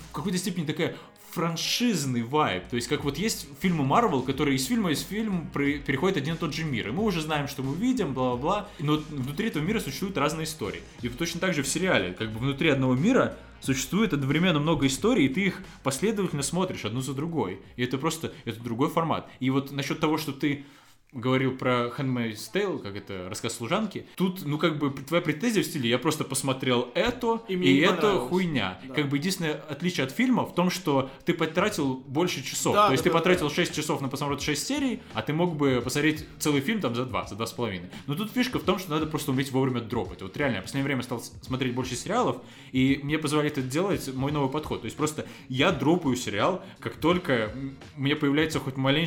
в 0.10 0.12
какой-то 0.12 0.38
степени 0.38 0.66
такая 0.66 0.96
франшизный 1.34 2.22
вайб. 2.22 2.68
То 2.68 2.76
есть, 2.76 2.88
как 2.88 3.04
вот 3.04 3.18
есть 3.18 3.48
фильмы 3.60 3.84
Марвел, 3.84 4.22
которые 4.22 4.56
из 4.56 4.66
фильма 4.66 4.92
из 4.92 5.02
фильма 5.02 5.48
переходят 5.54 6.18
один 6.18 6.36
и 6.36 6.38
тот 6.38 6.54
же 6.54 6.64
мир. 6.64 6.90
И 6.90 6.92
мы 6.92 7.04
уже 7.04 7.22
знаем, 7.22 7.48
что 7.48 7.64
мы 7.64 7.76
видим, 7.76 8.14
бла-бла-бла. 8.14 8.70
Но 8.80 8.98
внутри 9.10 9.48
этого 9.48 9.64
мира 9.64 9.80
существуют 9.80 10.18
разные 10.18 10.46
истории. 10.46 10.82
И 11.02 11.10
точно 11.10 11.40
так 11.40 11.54
же 11.54 11.64
в 11.64 11.68
сериале. 11.68 12.14
Как 12.14 12.32
бы 12.32 12.40
внутри 12.40 12.70
одного 12.70 12.94
мира 12.94 13.38
существует 13.62 14.14
одновременно 14.14 14.60
много 14.60 14.86
историй, 14.86 15.26
и 15.26 15.30
ты 15.30 15.46
их 15.46 15.64
последовательно 15.82 16.44
смотришь 16.44 16.86
одну 16.86 17.02
за 17.02 17.14
другой. 17.14 17.62
И 17.78 17.84
это 17.84 17.98
просто, 17.98 18.34
это 18.46 18.60
другой 18.60 18.90
формат. 18.90 19.28
И 19.40 19.50
вот 19.50 19.72
насчет 19.72 20.00
того, 20.00 20.18
что 20.18 20.34
ты 20.34 20.66
говорил 21.14 21.56
про 21.58 21.92
Handmaid's 21.98 22.52
Tale, 22.54 22.80
как 22.80 22.96
это, 22.96 23.28
рассказ 23.30 23.54
служанки. 23.54 24.06
Тут, 24.16 24.46
ну, 24.46 24.58
как 24.58 24.78
бы, 24.78 24.90
твоя 24.92 25.22
претензия 25.22 25.64
в 25.64 25.66
стиле, 25.66 25.90
я 25.90 25.98
просто 25.98 26.24
посмотрел 26.24 26.90
это, 26.96 27.42
и, 27.48 27.54
и 27.54 27.80
это 27.80 28.20
хуйня. 28.20 28.80
Да. 28.88 28.96
Как 28.96 29.10
бы, 29.10 29.18
единственное 29.18 29.54
отличие 29.70 30.06
от 30.06 30.12
фильма 30.12 30.46
в 30.46 30.56
том, 30.56 30.70
что 30.70 31.10
ты 31.26 31.34
потратил 31.34 31.96
больше 31.96 32.44
часов. 32.44 32.74
Да, 32.74 32.88
То 32.88 32.94
есть 32.94 33.04
да, 33.04 33.10
ты 33.10 33.14
да, 33.14 33.20
потратил 33.20 33.50
да. 33.50 33.56
6 33.56 33.76
часов 33.76 34.02
на 34.02 34.10
просмотр 34.10 34.42
6 34.42 34.68
серий, 34.68 35.02
а 35.14 35.22
ты 35.22 35.34
мог 35.34 35.56
бы 35.56 35.82
посмотреть 35.84 36.26
целый 36.40 36.62
фильм 36.62 36.82
там 36.82 36.96
за 36.96 37.06
2, 37.06 37.28
за 37.28 37.36
2,5. 37.36 37.82
Но 38.08 38.16
тут 38.16 38.32
фишка 38.32 38.60
в 38.60 38.64
том, 38.64 38.80
что 38.80 38.92
надо 38.92 39.06
просто 39.06 39.32
уметь 39.32 39.52
вовремя 39.52 39.82
дропать. 39.82 40.22
Вот 40.22 40.36
реально, 40.38 40.56
я 40.56 40.62
в 40.62 40.64
последнее 40.64 40.86
время 40.86 41.04
стал 41.04 41.22
смотреть 41.42 41.74
больше 41.74 41.96
сериалов, 41.96 42.38
и 42.72 43.00
мне 43.04 43.18
позволяет 43.18 43.58
это 43.58 43.68
делать 43.68 44.14
мой 44.14 44.32
новый 44.32 44.50
подход. 44.50 44.82
То 44.82 44.86
есть 44.86 44.98
просто 44.98 45.26
я 45.50 45.72
дропаю 45.72 46.16
сериал, 46.16 46.64
как 46.80 46.96
только 46.96 47.54
мне 47.96 48.16
появляется 48.16 48.60
хоть 48.60 48.78
маленькая 48.78 49.04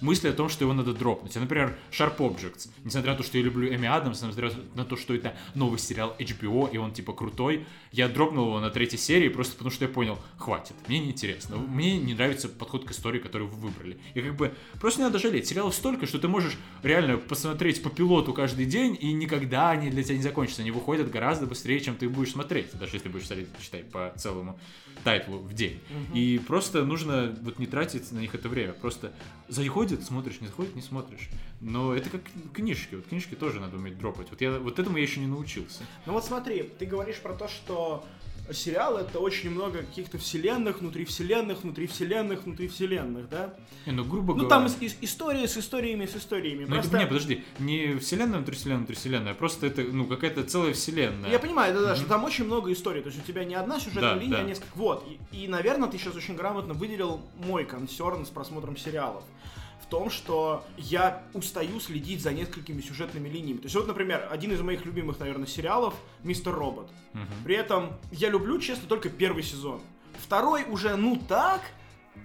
мысль 0.00 0.28
о 0.28 0.32
том, 0.32 0.48
что 0.48 0.64
его 0.64 0.72
надо 0.72 0.94
дропнуть 0.94 1.35
А, 1.36 1.40
например, 1.40 1.76
Sharp 1.90 2.16
Objects. 2.18 2.68
Несмотря 2.84 3.12
на 3.12 3.18
то, 3.18 3.22
что 3.22 3.38
я 3.38 3.44
люблю 3.44 3.68
Эми 3.68 3.86
Адамс, 3.86 4.22
несмотря 4.22 4.50
на 4.74 4.84
то, 4.84 4.96
что 4.96 5.14
это 5.14 5.34
новый 5.54 5.78
сериал 5.78 6.14
HBO, 6.18 6.70
и 6.72 6.78
он 6.78 6.92
типа 6.92 7.12
крутой, 7.12 7.66
я 7.96 8.08
дропнул 8.08 8.48
его 8.48 8.60
на 8.60 8.68
третьей 8.68 8.98
серии 8.98 9.30
просто 9.30 9.54
потому, 9.54 9.70
что 9.70 9.86
я 9.86 9.90
понял, 9.90 10.18
хватит, 10.36 10.74
мне 10.86 10.98
не 10.98 11.10
интересно. 11.12 11.56
Мне 11.56 11.96
не 11.98 12.12
нравится 12.12 12.46
подход 12.46 12.84
к 12.84 12.90
истории, 12.90 13.18
который 13.18 13.46
вы 13.46 13.56
выбрали. 13.56 13.96
И 14.12 14.20
как 14.20 14.36
бы 14.36 14.52
просто 14.78 15.00
не 15.00 15.06
надо 15.06 15.18
жалеть. 15.18 15.48
Сериалов 15.48 15.74
столько, 15.74 16.06
что 16.06 16.18
ты 16.18 16.28
можешь 16.28 16.58
реально 16.82 17.16
посмотреть 17.16 17.82
по 17.82 17.88
пилоту 17.88 18.34
каждый 18.34 18.66
день, 18.66 18.98
и 19.00 19.14
никогда 19.14 19.70
они 19.70 19.88
для 19.88 20.02
тебя 20.02 20.16
не 20.16 20.22
закончатся. 20.22 20.60
Они 20.60 20.70
выходят 20.70 21.10
гораздо 21.10 21.46
быстрее, 21.46 21.80
чем 21.80 21.96
ты 21.96 22.06
будешь 22.10 22.32
смотреть. 22.32 22.66
Даже 22.74 22.96
если 22.96 23.08
будешь 23.08 23.24
читать 23.24 23.90
по 23.90 24.12
целому 24.18 24.58
тайтлу 25.02 25.38
в 25.38 25.54
день. 25.54 25.80
Угу. 25.88 26.16
И 26.18 26.38
просто 26.38 26.84
нужно 26.84 27.34
вот 27.40 27.58
не 27.58 27.66
тратить 27.66 28.12
на 28.12 28.18
них 28.18 28.34
это 28.34 28.50
время. 28.50 28.74
Просто 28.74 29.14
заходит, 29.48 30.04
смотришь, 30.04 30.42
не 30.42 30.48
заходит, 30.48 30.74
не 30.74 30.82
смотришь. 30.82 31.30
Но 31.60 31.94
это 31.94 32.10
как 32.10 32.20
книжки. 32.52 32.96
Вот 32.96 33.06
книжки 33.06 33.34
тоже 33.34 33.60
надо 33.60 33.76
уметь 33.76 33.98
дропать. 33.98 34.28
Вот, 34.30 34.40
я, 34.40 34.58
вот 34.58 34.78
этому 34.78 34.98
я 34.98 35.02
еще 35.02 35.20
не 35.20 35.26
научился. 35.26 35.84
Ну 36.04 36.12
вот 36.12 36.24
смотри, 36.24 36.62
ты 36.78 36.86
говоришь 36.86 37.20
про 37.20 37.34
то, 37.34 37.48
что 37.48 38.04
сериал 38.52 38.98
это 38.98 39.18
очень 39.18 39.50
много 39.50 39.78
каких-то 39.78 40.18
вселенных, 40.18 40.80
внутри 40.80 41.04
вселенных, 41.04 41.62
внутри 41.62 41.86
вселенных, 41.86 42.44
внутри 42.44 42.68
вселенных, 42.68 43.28
да? 43.28 43.54
Не, 43.86 43.92
ну, 43.92 44.04
грубо 44.04 44.34
ну, 44.34 44.46
говоря... 44.46 44.60
Ну, 44.60 44.68
там 44.68 44.80
ис- 44.80 44.96
истории 45.00 45.46
с 45.46 45.56
историями, 45.56 46.06
с 46.06 46.16
историями. 46.16 46.64
Ну, 46.64 46.74
просто... 46.74 46.98
не, 46.98 47.06
подожди, 47.06 47.44
не 47.58 47.96
вселенная 47.96 48.38
внутри 48.38 48.54
вселенной, 48.54 48.78
внутри 48.78 48.96
вселенной, 48.96 49.32
а 49.32 49.34
просто 49.34 49.66
это, 49.66 49.82
ну, 49.82 50.06
какая-то 50.06 50.44
целая 50.44 50.74
вселенная. 50.74 51.30
Я 51.30 51.38
понимаю, 51.38 51.74
да, 51.74 51.80
да, 51.80 51.92
mm-hmm. 51.92 51.96
что 51.96 52.06
там 52.06 52.24
очень 52.24 52.44
много 52.44 52.72
историй, 52.72 53.02
то 53.02 53.08
есть 53.08 53.20
у 53.20 53.26
тебя 53.26 53.44
не 53.44 53.54
одна 53.54 53.80
сюжетная 53.80 54.14
да, 54.14 54.20
линия, 54.20 54.36
да. 54.36 54.42
а 54.42 54.44
несколько... 54.44 54.76
Вот, 54.76 55.06
и, 55.32 55.44
и, 55.44 55.48
наверное, 55.48 55.88
ты 55.88 55.98
сейчас 55.98 56.14
очень 56.14 56.36
грамотно 56.36 56.74
выделил 56.74 57.20
мой 57.38 57.64
консерн 57.64 58.26
с 58.26 58.30
просмотром 58.30 58.76
сериалов 58.76 59.24
в 59.86 59.90
том, 59.90 60.10
что 60.10 60.64
я 60.76 61.22
устаю 61.32 61.78
следить 61.78 62.20
за 62.20 62.32
несколькими 62.32 62.80
сюжетными 62.80 63.28
линиями. 63.28 63.58
То 63.58 63.64
есть 63.64 63.76
вот, 63.76 63.86
например, 63.86 64.28
один 64.30 64.52
из 64.52 64.60
моих 64.60 64.84
любимых, 64.84 65.20
наверное, 65.20 65.46
сериалов 65.46 65.94
«Мистер 66.24 66.52
Робот». 66.52 66.90
Угу. 67.14 67.22
При 67.44 67.54
этом 67.54 67.92
я 68.10 68.28
люблю, 68.28 68.58
честно, 68.58 68.88
только 68.88 69.08
первый 69.08 69.44
сезон. 69.44 69.80
Второй 70.20 70.64
уже, 70.64 70.96
ну 70.96 71.16
так, 71.28 71.60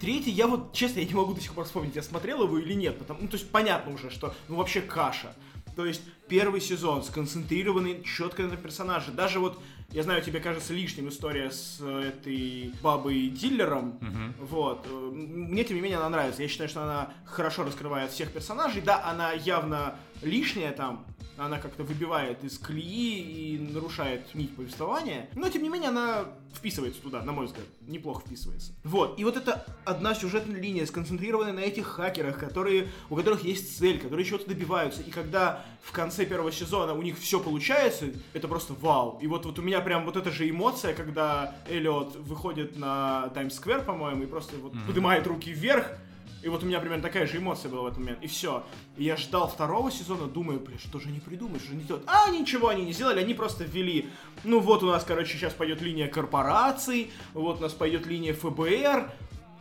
Третий, 0.00 0.30
я 0.30 0.46
вот, 0.46 0.72
честно, 0.72 1.00
я 1.00 1.06
не 1.06 1.14
могу 1.14 1.34
до 1.34 1.40
сих 1.40 1.52
пор 1.52 1.66
вспомнить, 1.66 1.94
я 1.94 2.02
смотрел 2.02 2.42
его 2.42 2.58
или 2.58 2.72
нет, 2.72 2.98
потому, 2.98 3.20
ну, 3.20 3.28
то 3.28 3.36
есть 3.36 3.50
понятно 3.50 3.92
уже, 3.92 4.10
что, 4.10 4.34
ну, 4.48 4.56
вообще 4.56 4.80
каша. 4.80 5.34
То 5.76 5.86
есть 5.86 6.02
первый 6.28 6.60
сезон 6.60 7.02
сконцентрированный 7.02 8.02
четко 8.02 8.42
на 8.42 8.56
персонаже. 8.56 9.10
Даже 9.12 9.38
вот 9.38 9.60
я 9.92 10.02
знаю, 10.02 10.22
тебе 10.22 10.40
кажется 10.40 10.72
лишним 10.72 11.08
история 11.08 11.50
с 11.50 11.78
э, 11.80 12.08
этой 12.08 12.72
бабой-дилером. 12.82 13.98
Угу. 14.00 14.46
Вот. 14.46 14.86
Э, 14.88 15.10
мне, 15.12 15.64
тем 15.64 15.76
не 15.76 15.82
менее, 15.82 15.98
она 15.98 16.08
нравится. 16.08 16.42
Я 16.42 16.48
считаю, 16.48 16.70
что 16.70 16.82
она 16.82 17.12
хорошо 17.26 17.64
раскрывает 17.64 18.10
всех 18.10 18.32
персонажей. 18.32 18.80
Да, 18.80 19.04
она 19.04 19.32
явно 19.32 19.96
лишняя 20.22 20.72
там, 20.72 21.04
она 21.36 21.58
как-то 21.58 21.84
выбивает 21.84 22.44
из 22.44 22.58
колеи 22.58 23.54
и 23.54 23.58
нарушает 23.58 24.34
нить 24.34 24.54
повествования, 24.54 25.28
но 25.34 25.48
тем 25.48 25.62
не 25.62 25.68
менее 25.68 25.90
она 25.90 26.26
вписывается 26.54 27.00
туда, 27.00 27.22
на 27.22 27.32
мой 27.32 27.46
взгляд, 27.46 27.66
неплохо 27.80 28.22
вписывается. 28.26 28.72
Вот, 28.84 29.18
и 29.18 29.24
вот 29.24 29.36
это 29.36 29.64
одна 29.84 30.14
сюжетная 30.14 30.60
линия, 30.60 30.86
сконцентрированная 30.86 31.52
на 31.52 31.60
этих 31.60 31.86
хакерах, 31.86 32.38
которые, 32.38 32.88
у 33.10 33.16
которых 33.16 33.44
есть 33.44 33.78
цель, 33.78 33.98
которые 33.98 34.24
чего-то 34.24 34.48
добиваются, 34.48 35.02
и 35.02 35.10
когда 35.10 35.64
в 35.82 35.92
конце 35.92 36.26
первого 36.26 36.52
сезона 36.52 36.92
у 36.94 37.02
них 37.02 37.18
все 37.18 37.40
получается, 37.40 38.10
это 38.32 38.48
просто 38.48 38.74
вау. 38.74 39.18
И 39.20 39.26
вот, 39.26 39.46
вот 39.46 39.58
у 39.58 39.62
меня 39.62 39.80
прям 39.80 40.04
вот 40.04 40.16
эта 40.16 40.30
же 40.30 40.48
эмоция, 40.48 40.94
когда 40.94 41.56
Эллиот 41.68 42.16
выходит 42.16 42.76
на 42.76 43.30
Таймс-сквер, 43.30 43.84
по-моему, 43.84 44.24
и 44.24 44.26
просто 44.26 44.56
вот 44.56 44.72
mm-hmm. 44.74 44.86
поднимает 44.86 45.26
руки 45.26 45.52
вверх, 45.52 45.96
и 46.42 46.48
вот 46.48 46.62
у 46.62 46.66
меня 46.66 46.80
примерно 46.80 47.02
такая 47.02 47.26
же 47.26 47.38
эмоция 47.38 47.70
была 47.70 47.82
в 47.82 47.86
этот 47.86 47.98
момент. 47.98 48.18
И 48.22 48.26
все. 48.26 48.64
И 48.96 49.04
я 49.04 49.16
ждал 49.16 49.48
второго 49.48 49.90
сезона, 49.90 50.26
думаю, 50.26 50.60
блин, 50.60 50.78
что 50.78 50.98
же 50.98 51.08
они 51.08 51.20
придумают, 51.20 51.60
что 51.62 51.68
же 51.68 51.76
они 51.76 51.84
делают? 51.84 52.04
А, 52.08 52.30
ничего 52.30 52.68
они 52.68 52.84
не 52.84 52.92
сделали, 52.92 53.20
они 53.20 53.34
просто 53.34 53.64
ввели. 53.64 54.08
Ну 54.44 54.58
вот 54.60 54.82
у 54.82 54.86
нас, 54.86 55.04
короче, 55.04 55.38
сейчас 55.38 55.52
пойдет 55.52 55.80
линия 55.80 56.08
корпораций, 56.08 57.10
вот 57.32 57.58
у 57.58 57.62
нас 57.62 57.72
пойдет 57.72 58.06
линия 58.06 58.34
ФБР, 58.34 59.10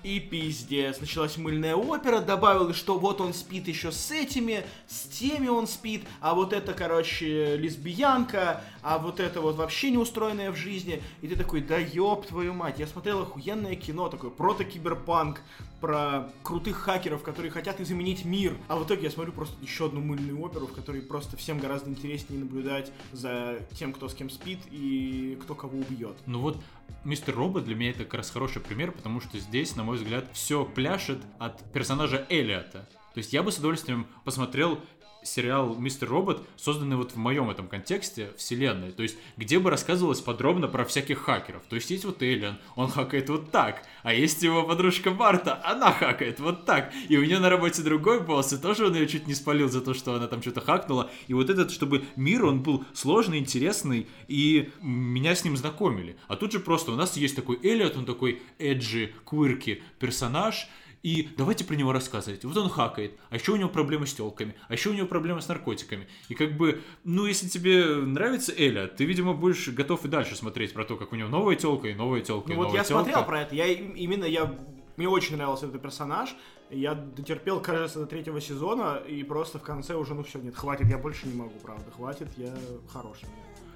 и 0.03 0.19
пиздец, 0.19 0.99
началась 0.99 1.37
мыльная 1.37 1.75
опера, 1.75 2.19
добавил, 2.19 2.73
что 2.73 2.97
вот 2.97 3.21
он 3.21 3.33
спит 3.33 3.67
еще 3.67 3.91
с 3.91 4.11
этими, 4.11 4.63
с 4.87 5.03
теми 5.07 5.47
он 5.47 5.67
спит, 5.67 6.03
а 6.19 6.33
вот 6.33 6.53
это, 6.53 6.73
короче, 6.73 7.57
лесбиянка, 7.57 8.63
а 8.81 8.97
вот 8.97 9.19
это 9.19 9.41
вот 9.41 9.55
вообще 9.55 9.91
не 9.91 9.97
устроенное 9.97 10.51
в 10.51 10.55
жизни. 10.55 11.01
И 11.21 11.27
ты 11.27 11.35
такой, 11.35 11.61
да 11.61 11.77
ёб 11.77 12.25
твою 12.25 12.53
мать, 12.53 12.79
я 12.79 12.87
смотрел 12.87 13.21
охуенное 13.21 13.75
кино, 13.75 14.09
такое 14.09 14.31
прото-киберпанк, 14.31 15.41
про 15.81 16.31
крутых 16.43 16.77
хакеров, 16.77 17.23
которые 17.23 17.51
хотят 17.51 17.81
изменить 17.81 18.23
мир. 18.23 18.55
А 18.67 18.77
в 18.77 18.85
итоге 18.85 19.03
я 19.05 19.09
смотрю 19.09 19.33
просто 19.33 19.55
еще 19.61 19.87
одну 19.87 19.99
мыльную 19.99 20.39
оперу, 20.39 20.67
в 20.67 20.73
которой 20.73 21.01
просто 21.01 21.35
всем 21.35 21.59
гораздо 21.59 21.89
интереснее 21.89 22.39
наблюдать 22.39 22.91
за 23.11 23.59
тем, 23.77 23.91
кто 23.91 24.07
с 24.07 24.13
кем 24.13 24.29
спит 24.29 24.59
и 24.69 25.37
кто 25.41 25.55
кого 25.55 25.79
убьет. 25.79 26.15
Ну 26.27 26.39
вот 26.39 26.61
Мистер 27.03 27.35
Робот 27.35 27.65
для 27.65 27.73
меня 27.73 27.89
это 27.89 28.03
как 28.03 28.13
раз 28.13 28.29
хороший 28.29 28.61
пример, 28.61 28.91
потому 28.91 29.21
что 29.21 29.39
здесь, 29.39 29.75
на 29.75 29.83
мой 29.83 29.97
взгляд, 29.97 30.25
все 30.33 30.63
пляшет 30.63 31.19
от 31.39 31.63
персонажа 31.73 32.27
Элиота. 32.29 32.87
То 33.13 33.17
есть 33.17 33.33
я 33.33 33.41
бы 33.41 33.51
с 33.51 33.57
удовольствием 33.57 34.05
посмотрел 34.23 34.79
сериал 35.23 35.75
«Мистер 35.75 36.09
Робот», 36.09 36.45
созданный 36.55 36.95
вот 36.95 37.11
в 37.11 37.15
моем 37.17 37.49
этом 37.49 37.67
контексте 37.67 38.31
вселенной, 38.37 38.91
то 38.91 39.03
есть 39.03 39.17
где 39.37 39.59
бы 39.59 39.69
рассказывалось 39.69 40.21
подробно 40.21 40.67
про 40.67 40.85
всяких 40.85 41.19
хакеров. 41.19 41.63
То 41.69 41.75
есть 41.75 41.89
есть 41.91 42.05
вот 42.05 42.21
Эллен, 42.21 42.57
он 42.75 42.89
хакает 42.89 43.29
вот 43.29 43.51
так, 43.51 43.83
а 44.03 44.13
есть 44.13 44.43
его 44.43 44.63
подружка 44.63 45.11
Марта, 45.11 45.61
она 45.63 45.91
хакает 45.91 46.39
вот 46.39 46.65
так, 46.65 46.93
и 47.09 47.17
у 47.17 47.23
нее 47.23 47.39
на 47.39 47.49
работе 47.49 47.81
другой 47.81 48.21
босс, 48.21 48.53
и 48.53 48.57
тоже 48.57 48.87
он 48.87 48.95
ее 48.95 49.07
чуть 49.07 49.27
не 49.27 49.33
спалил 49.33 49.69
за 49.69 49.81
то, 49.81 49.93
что 49.93 50.13
она 50.13 50.27
там 50.27 50.41
что-то 50.41 50.61
хакнула, 50.61 51.09
и 51.27 51.33
вот 51.33 51.49
этот, 51.49 51.71
чтобы 51.71 52.03
мир, 52.15 52.45
он 52.45 52.61
был 52.61 52.85
сложный, 52.93 53.39
интересный, 53.39 54.07
и 54.27 54.69
меня 54.81 55.35
с 55.35 55.43
ним 55.43 55.57
знакомили. 55.57 56.17
А 56.27 56.35
тут 56.35 56.51
же 56.51 56.59
просто 56.59 56.91
у 56.91 56.95
нас 56.95 57.17
есть 57.17 57.35
такой 57.35 57.59
Эллиот, 57.61 57.97
он 57.97 58.05
такой 58.05 58.41
эджи, 58.59 59.13
квирки 59.25 59.83
персонаж, 59.99 60.67
и 61.03 61.29
давайте 61.37 61.65
про 61.65 61.75
него 61.75 61.91
рассказывать. 61.91 62.43
Вот 62.45 62.55
он 62.57 62.69
хакает, 62.69 63.17
а 63.29 63.35
еще 63.35 63.53
у 63.53 63.55
него 63.55 63.69
проблемы 63.69 64.07
с 64.07 64.13
телками, 64.13 64.55
а 64.67 64.73
еще 64.73 64.89
у 64.89 64.93
него 64.93 65.07
проблемы 65.07 65.41
с 65.41 65.47
наркотиками. 65.47 66.07
И 66.29 66.35
как 66.35 66.57
бы, 66.57 66.81
ну, 67.03 67.25
если 67.25 67.47
тебе 67.47 67.85
нравится 67.95 68.53
Эля, 68.55 68.87
ты, 68.87 69.05
видимо, 69.05 69.33
будешь 69.33 69.67
готов 69.69 70.05
и 70.05 70.07
дальше 70.07 70.35
смотреть 70.35 70.73
про 70.73 70.85
то, 70.85 70.97
как 70.97 71.13
у 71.13 71.15
него 71.15 71.29
новая 71.29 71.55
телка 71.55 71.87
и 71.87 71.93
новая 71.93 72.21
телка. 72.21 72.49
Ну, 72.49 72.53
и 72.53 72.57
вот 72.57 72.63
новая 72.65 72.79
я 72.79 72.83
телка. 72.83 73.03
смотрел 73.03 73.25
про 73.25 73.41
это. 73.41 73.55
Я 73.55 73.67
именно 73.67 74.25
я 74.25 74.53
мне 74.97 75.09
очень 75.09 75.35
нравился 75.35 75.65
этот 75.65 75.81
персонаж. 75.81 76.35
Я 76.69 76.93
дотерпел, 76.93 77.59
кажется, 77.59 77.99
до 77.99 78.05
третьего 78.05 78.39
сезона, 78.39 79.01
и 79.07 79.23
просто 79.23 79.59
в 79.59 79.63
конце 79.63 79.95
уже, 79.95 80.13
ну 80.13 80.23
все, 80.23 80.39
нет, 80.39 80.55
хватит, 80.55 80.87
я 80.87 80.97
больше 80.97 81.27
не 81.27 81.33
могу, 81.33 81.57
правда, 81.61 81.89
хватит, 81.91 82.27
я 82.37 82.53
хороший. 82.87 83.27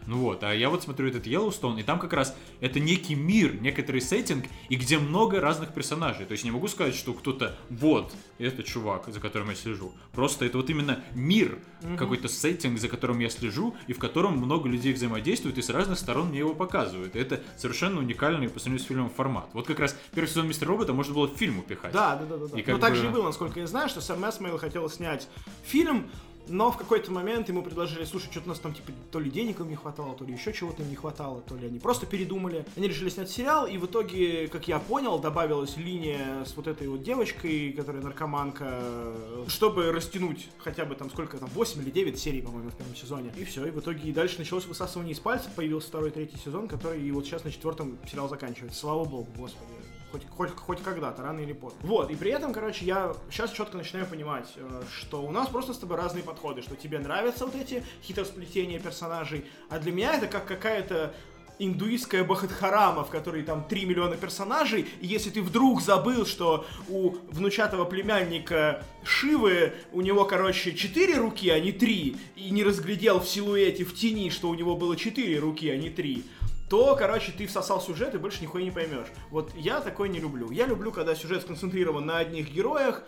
Ну 0.08 0.18
вот, 0.20 0.44
а 0.44 0.54
я 0.54 0.70
вот 0.70 0.84
смотрю 0.84 1.08
этот 1.08 1.28
Yellowstone, 1.28 1.80
и 1.80 1.84
там 1.84 2.00
как 2.00 2.14
раз 2.14 2.36
это 2.60 2.80
некий 2.80 3.16
мир, 3.16 3.60
некоторый 3.62 4.02
сеттинг, 4.02 4.46
и 4.70 4.76
где 4.76 4.98
много 4.98 5.40
разных 5.40 5.74
персонажей. 5.74 6.26
То 6.26 6.34
есть 6.34 6.44
не 6.44 6.52
могу 6.52 6.68
сказать, 6.68 6.96
что 6.96 7.14
кто-то 7.14 7.56
вот, 7.70 8.14
это 8.38 8.64
чувак, 8.64 9.08
за 9.08 9.20
которым 9.20 9.50
я 9.50 9.56
слежу. 9.56 9.94
Просто 10.12 10.46
это 10.46 10.58
вот 10.58 10.70
именно 10.70 11.04
мир, 11.14 11.58
mm-hmm. 11.82 11.98
какой-то 11.98 12.28
сеттинг, 12.28 12.80
за 12.80 12.88
которым 12.88 13.20
я 13.20 13.30
слежу, 13.30 13.76
и 13.88 13.94
в 13.94 14.00
котором 14.00 14.38
много 14.38 14.70
людей 14.70 14.94
взаимодействуют, 14.94 15.58
и 15.58 15.62
с 15.62 15.70
разных 15.70 15.98
сторон 16.00 16.30
мне 16.30 16.40
его 16.40 16.54
показывают. 16.54 17.16
И 17.16 17.20
это 17.20 17.42
совершенно 17.58 18.00
уникальный 18.00 18.50
по 18.50 18.60
сравнению 18.60 18.86
с 18.86 18.88
фильмом 18.88 19.10
формат. 19.10 19.50
Вот 19.54 19.68
как 19.68 19.80
раз 19.80 19.96
первый 20.14 20.28
сезон 20.28 20.48
Мистер 20.48 20.68
Робота 20.68 20.94
можно 20.94 21.14
было 21.14 21.28
в 21.28 21.36
фильм 21.36 21.60
упихать. 21.60 21.92
Да, 21.94 22.16
да, 22.16 22.38
да, 22.38 22.48
да. 22.48 22.60
И 22.60 22.64
ну 22.66 22.80
так 22.80 22.96
же 22.96 23.06
и 23.06 23.10
было, 23.10 23.24
насколько 23.24 23.60
я 23.60 23.68
знаю, 23.68 23.90
что 23.90 24.02
Сэм 24.02 24.28
Эсмейл 24.28 24.58
хотел 24.58 24.90
снять 24.90 25.28
фильм, 25.64 26.10
но 26.48 26.72
в 26.72 26.78
какой-то 26.78 27.12
момент 27.12 27.50
ему 27.50 27.64
предложили, 27.64 28.04
слушай, 28.06 28.30
что-то 28.32 28.46
у 28.46 28.50
нас 28.50 28.60
там 28.60 28.74
типа 28.74 28.92
то 29.12 29.20
ли 29.20 29.30
денег 29.30 29.60
им 29.60 29.70
не 29.70 29.76
хватало, 29.76 30.16
то 30.16 30.26
ли 30.26 30.34
еще 30.34 30.54
чего-то 30.54 30.84
им 30.84 30.90
не 30.90 30.96
хватало, 30.96 31.42
то 31.42 31.56
ли 31.56 31.68
они 31.68 31.80
просто 31.80 32.06
передумали. 32.06 32.66
Они 32.76 32.88
решили 32.88 33.10
снять 33.10 33.30
сериал, 33.30 33.66
и 33.66 33.78
в 33.78 33.86
итоге, 33.86 34.48
как 34.48 34.68
я 34.68 34.80
понял, 34.80 35.20
добавилась 35.20 35.78
линия 35.78 36.44
с 36.46 36.56
вот 36.56 36.68
этой 36.68 36.88
вот 36.88 37.04
девочкой, 37.04 37.74
которая 37.74 38.02
наркоманка, 38.02 39.14
чтобы 39.48 39.92
растянуть 39.92 40.50
хотя 40.58 40.86
бы 40.86 40.96
там 40.96 41.10
сколько 41.10 41.38
там, 41.38 41.50
8 41.54 41.82
или 41.82 41.90
9 41.90 42.20
серий, 42.20 42.42
по-моему, 42.42 42.70
в 42.70 42.76
первом 42.76 42.96
сезоне. 42.96 43.32
И 43.38 43.44
все, 43.46 43.66
и 43.66 43.72
в 43.72 43.80
итоге 43.80 44.10
и 44.10 44.12
дальше 44.12 44.40
началось 44.40 44.66
высасывание 44.66 45.14
из 45.14 45.20
пальцев, 45.20 45.52
появился 45.56 45.88
второй, 45.88 46.12
третий 46.12 46.38
сезон, 46.38 46.68
который 46.68 47.02
и 47.02 47.12
вот 47.12 47.26
сейчас 47.26 47.44
на 47.44 47.52
четвертом 47.52 47.98
сериал 48.10 48.30
заканчивается. 48.30 48.80
Слава 48.80 49.06
богу, 49.06 49.28
господи 49.38 49.95
хоть, 50.16 50.28
хоть, 50.30 50.56
хоть 50.56 50.84
когда-то, 50.84 51.22
рано 51.22 51.40
или 51.42 51.54
поздно. 51.54 51.80
Вот, 51.84 52.10
и 52.10 52.16
при 52.16 52.32
этом, 52.32 52.54
короче, 52.54 52.86
я 52.86 53.14
сейчас 53.30 53.52
четко 53.52 53.78
начинаю 53.78 54.06
понимать, 54.06 54.48
э, 54.56 54.84
что 54.98 55.22
у 55.22 55.32
нас 55.32 55.48
просто 55.50 55.74
с 55.74 55.78
тобой 55.78 55.98
разные 55.98 56.24
подходы, 56.24 56.62
что 56.62 56.76
тебе 56.76 57.00
нравятся 57.00 57.46
вот 57.46 57.56
эти 57.56 57.84
хитросплетения 58.04 58.80
персонажей, 58.80 59.46
а 59.70 59.80
для 59.80 59.92
меня 59.92 60.16
это 60.16 60.28
как 60.28 60.46
какая-то 60.46 61.14
индуистская 61.60 62.24
Бахатхарама, 62.24 63.04
в 63.04 63.10
которой 63.10 63.44
там 63.44 63.66
3 63.68 63.86
миллиона 63.86 64.16
персонажей, 64.16 64.88
и 65.02 65.08
если 65.08 65.30
ты 65.30 65.42
вдруг 65.42 65.82
забыл, 65.82 66.26
что 66.26 66.66
у 66.90 67.12
внучатого 67.30 67.86
племянника 67.86 68.84
Шивы 69.04 69.74
у 69.94 70.02
него, 70.02 70.26
короче, 70.26 70.74
4 70.74 71.18
руки, 71.18 71.50
а 71.50 71.60
не 71.60 71.72
3, 71.72 72.18
и 72.36 72.50
не 72.50 72.64
разглядел 72.64 73.20
в 73.20 73.28
силуэте, 73.28 73.86
в 73.86 73.94
тени, 73.94 74.30
что 74.30 74.50
у 74.50 74.56
него 74.56 74.76
было 74.76 74.96
4 74.98 75.40
руки, 75.40 75.70
а 75.70 75.78
не 75.78 75.90
3, 75.90 76.26
то, 76.70 76.96
короче, 76.96 77.32
ты 77.32 77.46
всосал 77.48 77.82
сюжет 77.82 78.16
и 78.16 78.18
больше 78.18 78.42
нихуя 78.42 78.64
не 78.64 78.72
поймешь. 78.72 79.08
Вот 79.30 79.54
я 79.56 79.82
такое 79.82 80.10
не 80.10 80.20
люблю. 80.20 80.50
Я 80.52 80.66
люблю, 80.66 80.92
когда 80.92 81.16
сюжет 81.16 81.44
сконцентрирован 81.44 82.06
на 82.06 82.18
одних 82.18 82.52
героях, 82.52 83.04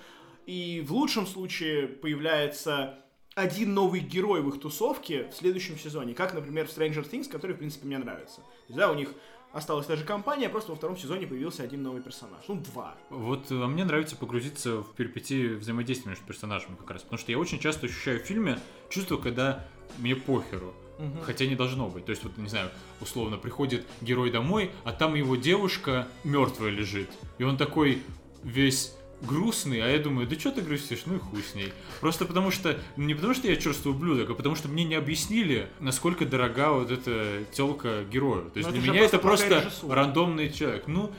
и 0.46 0.84
в 0.88 0.94
лучшем 0.94 1.28
случае 1.28 1.88
появляется 1.88 3.04
один 3.36 3.74
новый 3.74 4.00
герой 4.00 4.42
в 4.42 4.50
их 4.50 4.60
тусовке 4.60 5.30
в 5.30 5.36
следующем 5.36 5.78
сезоне, 5.78 6.14
как, 6.14 6.34
например, 6.34 6.68
в 6.68 6.76
Stranger 6.76 7.08
Things, 7.08 7.30
который, 7.30 7.56
в 7.56 7.60
принципе, 7.60 7.86
мне 7.86 7.98
нравится. 7.98 8.42
Да, 8.70 8.92
у 8.92 8.96
них 8.96 9.14
осталась 9.52 9.86
та 9.86 9.96
же 9.96 10.04
компания, 10.04 10.50
просто 10.50 10.72
во 10.72 10.78
втором 10.78 10.98
сезоне 10.98 11.28
появился 11.28 11.64
один 11.64 11.84
новый 11.84 12.02
персонаж. 12.02 12.44
Ну, 12.48 12.56
два. 12.56 12.96
Вот 13.10 13.48
а 13.52 13.68
мне 13.68 13.84
нравится 13.86 14.16
погрузиться 14.16 14.82
в 14.82 14.94
перипетии 14.96 15.56
взаимодействия 15.56 16.10
между 16.10 16.26
персонажами 16.26 16.76
как 16.76 16.92
раз. 16.92 17.04
Потому 17.04 17.20
что 17.20 17.32
я 17.32 17.38
очень 17.38 17.60
часто 17.60 17.88
ощущаю 17.88 18.20
в 18.20 18.24
фильме 18.24 18.60
чувство, 18.90 19.18
когда 19.18 19.66
мне 19.98 20.16
похеру. 20.16 20.74
Угу. 20.98 21.22
Хотя 21.26 21.46
не 21.46 21.56
должно 21.56 21.88
быть. 21.88 22.06
То 22.06 22.12
есть, 22.12 22.24
вот, 22.24 22.38
не 22.38 22.50
знаю, 22.50 22.70
условно, 23.02 23.38
приходит 23.38 23.86
герой 24.02 24.32
домой, 24.32 24.72
а 24.84 24.92
там 24.92 25.16
его 25.16 25.36
девушка 25.36 26.08
мертвая 26.24 26.72
лежит. 26.72 27.10
И 27.38 27.44
он 27.44 27.58
такой 27.58 28.02
весь 28.44 28.94
грустный, 29.22 29.82
а 29.82 29.88
я 29.88 29.98
думаю, 30.00 30.28
да 30.28 30.40
что 30.40 30.52
ты 30.52 30.62
грустишь, 30.62 31.04
ну 31.06 31.16
и 31.16 31.20
хуй 31.20 31.42
с 31.42 31.56
ней. 31.56 31.74
Просто 32.02 32.26
потому 32.26 32.52
что, 32.52 32.80
не 32.98 33.16
потому 33.16 33.34
что 33.34 33.48
я 33.48 33.56
черствый 33.56 33.94
ублюдок, 33.94 34.30
а 34.30 34.34
потому 34.36 34.56
что 34.56 34.68
мне 34.68 34.84
не 34.84 34.96
объяснили, 34.96 35.70
насколько 35.80 36.26
дорога 36.26 36.72
вот 36.72 36.92
эта 36.92 37.44
телка 37.52 38.04
герою. 38.04 38.52
То 38.52 38.60
есть 38.60 38.70
Но 38.70 38.76
ну, 38.76 38.82
для 38.82 38.92
меня 38.92 39.02
это 39.04 39.18
просто 39.18 39.62
режиссура. 39.62 39.96
рандомный 39.96 40.52
человек. 40.52 40.84
Ну, 40.88 41.12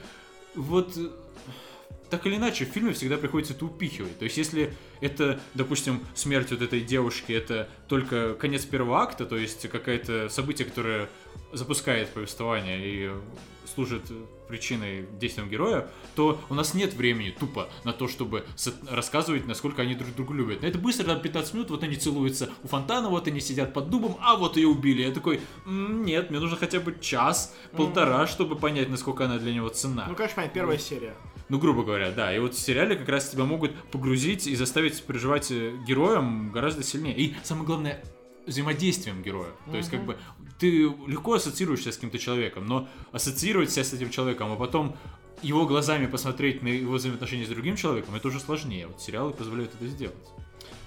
вот 0.54 0.96
так 2.10 2.26
или 2.26 2.36
иначе, 2.36 2.64
в 2.64 2.68
фильме 2.68 2.92
всегда 2.92 3.16
приходится 3.16 3.54
это 3.54 3.64
упихивать. 3.66 4.18
То 4.18 4.24
есть, 4.24 4.36
если 4.36 4.72
это, 5.00 5.40
допустим, 5.54 6.00
смерть 6.14 6.50
вот 6.50 6.62
этой 6.62 6.80
девушки, 6.80 7.32
это 7.32 7.68
только 7.88 8.34
конец 8.34 8.64
первого 8.64 9.00
акта, 9.00 9.26
то 9.26 9.36
есть 9.36 9.68
какое-то 9.68 10.28
событие, 10.28 10.66
которое 10.66 11.08
запускает 11.52 12.08
повествование 12.10 12.80
и 12.82 13.10
служит 13.74 14.02
причиной 14.48 15.06
действиям 15.20 15.48
героя, 15.48 15.88
то 16.16 16.40
у 16.48 16.54
нас 16.54 16.74
нет 16.74 16.94
времени 16.94 17.34
тупо 17.38 17.68
на 17.84 17.92
то, 17.92 18.08
чтобы 18.08 18.44
рассказывать, 18.90 19.46
насколько 19.46 19.82
они 19.82 19.94
друг 19.94 20.14
друга 20.14 20.34
любят. 20.34 20.64
Это 20.64 20.78
быстро, 20.78 21.04
там 21.04 21.20
15 21.20 21.54
минут, 21.54 21.70
вот 21.70 21.82
они 21.82 21.96
целуются 21.96 22.50
у 22.62 22.68
фонтана, 22.68 23.08
вот 23.08 23.28
они 23.28 23.40
сидят 23.40 23.74
под 23.74 23.90
дубом, 23.90 24.16
а 24.20 24.36
вот 24.36 24.56
ее 24.56 24.68
убили. 24.68 25.02
Я 25.02 25.12
такой, 25.12 25.40
нет, 25.66 26.30
мне 26.30 26.40
нужно 26.40 26.56
хотя 26.56 26.80
бы 26.80 26.96
час, 27.00 27.54
полтора, 27.72 28.24
mm-hmm. 28.24 28.28
чтобы 28.28 28.56
понять, 28.56 28.88
насколько 28.88 29.26
она 29.26 29.38
для 29.38 29.52
него 29.52 29.68
цена. 29.68 30.06
Ну, 30.08 30.14
конечно, 30.14 30.36
понятно, 30.36 30.54
первая 30.54 30.78
серия. 30.78 31.14
Ну, 31.48 31.58
грубо 31.58 31.82
говоря, 31.82 32.10
да. 32.10 32.34
И 32.34 32.38
вот 32.38 32.54
в 32.54 32.58
сериале 32.58 32.96
как 32.96 33.08
раз 33.08 33.30
тебя 33.30 33.44
могут 33.44 33.74
погрузить 33.90 34.46
и 34.46 34.54
заставить 34.54 35.02
переживать 35.02 35.50
э, 35.50 35.76
героям 35.86 36.52
гораздо 36.52 36.82
сильнее. 36.82 37.16
И 37.16 37.34
самое 37.42 37.66
главное, 37.66 38.04
взаимодействием 38.46 39.22
героя. 39.22 39.48
Mm-hmm. 39.48 39.70
То 39.70 39.76
есть, 39.76 39.90
как 39.90 40.04
бы, 40.04 40.18
ты 40.58 40.82
легко 41.06 41.34
ассоциируешься 41.34 41.92
с 41.92 41.94
каким-то 41.94 42.18
человеком, 42.18 42.66
но 42.66 42.88
ассоциировать 43.12 43.70
себя 43.70 43.84
с 43.84 43.92
этим 43.92 44.10
человеком, 44.10 44.52
а 44.52 44.56
потом 44.56 44.96
его 45.42 45.66
глазами 45.66 46.06
посмотреть 46.06 46.62
на 46.62 46.68
его 46.68 46.94
взаимоотношения 46.94 47.46
с 47.46 47.48
другим 47.48 47.76
человеком, 47.76 48.14
это 48.14 48.28
уже 48.28 48.40
сложнее. 48.40 48.88
Вот 48.88 49.00
сериалы 49.00 49.32
позволяют 49.32 49.72
это 49.74 49.86
сделать. 49.86 50.16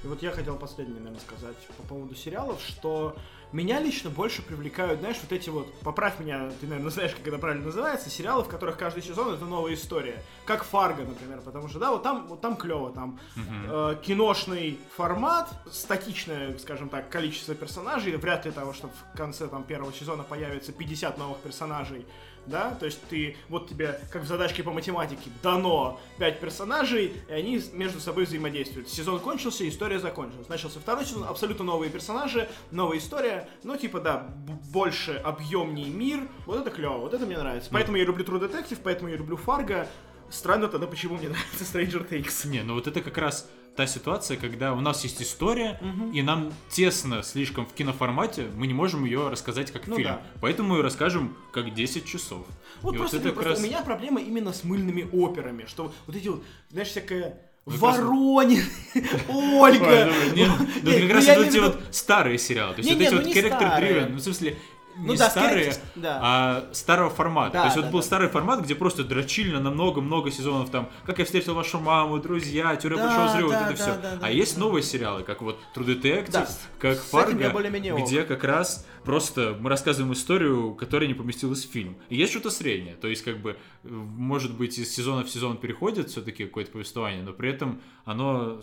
И 0.03 0.07
вот 0.07 0.22
я 0.22 0.32
хотел 0.32 0.57
последнее, 0.57 0.97
наверное, 0.97 1.22
сказать 1.22 1.55
по 1.78 1.84
поводу 1.84 2.16
сериалов, 2.16 2.59
что 2.68 3.16
меня 3.52 3.80
лично 3.80 4.10
больше 4.10 4.41
привлекают, 4.41 4.99
знаешь, 4.99 5.18
вот 5.22 5.32
эти 5.32 5.49
вот, 5.49 5.74
поправь 5.82 6.20
меня, 6.20 6.52
ты, 6.60 6.68
наверное, 6.68 6.91
знаешь, 6.91 7.12
как 7.12 7.28
это 7.28 7.38
правильно 7.38 7.66
называется, 7.66 8.10
сериалы, 8.10 8.43
в 8.43 8.47
которых 8.47 8.78
каждый 8.78 9.04
сезон 9.04 9.34
это 9.34 9.45
новая 9.45 9.74
история. 9.74 10.24
Как 10.45 10.64
Фарго, 10.64 11.04
например, 11.04 11.41
потому 11.41 11.68
что, 11.68 11.80
да, 11.80 11.91
вот 11.91 12.04
там, 12.04 12.28
вот 12.28 12.41
там 12.41 12.56
клево, 12.56 12.91
там 12.91 13.20
uh-huh. 13.36 13.93
э, 13.93 14.02
киношный 14.04 14.80
формат, 14.95 15.49
статичное, 15.72 16.58
скажем 16.58 16.89
так, 16.89 17.10
количество 17.10 17.54
персонажей, 17.56 18.16
вряд 18.16 18.45
ли 18.45 18.52
того, 18.52 18.74
что 18.74 18.89
в 18.89 19.18
конце 19.18 19.47
там 19.47 19.64
первого 19.64 19.91
сезона 19.91 20.24
появится 20.24 20.72
50 20.72 21.18
новых 21.18 21.39
персонажей, 21.39 22.06
да, 22.46 22.76
то 22.80 22.86
есть 22.86 23.00
ты, 23.10 23.36
вот 23.50 23.70
тебе, 23.70 24.00
как 24.12 24.24
в 24.24 24.28
задачке 24.28 24.64
по 24.64 24.72
математике, 24.72 25.30
дано 25.44 26.00
5 26.18 26.39
персонажей, 26.39 27.14
и 27.30 27.32
они 27.32 27.62
между 27.74 28.00
собой 28.00 28.26
взаимодействуют. 28.26 28.89
Сезон 28.89 29.20
кончился, 29.20 29.68
история 29.68 30.00
закончилась. 30.00 30.50
Начался 30.50 30.80
второй 30.80 31.06
сезон, 31.06 31.26
абсолютно 31.26 31.66
новые 31.66 31.92
персонажи, 31.92 32.50
новая 32.72 32.98
история, 32.98 33.48
ну, 33.64 33.78
типа, 33.78 34.00
да, 34.00 34.28
больше, 34.72 35.14
объемнее 35.24 35.89
мир, 35.89 36.28
вот 36.46 36.60
это 36.60 36.72
клево, 36.72 36.98
вот 36.98 37.14
это 37.14 37.26
мне 37.26 37.38
нравится. 37.38 37.70
Поэтому 37.72 37.98
я 37.98 38.06
люблю 38.06 38.26
True 38.26 38.39
Detective, 38.39 38.80
поэтому 38.84 39.10
я 39.10 39.18
люблю 39.18 39.38
Фарго, 39.38 39.88
Странно 40.32 40.70
тогда, 40.70 40.88
почему 40.88 41.18
мне 41.18 41.28
нравится 41.30 41.64
Stranger 41.66 42.08
Things. 42.08 42.48
Не, 42.48 42.64
ну 42.64 42.76
вот 42.76 42.88
это 42.88 43.02
как 43.02 43.18
раз 43.18 43.50
та 43.76 43.88
ситуация, 43.88 44.38
когда 44.38 44.74
у 44.74 44.82
нас 44.82 45.04
есть 45.04 45.22
история, 45.22 45.80
угу. 45.82 46.12
и 46.12 46.22
нам 46.22 46.52
тесно 46.70 47.24
слишком 47.24 47.66
в 47.66 47.74
киноформате, 47.74 48.48
мы 48.56 48.68
не 48.68 48.74
можем 48.74 49.06
ее 49.06 49.30
рассказать 49.30 49.72
как 49.72 49.88
ну, 49.88 49.96
фильм. 49.96 50.10
Да. 50.10 50.22
Поэтому 50.42 50.76
мы 50.76 50.82
расскажем 50.82 51.38
как 51.54 51.74
10 51.74 52.06
часов. 52.06 52.46
Вот 52.82 52.96
и 52.96 52.98
просто, 52.98 53.18
вот 53.18 53.26
это 53.26 53.34
просто 53.34 53.50
раз... 53.52 53.60
у 53.60 53.64
меня 53.64 53.82
проблема 53.82 54.22
именно 54.22 54.54
с 54.54 54.64
мыльными 54.64 55.08
операми, 55.12 55.66
что 55.68 55.94
вот 56.06 56.16
эти 56.16 56.28
вот, 56.28 56.44
знаешь, 56.70 56.90
всякая 56.90 57.40
Воронин, 57.66 58.64
Ольга. 59.30 60.12
Ну 60.84 60.92
как 60.92 61.12
раз 61.12 61.28
эти 61.28 61.58
вот 61.60 61.80
старые 61.92 62.40
сериалы. 62.40 62.74
То 62.74 62.82
есть 62.82 62.92
вот 62.92 63.02
эти 63.02 63.14
вот 63.14 63.26
character 63.28 63.80
driven, 63.80 64.10
ну 64.10 64.18
в 64.18 64.22
смысле, 64.22 64.58
ну, 64.98 65.14
не 65.14 65.18
да, 65.18 65.30
старые, 65.30 65.74
да. 65.96 66.20
а 66.22 66.70
старого 66.74 67.10
формата. 67.10 67.54
Да, 67.54 67.60
То 67.62 67.66
есть 67.66 67.76
да, 67.78 67.82
вот 67.84 67.92
был 67.92 68.00
да. 68.00 68.06
старый 68.06 68.30
формат, 68.30 68.62
где 68.62 68.76
просто 68.76 69.04
дрочильно 69.04 69.60
на 69.60 69.72
много-много 69.72 70.32
сезонов 70.32 70.70
там, 70.70 70.89
как 71.06 71.20
я 71.20 71.26
встретил 71.26 71.54
вашу 71.54 71.80
маму, 71.80 72.20
друзья, 72.20 72.76
теория 72.76 72.98
да, 72.98 73.06
большого 73.06 73.28
взрыва, 73.28 73.52
да, 73.52 73.60
вот 73.60 73.70
это 73.70 73.78
да, 73.78 73.84
все. 73.84 74.02
Да, 74.02 74.10
да, 74.12 74.18
а 74.18 74.20
да, 74.22 74.30
есть 74.30 74.56
да. 74.56 74.60
новые 74.62 74.84
сериалы, 74.84 75.24
как 75.24 75.42
вот 75.42 75.60
True 75.76 75.86
Detective, 75.86 76.32
да, 76.32 76.48
как 76.80 77.00
Фарго, 77.00 78.04
где 78.04 78.24
как 78.24 78.44
раз 78.44 78.86
просто 79.04 79.58
мы 79.60 79.70
рассказываем 79.70 80.14
историю, 80.14 80.76
которая 80.76 81.08
не 81.08 81.14
поместилась 81.14 81.66
в 81.66 81.72
фильм. 81.72 81.98
И 82.10 82.16
есть 82.16 82.32
что-то 82.32 82.50
среднее. 82.50 82.96
То 82.96 83.08
есть, 83.08 83.24
как 83.24 83.39
бы, 83.39 83.58
может 83.84 84.56
быть, 84.56 84.78
из 84.78 84.94
сезона 84.94 85.24
в 85.24 85.30
сезон 85.30 85.58
переходит 85.58 86.10
все-таки 86.10 86.46
какое-то 86.46 86.72
повествование, 86.72 87.24
но 87.24 87.34
при 87.34 87.50
этом 87.50 87.82
оно 88.06 88.62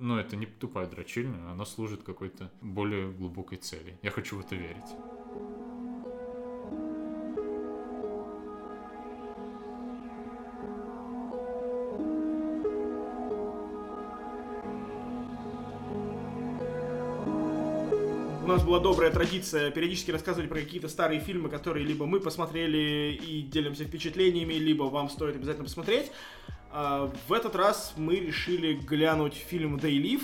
ну, 0.00 0.16
это 0.16 0.34
не 0.34 0.46
тупая 0.46 0.86
дрочильня, 0.86 1.52
оно 1.52 1.64
служит 1.64 2.02
какой-то 2.02 2.50
более 2.62 3.10
глубокой 3.12 3.58
цели. 3.58 3.98
Я 4.02 4.10
хочу 4.10 4.36
в 4.36 4.40
это 4.40 4.54
верить. 4.56 4.96
Нас 18.50 18.64
была 18.64 18.80
добрая 18.80 19.10
традиция 19.10 19.70
периодически 19.70 20.10
рассказывать 20.10 20.48
про 20.48 20.58
какие-то 20.58 20.88
старые 20.88 21.20
фильмы, 21.20 21.48
которые 21.48 21.86
либо 21.86 22.06
мы 22.06 22.18
посмотрели 22.18 23.12
и 23.12 23.42
делимся 23.42 23.84
впечатлениями, 23.84 24.54
либо 24.54 24.84
вам 24.84 25.08
стоит 25.08 25.36
обязательно 25.36 25.64
посмотреть. 25.64 26.10
А, 26.72 27.12
в 27.28 27.32
этот 27.32 27.54
раз 27.54 27.94
мы 27.96 28.16
решили 28.16 28.74
глянуть 28.74 29.34
фильм 29.34 29.76
«They 29.76 29.96
Live», 30.02 30.22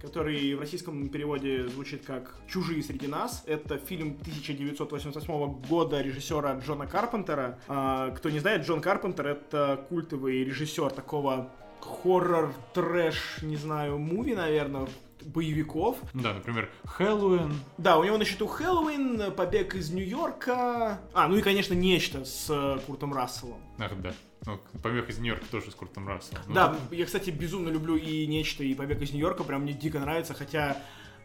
который 0.00 0.54
в 0.54 0.60
российском 0.60 1.08
переводе 1.08 1.68
звучит 1.68 2.04
как 2.04 2.36
«Чужие 2.48 2.82
среди 2.82 3.08
нас». 3.08 3.42
Это 3.46 3.76
фильм 3.76 4.16
1988 4.22 5.62
года 5.68 6.00
режиссера 6.00 6.58
Джона 6.64 6.86
Карпентера. 6.86 7.58
А, 7.68 8.10
кто 8.12 8.30
не 8.30 8.38
знает, 8.38 8.66
Джон 8.66 8.80
Карпентер— 8.80 9.26
это 9.28 9.84
культовый 9.90 10.44
режиссер 10.44 10.90
такого 10.92 11.50
хоррор, 11.80 12.54
трэш, 12.74 13.38
не 13.42 13.56
знаю, 13.56 13.98
муви, 13.98 14.34
наверное, 14.34 14.86
боевиков. 15.26 15.98
Да, 16.14 16.34
например, 16.34 16.70
Хэллоуин. 16.84 17.54
Да, 17.78 17.98
у 17.98 18.04
него 18.04 18.16
на 18.16 18.24
счету 18.24 18.46
Хэллоуин, 18.46 19.32
Побег 19.32 19.74
из 19.74 19.90
Нью-Йорка. 19.90 21.00
А, 21.12 21.28
ну 21.28 21.36
и, 21.36 21.42
конечно, 21.42 21.74
Нечто 21.74 22.24
с 22.24 22.46
э, 22.48 22.78
Куртом 22.86 23.12
Расселом. 23.12 23.60
Ах, 23.78 23.92
да. 24.00 24.14
Ну, 24.44 24.60
Побег 24.82 25.08
из 25.08 25.18
Нью-Йорка 25.18 25.46
тоже 25.50 25.70
с 25.70 25.74
Куртом 25.74 26.06
Расселом. 26.06 26.42
Ну, 26.46 26.54
да, 26.54 26.68
там... 26.68 26.78
я, 26.92 27.04
кстати, 27.04 27.30
безумно 27.30 27.68
люблю 27.68 27.96
и 27.96 28.26
Нечто, 28.26 28.62
и 28.62 28.74
Побег 28.74 29.02
из 29.02 29.12
Нью-Йорка. 29.12 29.44
Прям 29.44 29.62
мне 29.62 29.72
дико 29.72 29.98
нравится, 29.98 30.34
хотя 30.34 30.76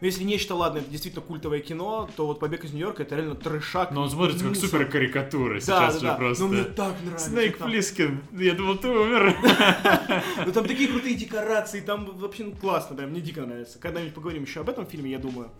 но 0.02 0.06
если 0.06 0.24
нечто, 0.24 0.56
ладно, 0.56 0.78
это 0.78 0.90
действительно 0.90 1.24
культовое 1.24 1.60
кино, 1.60 2.10
то 2.16 2.26
вот 2.26 2.40
«Побег 2.40 2.64
из 2.64 2.72
Нью-Йорка» 2.72 3.04
это 3.04 3.14
реально 3.14 3.36
трешак. 3.36 3.92
Но 3.92 4.02
он 4.02 4.10
смотрится 4.10 4.44
как 4.44 4.56
супер 4.56 4.90
карикатура 4.90 5.54
да, 5.54 5.60
сейчас 5.60 5.94
да, 5.94 6.00
же 6.00 6.06
да. 6.06 6.14
просто. 6.16 6.42
Ну 6.42 6.48
мне 6.52 6.64
так 6.64 6.94
нравится. 7.04 7.30
Снейк 7.30 7.56
там... 7.56 7.70
Плискин, 7.70 8.20
я 8.32 8.54
думал, 8.54 8.78
ты 8.78 8.88
умер. 8.88 9.36
Ну 10.44 10.50
там 10.50 10.66
такие 10.66 10.88
крутые 10.88 11.14
декорации, 11.14 11.82
там 11.82 12.18
вообще 12.18 12.42
ну, 12.42 12.50
классно, 12.50 12.96
прям 12.96 13.10
мне 13.10 13.20
дико 13.20 13.42
нравится. 13.42 13.78
Когда-нибудь 13.78 14.12
поговорим 14.12 14.42
еще 14.42 14.62
об 14.62 14.70
этом 14.70 14.86
фильме, 14.86 15.08
я 15.08 15.18
думаю. 15.20 15.52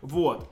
Вот. 0.00 0.48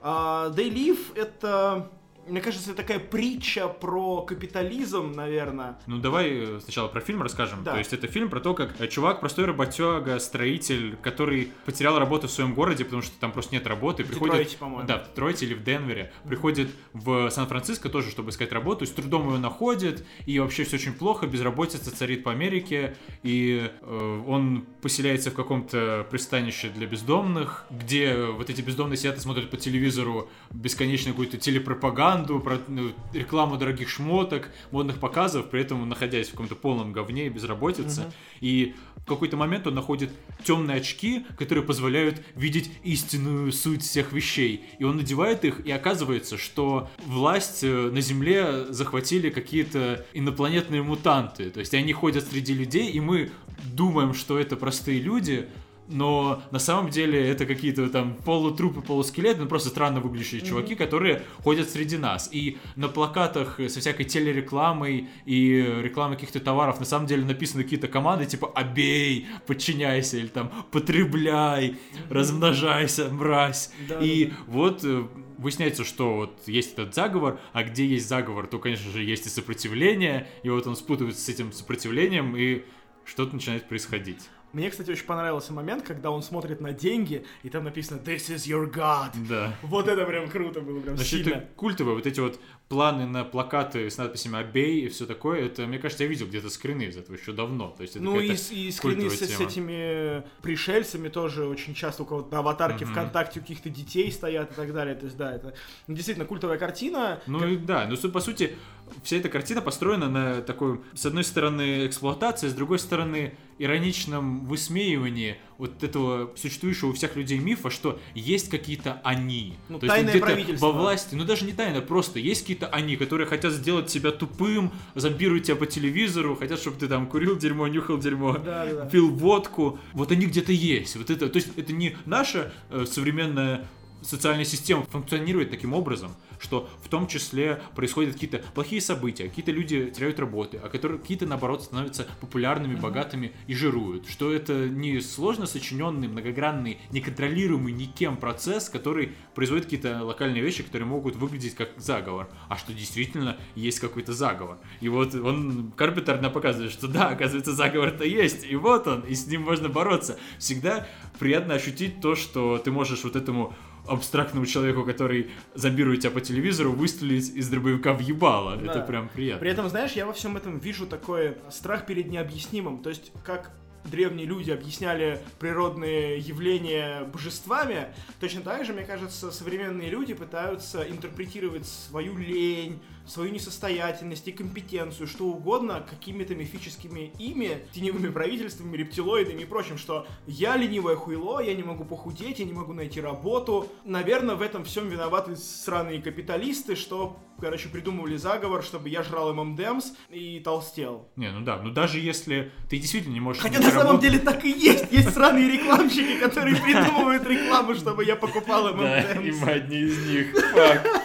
Uh, 0.00 0.54
They 0.54 0.72
Live 0.72 1.16
это 1.16 1.90
мне 2.26 2.40
кажется, 2.40 2.70
это 2.70 2.82
такая 2.82 2.98
притча 2.98 3.68
про 3.68 4.22
капитализм, 4.22 5.12
наверное. 5.12 5.78
Ну, 5.86 5.98
давай 5.98 6.30
э, 6.30 6.60
сначала 6.62 6.88
про 6.88 7.00
фильм 7.00 7.22
расскажем. 7.22 7.64
Да. 7.64 7.72
То 7.72 7.78
есть 7.78 7.92
это 7.92 8.06
фильм 8.06 8.28
про 8.28 8.40
то, 8.40 8.54
как 8.54 8.80
э, 8.80 8.88
чувак, 8.88 9.20
простой 9.20 9.44
работяга, 9.44 10.18
строитель, 10.18 10.96
который 10.96 11.52
потерял 11.64 11.98
работу 11.98 12.28
в 12.28 12.30
своем 12.30 12.54
городе, 12.54 12.84
потому 12.84 13.02
что 13.02 13.18
там 13.18 13.32
просто 13.32 13.54
нет 13.54 13.66
работы. 13.66 14.04
В 14.04 14.08
приходит, 14.08 14.34
Детройте, 14.34 14.58
по-моему. 14.58 14.86
Да, 14.86 14.98
в 14.98 15.08
Детройте 15.08 15.46
или 15.46 15.54
в 15.54 15.62
Денвере. 15.62 16.12
Приходит 16.26 16.70
в 16.92 17.30
Сан-Франциско 17.30 17.88
тоже, 17.88 18.10
чтобы 18.10 18.30
искать 18.30 18.52
работу, 18.52 18.86
с 18.86 18.90
трудом 18.90 19.30
ее 19.32 19.38
находит, 19.38 20.04
и 20.26 20.38
вообще 20.38 20.64
все 20.64 20.76
очень 20.76 20.92
плохо, 20.92 21.26
безработица 21.26 21.94
царит 21.94 22.24
по 22.24 22.32
Америке, 22.32 22.96
и 23.22 23.70
э, 23.80 24.22
он 24.26 24.66
поселяется 24.82 25.30
в 25.30 25.34
каком-то 25.34 26.06
пристанище 26.10 26.68
для 26.68 26.86
бездомных, 26.86 27.66
где 27.70 28.16
вот 28.16 28.50
эти 28.50 28.60
бездомные 28.60 28.96
сидят 28.96 29.16
и 29.16 29.20
смотрят 29.20 29.50
по 29.50 29.56
телевизору 29.56 30.28
бесконечную 30.50 31.14
какую-то 31.14 31.38
телепропаганду, 31.38 32.13
пропаганду, 32.14 32.40
про 32.40 32.58
ну, 32.68 32.92
рекламу 33.12 33.56
дорогих 33.56 33.88
шмоток, 33.88 34.50
модных 34.70 34.98
показов, 34.98 35.50
при 35.50 35.60
этом 35.60 35.88
находясь 35.88 36.28
в 36.28 36.30
каком-то 36.32 36.54
полном 36.54 36.92
говне, 36.92 37.28
безработице. 37.28 38.02
Мгм. 38.02 38.12
И 38.40 38.74
в 38.96 39.06
какой-то 39.06 39.36
момент 39.36 39.66
он 39.66 39.74
находит 39.74 40.10
темные 40.44 40.78
очки, 40.78 41.24
которые 41.38 41.64
позволяют 41.64 42.22
видеть 42.34 42.70
истинную 42.84 43.52
суть 43.52 43.82
всех 43.82 44.12
вещей. 44.12 44.64
И 44.78 44.84
он 44.84 44.96
надевает 44.96 45.44
их, 45.44 45.66
и 45.66 45.70
оказывается, 45.70 46.38
что 46.38 46.88
власть 47.06 47.64
э, 47.64 47.90
на 47.90 48.00
Земле 48.00 48.66
захватили 48.70 49.30
какие-то 49.30 50.04
инопланетные 50.14 50.82
мутанты. 50.82 51.50
То 51.50 51.60
есть 51.60 51.74
они 51.74 51.92
ходят 51.92 52.24
среди 52.24 52.54
людей, 52.54 52.90
и 52.90 53.00
мы 53.00 53.30
думаем, 53.72 54.14
что 54.14 54.38
это 54.38 54.56
простые 54.56 55.00
люди, 55.00 55.48
но 55.88 56.42
на 56.50 56.58
самом 56.58 56.90
деле 56.90 57.28
это 57.28 57.46
какие-то 57.46 57.88
там 57.88 58.14
полутрупы, 58.14 58.80
полускелеты, 58.80 59.40
ну 59.40 59.46
просто 59.46 59.68
странно 59.68 60.00
выглядящие 60.00 60.40
чуваки, 60.40 60.74
которые 60.74 61.22
ходят 61.42 61.68
среди 61.68 61.96
нас. 61.96 62.28
И 62.32 62.58
на 62.76 62.88
плакатах 62.88 63.60
со 63.68 63.80
всякой 63.80 64.04
телерекламой 64.04 65.08
и 65.24 65.60
рекламой 65.82 66.16
каких-то 66.16 66.40
товаров 66.40 66.80
на 66.80 66.86
самом 66.86 67.06
деле 67.06 67.24
написаны 67.24 67.64
какие-то 67.64 67.88
команды 67.88 68.26
типа 68.26 68.50
«обей», 68.54 69.26
«подчиняйся» 69.46 70.16
или 70.16 70.28
там 70.28 70.50
«потребляй», 70.70 71.76
«размножайся, 72.10 73.08
мразь». 73.10 73.72
Да, 73.88 74.00
и 74.00 74.26
да, 74.26 74.30
да. 74.30 74.36
вот 74.46 74.84
э, 74.84 75.06
выясняется, 75.38 75.84
что 75.84 76.14
вот 76.14 76.42
есть 76.46 76.72
этот 76.74 76.94
заговор, 76.94 77.38
а 77.52 77.62
где 77.62 77.86
есть 77.86 78.08
заговор, 78.08 78.46
то, 78.46 78.58
конечно 78.58 78.90
же, 78.90 79.02
есть 79.02 79.26
и 79.26 79.28
сопротивление, 79.28 80.28
и 80.42 80.48
вот 80.48 80.66
он 80.66 80.76
спутывается 80.76 81.22
с 81.22 81.28
этим 81.28 81.52
сопротивлением, 81.52 82.36
и 82.36 82.64
что-то 83.04 83.34
начинает 83.34 83.68
происходить. 83.68 84.28
Мне, 84.54 84.70
кстати, 84.70 84.88
очень 84.92 85.04
понравился 85.04 85.52
момент, 85.52 85.84
когда 85.84 86.12
он 86.12 86.22
смотрит 86.22 86.60
на 86.60 86.72
деньги, 86.72 87.26
и 87.42 87.50
там 87.50 87.64
написано 87.64 87.98
«This 87.98 88.32
is 88.32 88.46
your 88.46 88.72
God». 88.72 89.10
Да. 89.28 89.52
Вот 89.62 89.88
это 89.88 90.04
прям 90.04 90.28
круто 90.28 90.60
было, 90.60 90.78
прям 90.78 90.96
Значит, 90.96 91.24
сильно. 91.24 91.38
это 91.38 91.48
культовые 91.56 91.96
вот 91.96 92.06
эти 92.06 92.20
вот 92.20 92.40
планы 92.68 93.06
на 93.06 93.24
плакаты 93.24 93.90
с 93.90 93.98
надписями 93.98 94.38
«Обей» 94.38 94.86
и 94.86 94.88
все 94.88 95.06
такое, 95.06 95.46
это, 95.46 95.66
мне 95.66 95.78
кажется, 95.78 96.04
я 96.04 96.08
видел 96.08 96.26
где-то 96.26 96.48
скрины 96.48 96.82
из 96.84 96.96
этого 96.96 97.14
еще 97.14 97.32
давно. 97.32 97.68
То 97.76 97.82
есть 97.82 97.96
это 97.96 98.04
Ну 98.04 98.18
и, 98.18 98.32
и 98.32 98.70
скрины 98.70 99.10
с, 99.10 99.18
с 99.18 99.40
этими 99.40 100.24
пришельцами 100.42 101.08
тоже 101.08 101.46
очень 101.46 101.74
часто 101.74 102.04
у 102.04 102.06
кого-то 102.06 102.32
на 102.32 102.38
аватарке 102.40 102.84
Мгм. 102.84 102.94
ВКонтакте 102.94 103.40
у 103.40 103.42
каких-то 103.42 103.68
детей 103.68 104.10
стоят 104.10 104.52
и 104.52 104.54
так 104.54 104.72
далее. 104.72 104.94
То 104.94 105.04
есть, 105.04 105.16
да, 105.16 105.34
это 105.34 105.54
действительно 105.88 106.26
культовая 106.26 106.58
картина. 106.58 107.20
Ну 107.26 107.46
и 107.46 107.56
да, 107.56 107.86
ну 107.86 108.10
по 108.10 108.20
сути 108.20 108.56
вся 109.02 109.16
эта 109.16 109.28
картина 109.28 109.60
построена 109.60 110.08
на 110.08 110.42
такой, 110.42 110.80
с 110.94 111.04
одной 111.04 111.24
стороны, 111.24 111.86
эксплуатации, 111.86 112.48
с 112.48 112.54
другой 112.54 112.78
стороны, 112.78 113.36
ироничном 113.58 114.46
высмеивании 114.46 115.38
вот 115.58 115.82
этого 115.82 116.30
существующего 116.36 116.90
у 116.90 116.92
всех 116.92 117.16
людей 117.16 117.38
мифа, 117.38 117.70
что 117.70 117.98
есть 118.14 118.48
какие-то 118.48 119.00
они. 119.04 119.54
Ну, 119.68 119.78
То 119.78 119.86
есть 119.86 119.94
тайное 119.94 120.12
где-то 120.12 120.26
правительство. 120.26 120.66
во 120.66 120.72
власти, 120.72 121.14
ну 121.14 121.24
даже 121.24 121.44
не 121.44 121.52
тайно, 121.52 121.80
просто 121.80 122.18
есть 122.18 122.42
какие-то 122.42 122.66
они, 122.68 122.96
которые 122.96 123.26
хотят 123.26 123.52
сделать 123.52 123.86
тебя 123.86 124.10
тупым, 124.10 124.72
зомбируют 124.94 125.44
тебя 125.44 125.56
по 125.56 125.66
телевизору, 125.66 126.36
хотят, 126.36 126.58
чтобы 126.58 126.78
ты 126.78 126.88
там 126.88 127.06
курил 127.06 127.36
дерьмо, 127.36 127.68
нюхал 127.68 127.98
дерьмо, 127.98 128.38
да, 128.38 128.66
да. 128.66 128.86
пил 128.86 129.10
водку. 129.10 129.78
Вот 129.92 130.10
они 130.10 130.26
где-то 130.26 130.52
есть. 130.52 130.96
Вот 130.96 131.10
это, 131.10 131.28
то 131.28 131.36
есть 131.36 131.50
это 131.56 131.72
не 131.72 131.96
наша 132.04 132.52
э, 132.70 132.84
современная 132.88 133.66
социальная 134.04 134.44
система 134.44 134.84
функционирует 134.84 135.50
таким 135.50 135.72
образом, 135.72 136.14
что 136.38 136.68
в 136.82 136.88
том 136.88 137.06
числе 137.06 137.60
происходят 137.74 138.14
какие-то 138.14 138.42
плохие 138.54 138.80
события, 138.80 139.28
какие-то 139.28 139.50
люди 139.50 139.90
теряют 139.90 140.20
работы, 140.20 140.60
а 140.62 140.68
которые 140.68 141.00
какие-то 141.00 141.26
наоборот 141.26 141.62
становятся 141.62 142.06
популярными, 142.20 142.74
богатыми 142.74 143.32
и 143.46 143.54
жируют. 143.54 144.08
Что 144.08 144.32
это 144.32 144.68
не 144.68 145.00
сложно 145.00 145.46
сочиненный, 145.46 146.08
многогранный, 146.08 146.78
неконтролируемый 146.90 147.72
никем 147.72 148.16
процесс, 148.16 148.68
который 148.68 149.12
производит 149.34 149.64
какие-то 149.64 150.04
локальные 150.04 150.42
вещи, 150.42 150.62
которые 150.62 150.86
могут 150.86 151.16
выглядеть 151.16 151.54
как 151.54 151.70
заговор, 151.76 152.28
а 152.48 152.56
что 152.56 152.72
действительно 152.72 153.36
есть 153.54 153.80
какой-то 153.80 154.12
заговор. 154.12 154.58
И 154.80 154.88
вот 154.88 155.14
он, 155.14 155.72
Карпентер 155.76 156.20
нам 156.20 156.32
показывает, 156.32 156.72
что 156.72 156.88
да, 156.88 157.08
оказывается, 157.08 157.52
заговор-то 157.52 158.04
есть, 158.04 158.44
и 158.44 158.56
вот 158.56 158.86
он, 158.86 159.00
и 159.02 159.14
с 159.14 159.26
ним 159.26 159.42
можно 159.42 159.68
бороться. 159.68 160.18
Всегда 160.38 160.86
приятно 161.18 161.54
ощутить 161.54 162.00
то, 162.00 162.14
что 162.14 162.58
ты 162.58 162.70
можешь 162.70 163.04
вот 163.04 163.16
этому 163.16 163.54
абстрактному 163.86 164.46
человеку, 164.46 164.84
который 164.84 165.30
зомбирует 165.54 166.00
тебя 166.00 166.10
по 166.10 166.20
телевизору, 166.20 166.72
выстрелить 166.72 167.30
из 167.30 167.48
дробовика 167.48 167.92
в 167.92 168.00
ебало. 168.00 168.56
Да. 168.56 168.70
Это 168.70 168.80
прям 168.80 169.08
приятно. 169.08 169.40
При 169.40 169.50
этом, 169.50 169.68
знаешь, 169.68 169.92
я 169.92 170.06
во 170.06 170.12
всем 170.12 170.36
этом 170.36 170.58
вижу 170.58 170.86
такой 170.86 171.36
страх 171.50 171.86
перед 171.86 172.08
необъяснимым. 172.08 172.82
То 172.82 172.88
есть, 172.90 173.12
как 173.24 173.50
древние 173.84 174.26
люди 174.26 174.50
объясняли 174.50 175.20
природные 175.38 176.18
явления 176.18 177.04
божествами, 177.04 177.88
точно 178.20 178.40
так 178.40 178.64
же, 178.64 178.72
мне 178.72 178.84
кажется, 178.84 179.30
современные 179.30 179.90
люди 179.90 180.14
пытаются 180.14 180.82
интерпретировать 180.82 181.66
свою 181.66 182.16
лень, 182.16 182.80
свою 183.06 183.30
несостоятельность 183.32 184.26
и 184.28 184.32
компетенцию, 184.32 185.06
что 185.06 185.24
угодно, 185.26 185.84
какими-то 185.88 186.34
мифическими 186.34 187.12
ими, 187.18 187.58
теневыми 187.72 188.08
правительствами, 188.10 188.76
рептилоидами 188.76 189.42
и 189.42 189.44
прочим, 189.44 189.76
что 189.78 190.06
я 190.26 190.56
ленивое 190.56 190.96
хуйло, 190.96 191.40
я 191.40 191.54
не 191.54 191.62
могу 191.62 191.84
похудеть, 191.84 192.38
я 192.38 192.44
не 192.44 192.52
могу 192.52 192.72
найти 192.72 193.00
работу. 193.00 193.68
Наверное, 193.84 194.34
в 194.36 194.42
этом 194.42 194.64
всем 194.64 194.88
виноваты 194.88 195.36
сраные 195.36 196.00
капиталисты, 196.00 196.76
что, 196.76 197.18
короче, 197.40 197.68
придумывали 197.68 198.16
заговор, 198.16 198.62
чтобы 198.62 198.88
я 198.88 199.02
жрал 199.02 199.34
ММДМС 199.34 199.92
и 200.10 200.40
толстел. 200.40 201.08
Не, 201.16 201.30
ну 201.30 201.44
да, 201.44 201.60
ну 201.62 201.70
даже 201.70 201.98
если 201.98 202.52
ты 202.70 202.78
действительно 202.78 203.12
не 203.12 203.20
можешь... 203.20 203.42
Хотя 203.42 203.58
на 203.58 203.64
самом 203.70 203.82
работу- 203.86 204.02
деле 204.02 204.18
так 204.18 204.44
и 204.44 204.50
есть. 204.50 204.90
Есть 204.90 205.12
сраные 205.12 205.50
рекламщики, 205.50 206.18
которые 206.18 206.56
придумывают 206.62 207.26
рекламу, 207.26 207.74
чтобы 207.74 208.04
я 208.04 208.16
покупал 208.16 208.72
Да, 208.74 209.00
и 209.12 209.18
ММДМС. 209.30 209.40
мы 209.42 209.50
одни 209.50 209.78
из 209.78 210.06
них. 210.06 210.34
Фак. 210.52 211.03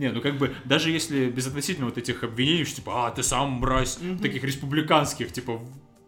Не, 0.00 0.12
ну 0.12 0.22
как 0.22 0.38
бы, 0.38 0.54
даже 0.64 0.90
если 0.90 1.28
безотносительно 1.28 1.84
вот 1.86 1.98
этих 1.98 2.24
обвинений, 2.24 2.64
что 2.64 2.76
типа, 2.76 3.06
а, 3.06 3.10
ты 3.10 3.22
сам 3.22 3.50
мразь, 3.52 3.98
таких 4.22 4.42
республиканских, 4.42 5.30
типа, 5.30 5.60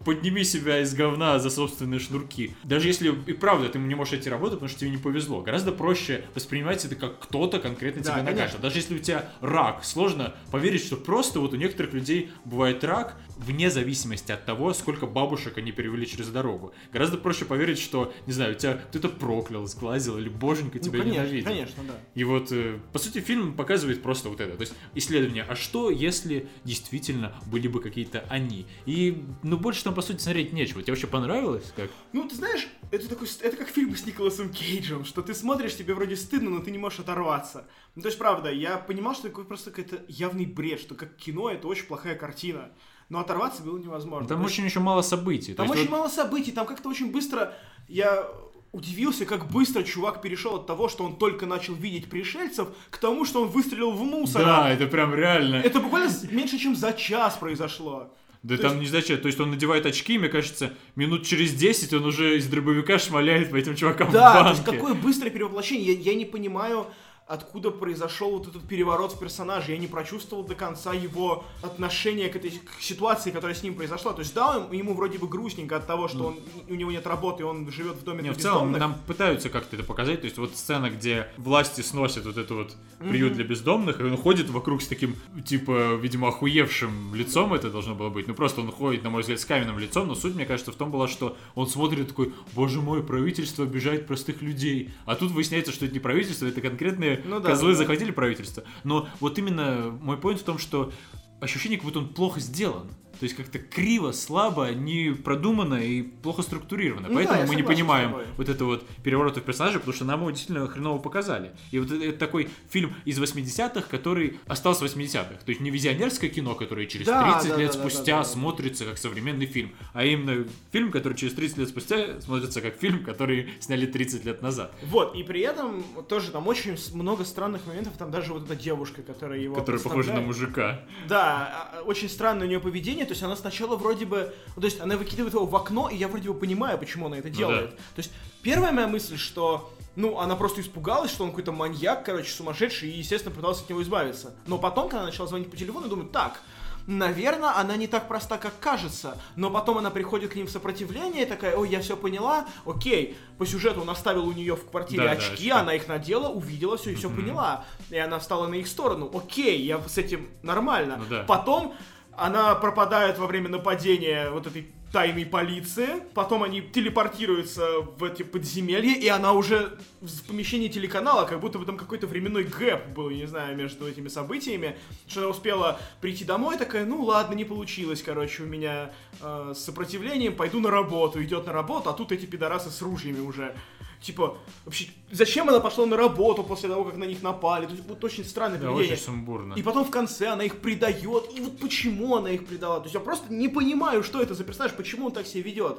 подними 0.03 0.45
себя 0.45 0.81
из 0.81 0.95
говна 0.95 1.39
за 1.39 1.51
собственные 1.51 2.01
шнурки. 2.01 2.57
Даже 2.65 2.89
если 2.89 3.15
и 3.27 3.35
правда 3.35 3.69
ты 3.69 3.79
не 3.79 3.95
можешь 3.95 4.13
найти 4.13 4.31
работу, 4.31 4.53
потому 4.53 4.69
что 4.69 4.81
тебе 4.81 4.91
не 4.91 4.97
повезло. 4.97 5.43
Гораздо 5.43 5.73
проще 5.73 6.25
воспринимать 6.35 6.85
это 6.85 6.97
как 6.97 7.21
кто-то 7.21 7.61
конкретно 7.61 8.03
Да, 8.03 8.13
тебя 8.13 8.23
накажет. 8.23 8.39
конечно. 8.39 8.59
Даже 8.61 8.79
если 8.79 8.95
у 8.97 8.99
тебя 8.99 9.31
рак, 9.41 9.85
сложно 9.85 10.35
поверить, 10.51 10.83
что 10.85 10.97
просто 10.97 11.39
вот 11.39 11.53
у 11.53 11.57
некоторых 11.57 11.93
людей 11.93 12.31
бывает 12.47 12.83
рак 12.83 13.21
вне 13.39 13.71
зависимости 13.71 14.33
от 14.33 14.45
того, 14.45 14.73
сколько 14.75 15.07
бабушек 15.07 15.59
они 15.59 15.73
перевели 15.73 16.07
через 16.07 16.29
дорогу. 16.29 16.73
Гораздо 16.93 17.19
проще 17.19 17.45
поверить, 17.45 17.79
что, 17.79 18.13
не 18.27 18.33
знаю, 18.33 18.55
тебя 18.55 18.75
кто-то 18.75 19.09
проклял, 19.09 19.67
сглазил, 19.67 20.19
или 20.19 20.29
боженька 20.29 20.79
Ну, 20.79 20.85
тебя 20.85 21.01
конечно, 21.01 21.21
ненавидит. 21.23 21.45
конечно, 21.45 21.83
да. 21.85 21.95
И 22.15 22.25
вот, 22.25 22.53
э, 22.53 22.79
по 22.93 22.99
сути, 22.99 23.21
фильм 23.21 23.55
показывает 23.55 24.03
просто 24.03 24.29
вот 24.29 24.41
это. 24.41 24.57
То 24.57 24.61
есть 24.63 24.75
исследование, 24.95 25.45
а 25.49 25.57
что, 25.57 25.91
если 25.91 26.49
действительно 26.65 27.35
были 27.47 27.69
бы 27.69 27.81
какие-то 27.81 28.25
они? 28.29 28.67
И, 28.87 29.23
ну, 29.43 29.57
больше 29.57 29.85
там, 29.85 29.95
по 29.95 30.03
сути, 30.03 30.21
смотреть 30.21 30.53
нечего. 30.53 30.83
Тебе 30.83 30.93
вообще 30.93 31.07
понравилось? 31.07 31.73
Как? 31.77 31.91
Ну, 32.13 32.29
ты 32.29 32.35
знаешь, 32.35 32.69
это 32.91 33.09
такой, 33.09 33.29
это 33.41 33.57
как 33.57 33.69
фильм 33.69 33.97
с 33.97 34.07
Николасом 34.07 34.51
Кейджем, 34.51 35.05
что 35.05 35.23
ты 35.23 35.35
смотришь, 35.35 35.77
тебе 35.77 35.95
вроде 35.95 36.17
стыдно, 36.17 36.51
но 36.51 36.61
ты 36.61 36.71
не 36.71 36.79
можешь 36.79 37.01
оторваться. 37.01 37.67
Ну, 37.95 38.03
то 38.03 38.09
есть, 38.09 38.19
правда, 38.19 38.51
я 38.51 38.79
понимал, 38.79 39.15
что 39.15 39.29
это 39.29 39.43
просто 39.43 39.71
какой-то 39.71 40.03
явный 40.09 40.47
бред, 40.47 40.81
что 40.81 40.95
как 40.95 41.17
кино 41.17 41.51
это 41.51 41.67
очень 41.69 41.85
плохая 41.87 42.15
картина. 42.15 42.71
Но 43.13 43.21
оторваться 43.21 43.63
было 43.63 43.77
невозможно. 43.77 44.27
Там 44.27 44.41
есть 44.41 44.55
очень 44.55 44.65
еще 44.65 44.81
мало 44.81 45.03
событий. 45.03 45.53
Там 45.53 45.69
очень 45.69 45.83
вот- 45.83 45.91
мало 45.91 46.09
событий, 46.09 46.51
там 46.51 46.67
как-то 46.67 46.89
очень 46.89 47.13
быстро 47.13 47.53
я 47.87 48.27
удивился, 48.73 49.27
как 49.27 49.51
быстро 49.51 49.83
чувак 49.83 50.23
перешел 50.23 50.55
от 50.57 50.67
того, 50.67 50.89
что 50.89 51.05
он 51.05 51.17
только 51.17 51.45
начал 51.45 51.75
видеть 51.75 52.09
пришельцев, 52.09 52.69
к 52.89 52.97
тому, 52.97 53.27
что 53.27 53.43
он 53.43 53.49
выстрелил 53.49 53.91
в 53.91 54.03
мусор. 54.03 54.43
Да, 54.47 54.71
это 54.71 54.87
прям 54.87 55.15
реально. 55.15 55.57
Это 55.57 55.81
буквально 55.81 56.11
меньше, 56.31 56.57
чем 56.57 56.75
за 56.75 56.95
час 56.95 57.37
произошло. 57.37 58.11
Да 58.43 58.57
то 58.57 58.63
там 58.63 58.81
есть- 58.81 58.83
не 58.91 58.99
зачем. 59.01 59.19
То 59.21 59.27
есть 59.27 59.39
он 59.41 59.51
надевает 59.51 59.85
очки, 59.85 60.17
мне 60.19 60.31
кажется, 60.31 60.73
минут 60.97 61.27
через 61.27 61.53
10 61.53 61.93
он 61.93 62.07
уже 62.07 62.39
из 62.39 62.47
дробовика 62.47 62.99
шмаляет 62.99 63.51
по 63.51 63.57
этим 63.57 63.77
чувакам 63.77 64.09
в 64.09 64.13
Да, 64.13 64.33
то 64.33 64.45
банке. 64.45 64.51
есть 64.53 64.65
какое 64.65 64.95
быстрое 64.95 65.31
перевоплощение. 65.31 65.93
Я, 65.93 66.13
я 66.13 66.15
не 66.15 66.25
понимаю, 66.25 66.87
откуда 67.33 67.71
произошел 67.71 68.33
вот 68.33 68.47
этот 68.49 68.63
переворот 68.69 69.13
в 69.13 69.19
персонаже. 69.19 69.73
Я 69.73 69.79
не 69.79 69.87
прочувствовал 69.87 70.45
до 70.45 70.55
конца 70.55 70.93
его 70.93 71.45
отношение 71.63 72.29
к 72.29 72.37
этой 72.37 72.51
к 72.51 72.81
ситуации, 72.83 73.31
которая 73.31 73.55
с 73.55 73.63
ним 73.63 73.75
произошла. 73.75 74.13
То 74.13 74.21
есть 74.21 74.35
да, 74.35 74.59
он- 74.59 74.73
ему 74.73 74.93
вроде 74.95 75.19
бы 75.19 75.27
грустненько 75.27 75.77
от 75.77 75.87
того, 75.87 76.09
что 76.09 76.27
он, 76.27 76.37
у 76.69 76.75
него 76.75 76.91
нет 76.91 77.07
работы, 77.07 77.43
и 77.43 77.47
он 77.47 77.71
живет 77.73 77.97
в 77.97 78.05
доме. 78.05 78.19
Не, 78.19 78.31
для 78.31 78.33
в 78.35 78.37
целом 78.37 78.73
нам 78.73 78.97
пытаются 79.07 79.49
как-то 79.49 79.77
это 79.77 79.85
показать. 79.85 80.21
То 80.21 80.27
есть 80.27 80.37
вот 80.37 80.55
сцена, 80.57 80.91
где 80.91 81.29
власти 81.39 81.81
сносят 81.81 82.27
вот 82.27 82.37
это 82.37 82.55
вот 82.55 82.77
приют 82.99 83.33
для 83.33 83.45
бездомных, 83.45 84.01
и 84.01 84.05
он 84.05 84.17
ходит 84.19 84.51
вокруг 84.51 84.83
с 84.83 84.87
таким, 84.87 85.17
типа, 85.47 85.95
видимо, 85.95 86.29
охуевшим 86.29 87.15
лицом 87.15 87.55
это 87.55 87.71
должно 87.71 87.95
было 87.95 88.11
быть. 88.11 88.29
Ну 88.29 88.35
просто 88.35 88.61
он 88.61 88.71
ходит, 88.71 89.05
на 89.05 89.11
мой 89.11 89.23
взгляд, 89.23 89.41
с 89.41 89.47
каменным 89.47 89.79
лицом, 89.79 90.07
но 90.07 90.15
суть, 90.15 90.35
мне 90.35 90.45
кажется, 90.45 90.71
в 90.71 90.77
том 90.77 90.91
была, 90.91 91.09
что 91.09 91.37
он 91.55 91.67
смотрит 91.67 92.09
такой, 92.09 92.33
боже 92.55 92.83
мой, 92.83 93.03
правительство 93.03 93.65
обижает 93.65 94.07
простых 94.07 94.43
людей. 94.43 94.91
А 95.07 95.15
тут 95.17 95.31
выясняется, 95.33 95.73
что 95.73 95.87
это 95.87 95.95
не 95.95 96.01
правительство, 96.01 96.47
это 96.47 96.61
конкретные 96.61 97.22
Ну 97.25 97.41
да, 97.41 97.51
козлы 97.51 97.73
да. 97.73 97.79
захватили 97.79 98.11
правительство. 98.11 98.65
Но 98.85 99.09
вот 99.21 99.39
именно 99.39 99.97
мой 100.01 100.17
point 100.17 100.37
в 100.37 100.43
том, 100.43 100.59
что 100.59 100.93
ощущение, 101.41 101.79
как 101.79 101.85
будто 101.85 101.99
он 101.99 102.09
плохо 102.09 102.41
сделан. 102.41 102.91
То 103.23 103.27
есть 103.27 103.37
как-то 103.37 103.61
криво, 103.61 104.11
слабо, 104.11 104.71
не 104.73 105.13
продумано 105.13 105.77
и 105.77 106.03
плохо 106.03 106.43
структурировано. 106.43 107.07
Ну 107.07 107.15
Поэтому 107.15 107.43
да, 107.43 107.47
мы 107.47 107.55
не 107.55 107.63
понимаем 107.63 108.17
вот 108.37 108.49
это 108.49 108.65
вот 108.65 108.85
перевороты 109.05 109.41
в 109.41 109.45
персонаже, 109.45 109.79
потому 109.79 109.95
что 109.95 110.05
нам 110.05 110.23
его 110.23 110.31
действительно 110.33 110.67
хреново 110.67 110.99
показали. 110.99 111.53
И 111.71 111.79
вот 111.79 111.93
это, 111.93 112.05
это 112.05 112.19
такой 112.19 112.49
фильм 112.69 112.93
из 113.05 113.21
80-х, 113.21 113.83
который 113.83 114.41
остался 114.49 114.89
в 114.89 114.93
80-х. 114.93 115.37
То 115.45 115.51
есть 115.51 115.61
не 115.61 115.71
визионерское 115.71 116.31
кино, 116.31 116.57
которое 116.57 116.87
через 116.87 117.07
Да, 117.07 117.35
30 117.35 117.51
да, 117.51 117.57
лет 117.59 117.73
да, 117.73 117.79
спустя 117.79 118.17
да, 118.17 118.19
да. 118.19 118.25
смотрится 118.25 118.85
как 118.87 118.99
современный 118.99 119.47
фильм, 119.47 119.71
а 119.93 120.05
именно 120.05 120.45
фильм, 120.73 120.91
который 120.91 121.15
через 121.15 121.35
30 121.35 121.59
лет 121.59 121.69
спустя 121.69 122.21
смотрится 122.21 122.61
как 122.61 122.75
фильм, 122.75 123.05
который 123.05 123.51
сняли 123.61 123.87
30 123.87 124.25
лет 124.25 124.43
назад. 124.43 124.75
Вот, 124.83 125.15
и 125.15 125.23
при 125.23 125.43
этом 125.43 125.85
тоже 126.09 126.33
там 126.33 126.49
очень 126.49 126.77
много 126.93 127.25
странных 127.25 127.69
моментов, 127.69 127.93
там 127.97 128.11
даже 128.11 128.33
вот 128.33 128.47
эта 128.47 128.57
девушка, 128.57 129.03
которая 129.03 129.39
его 129.39 129.55
Который 129.55 129.81
похож 129.81 130.09
на 130.09 130.23
мужика. 130.23 130.81
Да, 131.09 131.71
а, 131.73 131.83
очень 131.83 132.09
странное 132.09 132.47
у 132.47 132.49
нее 132.49 132.59
поведение, 132.59 133.12
то 133.13 133.15
есть 133.15 133.23
она 133.25 133.37
сначала 133.37 133.77
вроде 133.77 134.07
бы, 134.07 134.35
ну, 134.57 134.63
то 134.63 134.67
есть 134.67 134.81
она 134.81 134.97
выкидывает 134.97 135.35
его 135.35 135.45
в 135.45 135.55
окно, 135.55 135.91
и 135.91 135.97
я 135.97 136.09
вроде 136.09 136.31
бы 136.31 136.35
понимаю, 136.39 136.79
почему 136.79 137.07
она 137.09 137.19
это 137.19 137.29
Ну 137.29 137.35
делает. 137.35 137.71
да. 137.71 137.77
То 137.77 137.99
есть 137.99 138.11
первая 138.43 138.73
моя 138.73 138.89
мысль, 138.89 139.19
что, 139.19 139.71
ну, 139.97 140.19
она 140.19 140.35
просто 140.35 140.63
испугалась, 140.63 141.11
что 141.11 141.25
он 141.25 141.31
какой-то 141.31 141.53
маньяк, 141.53 142.07
короче, 142.07 142.31
сумасшедший, 142.33 142.89
и, 142.91 142.99
естественно, 142.99 143.35
пыталась 143.35 143.61
от 143.61 143.69
него 143.69 143.83
избавиться. 143.83 144.33
Но 144.47 144.57
потом, 144.57 144.85
когда 144.85 145.01
она 145.01 145.07
начала 145.11 145.29
звонить 145.29 145.51
по 145.51 145.57
телефону, 145.59 145.89
думаю, 145.89 146.09
так, 146.09 146.41
Наверное, 146.89 147.57
она 147.57 147.77
не 147.77 147.87
так 147.87 148.09
проста, 148.09 148.39
как 148.39 148.59
кажется, 148.59 149.17
но 149.37 149.51
потом 149.51 149.79
она 149.79 149.91
приходит 149.91 150.33
к 150.33 150.35
ним 150.35 150.49
в 150.49 150.51
сопротивление 150.51 151.27
такая, 151.27 151.55
ой, 151.57 151.69
я 151.69 151.81
все 151.81 151.97
поняла, 151.97 152.47
окей, 152.67 153.17
по 153.39 153.47
сюжету 153.47 153.83
он 153.83 153.91
оставил 153.91 154.27
у 154.27 154.33
нее 154.33 154.57
в 154.57 154.69
квартире 154.69 155.05
Да, 155.05 155.09
да, 155.11 155.13
очки, 155.13 155.33
очки. 155.35 155.51
она 155.51 155.75
их 155.75 155.87
надела, 155.87 156.29
увидела 156.29 156.77
все 156.77 156.91
и 156.91 156.95
все 156.97 157.09
поняла, 157.09 157.65
и 157.91 157.97
она 157.99 158.19
встала 158.19 158.49
на 158.49 158.55
их 158.57 158.67
сторону, 158.67 159.09
окей, 159.15 159.63
я 159.63 159.81
с 159.87 159.97
этим 159.97 160.29
нормально. 160.43 160.97
Ну 160.99 161.05
да. 161.09 161.23
Потом 161.23 161.75
она 162.17 162.55
пропадает 162.55 163.19
во 163.19 163.27
время 163.27 163.49
нападения 163.49 164.31
вот 164.31 164.47
этой 164.47 164.73
тайной 164.93 165.25
полиции, 165.25 166.03
потом 166.13 166.43
они 166.43 166.61
телепортируются 166.61 167.81
в 167.81 168.05
эти 168.05 168.23
подземелья, 168.23 168.95
и 168.95 169.09
она 169.09 169.33
уже 169.33 169.79
в 170.03 170.27
помещении 170.27 170.69
телеканала, 170.69 171.25
как 171.25 171.41
будто 171.41 171.59
бы 171.59 171.65
там 171.65 171.79
какой-то 171.79 172.07
временной 172.07 172.45
гэп 172.45 172.89
был, 172.89 173.09
я 173.09 173.17
не 173.17 173.27
знаю, 173.27 173.57
между 173.57 173.89
этими 173.89 174.09
событиями, 174.09 174.77
что 175.09 175.21
она 175.21 175.31
успела 175.31 175.81
прийти 176.03 176.25
домой, 176.25 176.59
такая, 176.59 176.85
ну 176.85 177.03
ладно, 177.03 177.35
не 177.35 177.45
получилось, 177.45 178.03
короче, 178.03 178.43
у 178.43 178.47
меня 178.47 178.93
э, 179.21 179.55
сопротивлением, 179.57 180.37
пойду 180.37 180.61
на 180.61 180.71
работу, 180.71 181.23
идет 181.23 181.47
на 181.47 181.55
работу, 181.55 181.89
а 181.89 181.95
тут 181.95 182.13
эти 182.13 182.27
пидорасы 182.27 182.71
с 182.71 182.83
ружьями 182.83 183.21
уже. 183.21 183.57
Типа, 184.03 184.37
вообще, 184.65 184.89
зачем 185.13 185.49
она 185.49 185.61
пошла 185.61 185.87
на 185.87 185.97
работу 185.97 186.43
после 186.43 186.69
того, 186.69 186.85
как 186.85 186.97
на 186.97 187.05
них 187.05 187.23
напали? 187.23 187.67
То 187.67 187.73
есть, 187.73 187.85
вот 187.89 188.03
очень 188.05 188.25
странное 188.25 188.59
Да, 188.59 188.67
поведение. 188.69 188.95
очень 188.95 189.03
сумбурно. 189.05 189.55
И 189.55 189.63
потом 189.63 189.85
в 189.85 189.91
конце 189.91 190.29
она 190.29 190.45
их 190.45 190.57
предает. 190.59 191.05
И 191.37 191.41
вот 191.41 191.59
почему 191.59 192.17
она 192.17 192.31
их 192.31 192.47
предала? 192.47 192.79
То 192.79 192.85
есть 192.85 192.95
я 192.95 193.01
просто 193.01 193.33
не 193.33 193.49
понимаю, 193.49 194.03
что 194.03 194.21
это 194.21 194.35
за 194.35 194.45
персонаж, 194.45 194.73
почему 194.73 195.07
он 195.07 195.13
так 195.13 195.27
себя 195.27 195.43
ведет. 195.45 195.79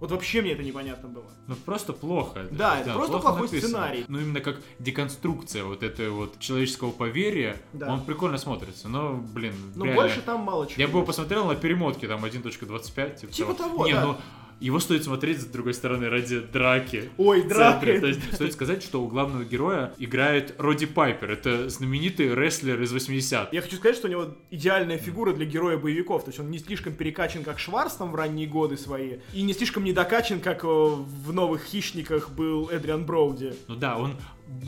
Вот 0.00 0.10
вообще 0.10 0.42
мне 0.42 0.52
это 0.52 0.62
непонятно 0.62 1.08
было. 1.08 1.24
Ну 1.46 1.54
просто 1.54 1.92
плохо. 1.92 2.46
Да, 2.50 2.80
это 2.80 2.92
просто 2.92 3.18
плохо 3.18 3.38
плохой 3.38 3.48
сценарий. 3.60 4.04
Ну 4.08 4.18
именно 4.20 4.40
как 4.40 4.60
деконструкция 4.78 5.64
вот 5.64 5.82
этого 5.82 6.10
вот 6.16 6.38
человеческого 6.40 6.90
поверия, 6.90 7.62
Да. 7.72 7.92
он 7.92 8.04
прикольно 8.04 8.36
смотрится. 8.38 8.88
Но, 8.88 9.14
блин, 9.14 9.54
реально. 9.76 9.94
больше 9.94 10.20
там 10.20 10.40
мало 10.40 10.66
чего. 10.66 10.80
Я 10.82 10.88
бы 10.88 10.98
его 10.98 11.06
посмотрел 11.06 11.46
на 11.46 11.54
перемотке, 11.54 12.08
там 12.08 12.24
1.25. 12.24 13.20
Типа, 13.20 13.32
Типа 13.32 13.54
того, 13.54 13.86
Не, 13.86 13.92
да. 13.94 14.04
ну 14.04 14.16
его 14.60 14.80
стоит 14.80 15.04
смотреть, 15.04 15.40
с 15.40 15.44
другой 15.46 15.74
стороны, 15.74 16.08
ради 16.08 16.40
драки. 16.40 17.10
Ой, 17.18 17.42
центре. 17.48 18.00
То 18.00 18.06
есть 18.06 18.34
стоит 18.34 18.52
сказать, 18.52 18.82
что 18.82 19.02
у 19.02 19.08
главного 19.08 19.44
героя 19.44 19.92
играет 19.98 20.54
Роди 20.58 20.86
Пайпер. 20.86 21.30
Это 21.30 21.68
знаменитый 21.68 22.34
рестлер 22.34 22.80
из 22.82 22.92
80-х. 22.92 23.48
Я 23.52 23.62
хочу 23.62 23.76
сказать, 23.76 23.96
что 23.96 24.08
у 24.08 24.10
него 24.10 24.28
идеальная 24.50 24.98
фигура 24.98 25.32
для 25.32 25.46
героя 25.46 25.76
боевиков. 25.76 26.24
То 26.24 26.30
есть 26.30 26.40
он 26.40 26.50
не 26.50 26.58
слишком 26.58 26.94
перекачан, 26.94 27.44
как 27.44 27.58
Шварц 27.58 27.94
там 27.94 28.12
в 28.12 28.14
ранние 28.14 28.46
годы 28.46 28.76
свои, 28.76 29.18
и 29.32 29.42
не 29.42 29.52
слишком 29.52 29.84
недокачан, 29.84 30.40
как 30.40 30.64
э, 30.64 30.66
в 30.66 31.32
новых 31.32 31.64
хищниках 31.64 32.30
был 32.30 32.68
Эдриан 32.70 33.04
Броуди. 33.04 33.54
Ну 33.68 33.76
да, 33.76 33.96
он 33.98 34.16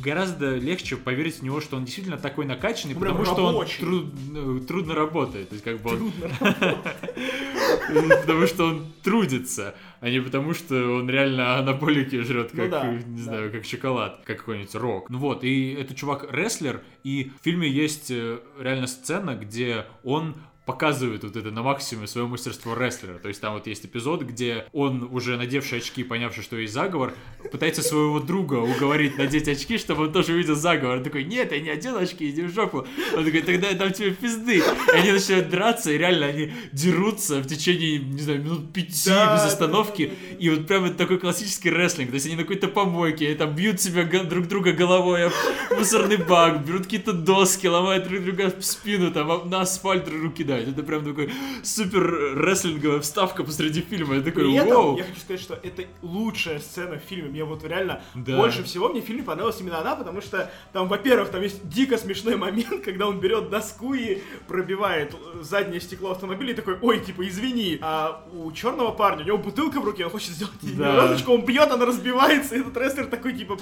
гораздо 0.03 0.57
легче 0.57 0.97
поверить 0.97 1.41
в 1.41 1.43
него, 1.43 1.61
что 1.61 1.76
он 1.76 1.84
действительно 1.84 2.16
такой 2.18 2.45
накачанный, 2.47 2.95
Он 2.95 3.01
прям 3.01 3.16
потому 3.16 3.34
что 3.34 3.47
он 3.47 3.55
рабочий. 3.55 3.80
труд- 3.82 4.14
э, 4.62 4.66
трудно 4.66 4.95
работает. 4.95 5.49
То 5.49 5.55
есть 5.55 5.64
как 5.64 5.80
бы 5.80 5.91
он- 5.91 6.12
Потому 8.20 8.47
что 8.47 8.64
он 8.66 8.87
трудится, 9.03 9.74
а 10.01 10.11
не 10.11 10.20
потому 10.20 10.55
что 10.55 10.74
он 10.99 11.09
реально 11.09 11.57
анаболики 11.59 12.20
жрет, 12.22 12.51
Ну 12.53 12.68
как, 12.68 13.07
не 13.07 13.20
знаю, 13.20 13.53
как 13.53 13.64
шоколад, 13.64 14.22
как 14.24 14.39
какой-нибудь 14.39 14.74
рок. 14.74 15.11
Ну 15.11 15.18
вот, 15.18 15.45
и 15.45 15.72
этот 15.72 15.97
чувак 15.97 16.26
рестлер, 16.32 16.82
и 17.05 17.30
в 17.41 17.45
фильме 17.45 17.68
есть 17.68 18.11
э, 18.11 18.39
реально 18.61 18.87
сцена, 18.87 19.34
где 19.37 19.87
он 20.03 20.34
показывает 20.67 21.23
вот 21.23 21.37
это 21.37 21.53
на 21.53 21.62
максимуме 21.62 22.09
свое 22.09 22.27
мастерство 22.27 22.75
рестлера. 22.75 23.19
То 23.19 23.29
есть 23.29 23.41
там 23.41 23.55
вот 23.55 23.69
есть 23.69 23.87
эпизод, 23.87 24.23
где 24.23 24.67
он, 24.73 25.09
уже 25.12 25.37
надевший 25.37 25.79
очки, 25.79 26.03
понявший, 26.03 26.43
что 26.43 26.57
есть 26.57 26.75
заговор, 26.75 27.14
пытается 27.53 27.83
своего 27.83 28.19
друга 28.19 28.55
уговорить 28.57 29.17
надеть 29.17 29.49
очки, 29.49 29.79
чтобы 29.79 30.05
он 30.05 30.12
тоже 30.12 30.33
увидел 30.33 30.57
заговор. 30.57 30.99
Он 30.99 31.05
такой, 31.05 31.23
нет, 31.25 31.53
я 31.53 31.61
не 31.61 31.71
одел 31.71 31.97
очки, 31.97 32.29
иди 32.29 32.43
в 32.43 32.53
жопу. 32.53 32.85
Он 33.17 33.25
такой, 33.25 33.43
тогда 33.43 33.69
я 33.69 33.75
дам 33.75 33.93
тебе 33.93 34.11
пизды. 34.11 34.59
И 34.59 34.91
они 34.93 35.12
начинают 35.12 35.49
драться, 35.51 35.93
и 35.93 35.99
реально 35.99 36.27
они 36.27 36.53
дерутся 36.73 37.41
в 37.41 37.47
течение, 37.47 37.99
не 38.01 38.21
знаю, 38.21 38.43
минут 38.43 38.73
пяти 38.73 39.11
Да, 39.11 39.35
без 39.35 39.43
да, 39.43 39.47
остановки. 39.47 40.07
да, 40.07 40.11
да, 40.12 40.31
да. 40.33 40.37
И 40.45 40.51
вот 40.51 40.67
прям 40.67 40.85
это 40.85 40.97
такой 40.97 41.19
классический 41.19 41.71
рестлинг. 41.71 42.11
То 42.11 42.14
есть 42.14 42.27
они 42.27 42.35
на 42.35 42.43
какой-то 42.43 42.67
помойке, 42.67 43.27
они 43.29 43.37
там 43.37 43.55
бьют 43.55 43.81
себя 43.81 44.05
друг 44.05 44.49
друга 44.49 44.73
головой 44.73 45.27
об 45.27 45.33
мусорный 45.79 46.17
бак, 46.17 46.64
берут 46.67 46.85
какие-то 46.85 47.12
доски, 47.12 47.69
ломают 47.69 48.09
друг 48.09 48.25
друга 48.25 48.51
в 48.51 48.64
спину, 48.64 49.12
там 49.12 49.49
на 49.49 49.61
асфальт 49.61 50.05
друг 50.05 50.21
другу 50.21 50.35
кидают. 50.61 50.79
Это 50.79 50.87
прям 50.87 51.05
такой 51.05 51.33
супер 51.63 52.39
рестлинговая 52.45 53.01
вставка 53.01 53.45
посреди 53.45 53.81
фильма. 53.81 54.17
Я 54.17 54.23
такой, 54.23 54.45
При 54.45 54.55
этом, 54.55 54.97
я 54.97 55.05
хочу 55.05 55.21
сказать, 55.21 55.41
что 55.41 55.55
это 55.55 55.85
лучшая 56.03 56.59
сцена 56.61 56.97
в 56.99 57.03
фильме. 57.03 57.29
Мне 57.31 57.45
вот 57.45 57.65
реально 57.65 58.03
Да. 58.15 58.37
больше 58.37 58.63
всего 58.65 58.89
мне 58.89 59.01
в 59.01 59.05
фильме 59.05 59.23
понравилась 59.23 59.61
именно 59.61 59.79
она, 59.81 59.97
потому 59.97 60.21
что 60.21 60.51
там, 60.73 60.89
во-первых, 60.89 61.31
там 61.31 61.43
есть 61.43 61.69
дико 61.69 61.99
смешной 61.99 62.37
момент, 62.47 62.85
когда 62.85 63.07
он 63.09 63.21
берет 63.21 63.51
доску 63.51 63.95
и 63.95 64.19
пробивает 64.49 65.15
э, 65.15 65.43
заднее 65.43 65.81
стекло 65.81 66.11
автомобиля 66.13 66.53
и 66.53 66.55
такой, 66.55 66.79
ой, 66.81 67.01
типа, 67.01 67.27
извини. 67.29 67.79
А 67.83 68.25
у 68.33 68.51
черного 68.53 68.91
парня, 68.93 69.23
у 69.25 69.27
него 69.27 69.39
бутылка 69.39 69.81
в 69.81 69.85
руке, 69.85 70.05
он 70.05 70.11
хочет 70.11 70.31
сделать 70.31 70.55
Да. 70.77 70.97
розочку, 70.97 71.33
он 71.33 71.45
бьет, 71.45 71.71
она 71.71 71.85
разбивается, 71.87 72.55
и 72.57 72.61
этот 72.61 72.77
рестлер 72.77 73.07
такой, 73.07 73.33
типа, 73.35 73.57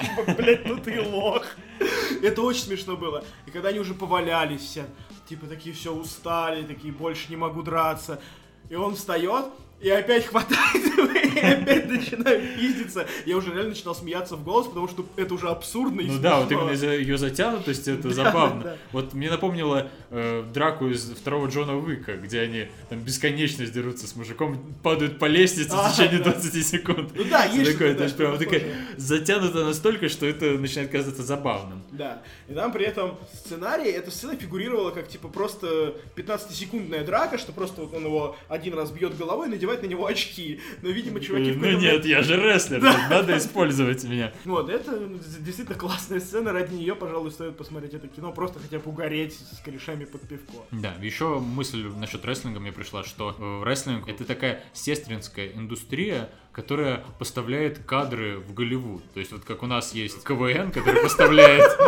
типа, 0.00 0.34
блядь, 0.36 0.66
ну 0.66 0.76
ты 0.78 1.00
лох. 1.02 1.44
Это 2.22 2.42
очень 2.42 2.62
смешно 2.62 2.96
было. 2.96 3.24
И 3.46 3.50
когда 3.50 3.68
они 3.70 3.78
уже 3.80 3.94
повалялись 3.94 4.60
все, 4.60 4.84
типа, 5.30 5.46
такие 5.46 5.72
все 5.74 5.94
устали, 5.94 6.66
такие, 6.66 6.92
больше 6.92 7.30
не 7.30 7.36
могу 7.36 7.62
драться. 7.62 8.20
И 8.68 8.74
он 8.74 8.96
встает, 8.96 9.46
и 9.80 9.88
опять 9.88 10.26
хватает 10.26 10.74
его, 10.74 11.04
и 11.10 11.38
опять 11.38 11.88
начинает 11.88 12.54
пиздиться. 12.56 13.06
Я 13.26 13.36
уже 13.36 13.52
реально 13.52 13.70
начинал 13.70 13.94
смеяться 13.94 14.36
в 14.36 14.44
голос, 14.44 14.66
потому 14.66 14.88
что 14.88 15.06
это 15.16 15.34
уже 15.34 15.48
абсурдно 15.48 16.00
и 16.00 16.06
Ну 16.06 16.18
да, 16.18 16.40
вот 16.40 16.52
именно 16.52 16.70
из-за 16.70 16.92
ее 16.92 17.16
затянутости 17.16 17.90
это 17.90 18.08
Да, 18.08 18.14
забавно. 18.14 18.62
да. 18.62 18.76
Вот 18.92 19.14
мне 19.14 19.30
напомнило 19.30 19.88
э, 20.10 20.44
драку 20.52 20.88
из 20.88 21.10
второго 21.10 21.46
Джона 21.48 21.76
Уика, 21.76 22.16
где 22.16 22.40
они 22.40 22.68
там 22.88 23.00
бесконечно 23.00 23.64
дерутся 23.66 24.06
с 24.06 24.16
мужиком, 24.16 24.74
падают 24.82 25.18
по 25.18 25.24
лестнице 25.26 25.70
А, 25.72 25.88
в 25.88 25.96
течение 25.96 26.18
да. 26.18 26.32
20 26.32 26.66
секунд. 26.66 27.10
Ну 27.14 27.24
да, 27.24 27.44
есть 27.44 27.72
Такое, 27.72 27.94
что-то, 27.94 28.08
да, 28.08 28.16
прям 28.16 28.34
что-то 28.34 28.44
такая 28.44 28.62
затянуто 28.96 29.64
настолько, 29.64 30.08
что 30.08 30.26
это 30.26 30.46
начинает 30.58 30.90
казаться 30.90 31.22
забавным. 31.22 31.82
Да. 31.90 32.22
И 32.48 32.54
там 32.54 32.72
при 32.72 32.84
этом 32.84 33.18
в 33.32 33.36
сценарии 33.36 33.90
эта 33.90 34.10
сцена 34.10 34.36
фигурировала 34.36 34.90
как 34.90 35.08
типа 35.08 35.28
просто 35.28 35.94
15-секундная 36.16 37.04
драка, 37.04 37.38
что 37.38 37.52
просто 37.52 37.82
вот 37.82 37.94
он 37.94 38.04
его 38.04 38.36
один 38.48 38.74
раз 38.74 38.90
бьет 38.90 39.16
головой 39.16 39.48
и 39.48 39.50
надевает 39.70 39.82
на 39.82 39.86
него 39.86 40.06
очки. 40.06 40.60
Но, 40.82 40.88
видимо, 40.88 41.20
чуваки 41.20 41.52
Ну 41.52 41.78
нет, 41.78 42.04
я 42.04 42.22
же 42.22 42.36
рестлер, 42.36 42.82
надо 42.82 43.36
использовать 43.36 44.04
меня. 44.04 44.32
Вот, 44.44 44.68
это 44.68 44.98
действительно 45.40 45.78
классная 45.78 46.20
сцена, 46.20 46.52
ради 46.52 46.74
нее, 46.74 46.94
пожалуй, 46.94 47.30
стоит 47.30 47.56
посмотреть 47.56 47.94
это 47.94 48.08
кино, 48.08 48.32
просто 48.32 48.58
хотя 48.58 48.78
бы 48.78 48.90
угореть 48.90 49.34
с 49.34 49.62
корешами 49.64 50.04
под 50.04 50.22
пивко. 50.22 50.64
Да, 50.72 50.94
еще 51.00 51.38
мысль 51.38 51.84
насчет 51.96 52.24
рестлинга 52.24 52.60
мне 52.60 52.72
пришла, 52.72 53.04
что 53.04 53.34
э, 53.38 53.68
рестлинг 53.68 54.08
это 54.08 54.24
такая 54.24 54.62
сестринская 54.72 55.52
индустрия, 55.52 56.30
которая 56.52 57.04
поставляет 57.18 57.78
кадры 57.78 58.38
в 58.38 58.54
Голливуд. 58.54 59.02
То 59.12 59.20
есть 59.20 59.32
вот 59.32 59.44
как 59.44 59.62
у 59.62 59.66
нас 59.66 59.94
есть 59.94 60.24
КВН, 60.24 60.72
который 60.72 61.02
поставляет 61.02 61.78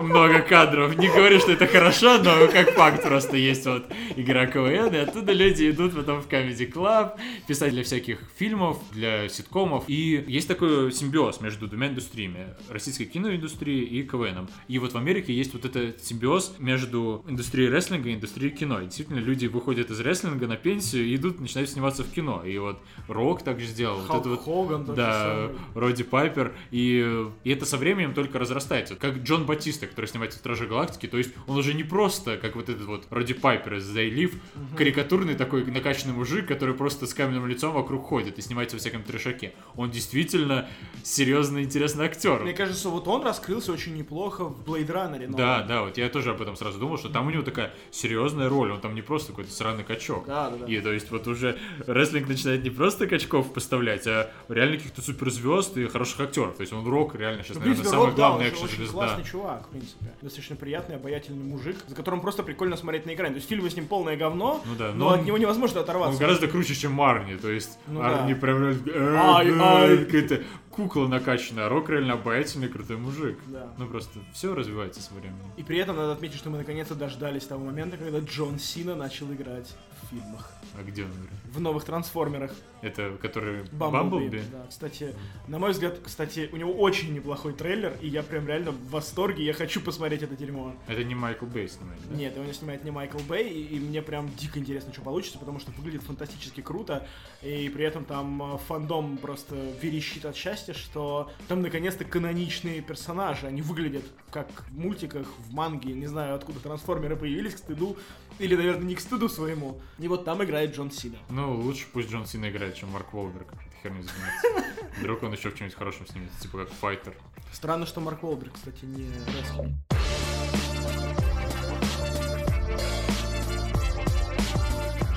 много 0.00 0.40
кадров. 0.40 0.96
Не 0.96 1.08
говорю, 1.08 1.38
что 1.40 1.52
это 1.52 1.66
хорошо, 1.66 2.18
но 2.18 2.46
как 2.48 2.70
факт 2.70 3.02
просто 3.02 3.36
есть 3.36 3.66
вот 3.66 3.86
игра 4.16 4.46
КВН, 4.46 4.94
и 4.94 4.98
оттуда 4.98 5.32
люди 5.32 5.70
идут 5.70 5.94
потом 5.94 6.22
в 6.22 6.28
Comedy 6.28 6.70
Club, 6.70 7.18
писать 7.46 7.72
для 7.72 7.82
всяких 7.82 8.20
фильмов, 8.36 8.78
для 8.92 9.28
ситкомов. 9.28 9.84
И 9.88 10.24
есть 10.26 10.48
такой 10.48 10.92
симбиоз 10.92 11.40
между 11.40 11.66
двумя 11.66 11.88
индустриями. 11.88 12.54
Российской 12.68 13.04
киноиндустрией 13.04 13.84
и 13.84 14.02
КВНом. 14.02 14.48
И 14.68 14.78
вот 14.78 14.92
в 14.92 14.96
Америке 14.96 15.32
есть 15.32 15.52
вот 15.52 15.64
этот 15.64 16.02
симбиоз 16.02 16.56
между 16.58 17.24
индустрией 17.28 17.70
рестлинга 17.70 18.10
и 18.10 18.14
индустрией 18.14 18.54
кино. 18.54 18.80
И 18.80 18.84
действительно, 18.84 19.18
люди 19.18 19.46
выходят 19.46 19.90
из 19.90 20.00
рестлинга 20.00 20.46
на 20.46 20.56
пенсию 20.56 21.06
и 21.06 21.16
идут, 21.16 21.40
начинают 21.40 21.70
сниматься 21.70 22.04
в 22.04 22.10
кино. 22.10 22.42
И 22.44 22.56
вот 22.58 22.80
Рок 23.08 23.42
также 23.42 23.66
сделал, 23.66 23.95
играл. 24.04 24.06
Халк 24.06 24.26
вот 24.26 24.32
это 24.32 24.50
вот, 24.50 24.68
Хоган 24.68 24.94
да. 24.94 25.50
Роди 25.74 26.02
Пайпер. 26.02 26.54
И, 26.70 27.26
и 27.44 27.50
это 27.50 27.66
со 27.66 27.76
временем 27.76 28.14
только 28.14 28.38
разрастается. 28.38 28.96
Как 28.96 29.18
Джон 29.18 29.46
Батиста, 29.46 29.86
который 29.86 30.06
снимается 30.06 30.38
в 30.38 30.40
Страже 30.40 30.66
Галактики. 30.66 31.06
То 31.06 31.18
есть 31.18 31.30
он 31.46 31.56
уже 31.56 31.74
не 31.74 31.84
просто, 31.84 32.36
как 32.36 32.56
вот 32.56 32.68
этот 32.68 32.86
вот 32.86 33.06
Роди 33.10 33.34
Пайпер 33.34 33.74
из 33.74 33.94
They 33.94 34.10
Live, 34.10 34.34
карикатурный 34.76 35.34
такой 35.34 35.64
накачанный 35.64 36.14
мужик, 36.14 36.46
который 36.46 36.74
просто 36.74 37.06
с 37.06 37.14
каменным 37.14 37.46
лицом 37.46 37.72
вокруг 37.72 38.04
ходит 38.06 38.38
и 38.38 38.42
снимается 38.42 38.76
во 38.76 38.80
всяком 38.80 39.02
трешаке. 39.02 39.54
Он 39.74 39.90
действительно 39.90 40.68
серьезно 41.02 41.62
интересный 41.62 42.06
актер. 42.06 42.42
Мне 42.42 42.52
кажется, 42.52 42.88
вот 42.88 43.08
он 43.08 43.22
раскрылся 43.22 43.72
очень 43.72 43.96
неплохо 43.96 44.44
в 44.44 44.62
Blade 44.64 44.86
Runner. 44.86 45.36
Да, 45.36 45.62
да, 45.62 45.82
вот 45.82 45.98
я 45.98 46.08
тоже 46.08 46.30
об 46.30 46.40
этом 46.40 46.56
сразу 46.56 46.78
думал, 46.78 46.98
что 46.98 47.08
там 47.08 47.26
у 47.26 47.30
него 47.30 47.42
такая 47.42 47.72
серьезная 47.90 48.48
роль, 48.48 48.70
он 48.70 48.80
там 48.80 48.94
не 48.94 49.02
просто 49.02 49.32
какой-то 49.32 49.52
сраный 49.52 49.84
качок. 49.84 50.26
Да, 50.26 50.50
да, 50.50 50.56
да. 50.58 50.66
И 50.66 50.80
то 50.80 50.92
есть 50.92 51.10
вот 51.10 51.26
уже 51.26 51.58
рестлинг 51.86 52.28
начинает 52.28 52.62
не 52.62 52.70
просто 52.70 53.06
качков 53.06 53.52
поставлять, 53.52 53.85
а 53.90 54.30
реально 54.48 54.76
каких-то 54.76 55.02
суперзвезд 55.02 55.76
и 55.76 55.86
хороших 55.86 56.20
актеров. 56.20 56.56
То 56.56 56.62
есть 56.62 56.72
он 56.72 56.86
рок 56.86 57.14
реально 57.14 57.42
сейчас, 57.42 57.56
Ну, 57.56 57.60
наверное, 57.60 57.74
принципе, 57.82 57.88
самый 57.96 58.06
Рок, 58.06 58.14
да, 58.16 58.28
главный 58.28 58.46
очень 58.48 58.64
экшн-звезда. 58.64 58.92
классный 58.92 59.24
чувак, 59.24 59.66
в 59.66 59.70
принципе. 59.70 60.06
Достаточно 60.22 60.56
приятный, 60.56 60.96
обаятельный 60.96 61.44
мужик, 61.44 61.76
за 61.86 61.94
которым 61.94 62.20
просто 62.20 62.42
прикольно 62.42 62.76
смотреть 62.76 63.06
на 63.06 63.14
экране. 63.14 63.34
То 63.34 63.36
есть 63.38 63.48
фильмы 63.48 63.70
с 63.70 63.76
ним 63.76 63.86
полное 63.86 64.16
говно, 64.16 64.62
Ну 64.64 64.74
да, 64.76 64.88
но, 64.88 64.94
но 64.94 65.06
он- 65.08 65.20
от 65.20 65.26
него 65.26 65.38
невозможно 65.38 65.80
оторваться. 65.80 66.14
Он 66.14 66.18
гораздо 66.20 66.48
круче, 66.48 66.74
чем 66.74 67.00
Арни, 67.00 67.36
то 67.36 67.50
есть 67.50 67.78
Ну 67.86 68.00
Арни 68.02 68.34
да. 68.34 68.40
прям 68.40 68.62
э, 68.64 70.04
какая-то 70.04 70.42
кукла 70.70 71.06
накачанная, 71.06 71.66
а 71.66 71.68
Рок 71.68 71.88
реально 71.88 72.14
обаятельный, 72.14 72.68
крутой 72.68 72.96
мужик. 72.98 73.38
Да. 73.46 73.72
Ну 73.78 73.86
просто 73.86 74.18
все 74.34 74.54
развивается 74.54 75.00
со 75.00 75.14
временем. 75.14 75.40
И 75.56 75.62
при 75.62 75.78
этом 75.78 75.96
надо 75.96 76.12
отметить, 76.12 76.36
что 76.36 76.50
мы 76.50 76.58
наконец-то 76.58 76.94
дождались 76.94 77.44
того 77.44 77.64
момента, 77.64 77.96
когда 77.96 78.18
Джон 78.18 78.58
Сина 78.58 78.94
начал 78.94 79.32
играть 79.32 79.74
в 80.02 80.10
фильмах. 80.10 80.52
А 80.78 80.82
где 80.82 81.04
он 81.04 81.10
играет? 81.10 81.30
В 81.52 81.60
новых 81.60 81.84
трансформерах. 81.84 82.52
Это 82.82 83.16
который 83.20 83.64
Бамблби. 83.72 84.26
Бамблби? 84.26 84.42
Да, 84.52 84.66
кстати, 84.68 85.14
на 85.48 85.58
мой 85.58 85.70
взгляд, 85.70 85.98
кстати, 86.04 86.50
у 86.52 86.56
него 86.56 86.72
очень 86.72 87.14
неплохой 87.14 87.54
трейлер, 87.54 87.96
и 88.00 88.08
я 88.08 88.22
прям 88.22 88.46
реально 88.46 88.72
в 88.72 88.90
восторге, 88.90 89.44
я 89.44 89.54
хочу 89.54 89.80
посмотреть 89.80 90.22
это 90.22 90.36
дерьмо. 90.36 90.74
Это 90.86 91.02
не 91.02 91.14
Майкл 91.14 91.46
Бей 91.46 91.68
снимает, 91.68 92.00
да? 92.08 92.16
Нет, 92.16 92.34
его 92.36 92.44
не 92.44 92.52
снимает 92.52 92.84
не 92.84 92.90
Майкл 92.90 93.18
Бэй, 93.28 93.48
и, 93.48 93.76
и 93.76 93.80
мне 93.80 94.02
прям 94.02 94.28
дико 94.36 94.58
интересно, 94.58 94.92
что 94.92 95.02
получится, 95.02 95.38
потому 95.38 95.58
что 95.58 95.70
выглядит 95.72 96.02
фантастически 96.02 96.60
круто, 96.60 97.06
и 97.42 97.68
при 97.70 97.84
этом 97.84 98.04
там 98.04 98.54
э, 98.54 98.58
фандом 98.58 99.16
просто 99.16 99.56
верещит 99.80 100.24
от 100.26 100.36
счастья, 100.36 100.74
что 100.74 101.30
там 101.48 101.62
наконец-то 101.62 102.04
каноничные 102.04 102.82
персонажи, 102.82 103.46
они 103.46 103.62
выглядят 103.62 104.04
как 104.30 104.48
в 104.68 104.78
мультиках, 104.78 105.26
в 105.38 105.54
манге, 105.54 105.94
не 105.94 106.06
знаю, 106.06 106.34
откуда 106.34 106.60
трансформеры 106.60 107.16
появились, 107.16 107.54
к 107.54 107.58
стыду, 107.58 107.96
или, 108.38 108.54
наверное, 108.54 108.84
не 108.84 108.94
к 108.94 109.00
стыду 109.00 109.28
своему. 109.28 109.80
И 109.98 110.08
вот 110.08 110.24
там 110.24 110.44
играет 110.44 110.65
Джон 110.74 110.90
Сина. 110.90 111.18
Ну, 111.28 111.54
лучше 111.60 111.86
пусть 111.92 112.10
Джон 112.10 112.26
Сина 112.26 112.50
играет, 112.50 112.74
чем 112.74 112.90
Марк 112.90 113.12
Уолберг. 113.14 113.52
Этой 113.52 113.82
херней 113.82 114.02
занимается. 114.02 114.72
Вдруг 114.98 115.22
он 115.22 115.32
еще 115.32 115.50
в 115.50 115.56
чем-нибудь 115.56 115.78
хорошем 115.78 116.06
снимется, 116.06 116.40
типа 116.40 116.58
как 116.58 116.70
файтер. 116.70 117.14
Странно, 117.52 117.86
что 117.86 118.00
Марк 118.00 118.22
Уолберг, 118.22 118.54
кстати, 118.54 118.84
не 118.84 119.06
рестлер. 119.38 119.70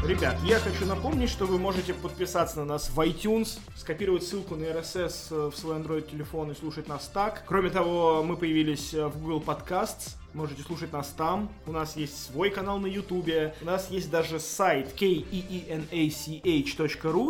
Ребят, 0.10 0.38
я 0.44 0.58
хочу 0.60 0.86
напомнить, 0.86 1.30
что 1.30 1.46
вы 1.46 1.60
можете 1.60 1.94
подписаться 1.94 2.60
на 2.60 2.66
нас 2.66 2.90
в 2.90 3.00
iTunes, 3.00 3.60
скопировать 3.76 4.24
ссылку 4.24 4.56
на 4.56 4.64
RSS 4.64 5.14
э, 5.30 5.52
в 5.52 5.56
свой 5.56 5.78
Android 5.78 6.10
телефон 6.10 6.52
и 6.52 6.56
слушать 6.56 6.88
нас 6.88 7.12
так. 7.14 7.44
Кроме 7.46 7.70
того, 7.70 8.24
мы 8.24 8.36
появились 8.36 8.94
э, 8.94 9.06
в 9.06 9.22
Google 9.22 9.44
Podcasts, 9.46 10.16
можете 10.34 10.64
слушать 10.64 10.92
нас 10.94 11.14
там. 11.16 11.50
У 11.66 11.72
нас 11.72 11.96
есть 11.96 12.26
свой 12.26 12.50
канал 12.50 12.80
на 12.80 12.88
YouTube, 12.88 13.30
у 13.62 13.66
нас 13.66 13.90
есть 13.90 14.10
даже 14.10 14.40
сайт 14.40 14.94
keenach.ru, 15.00 15.36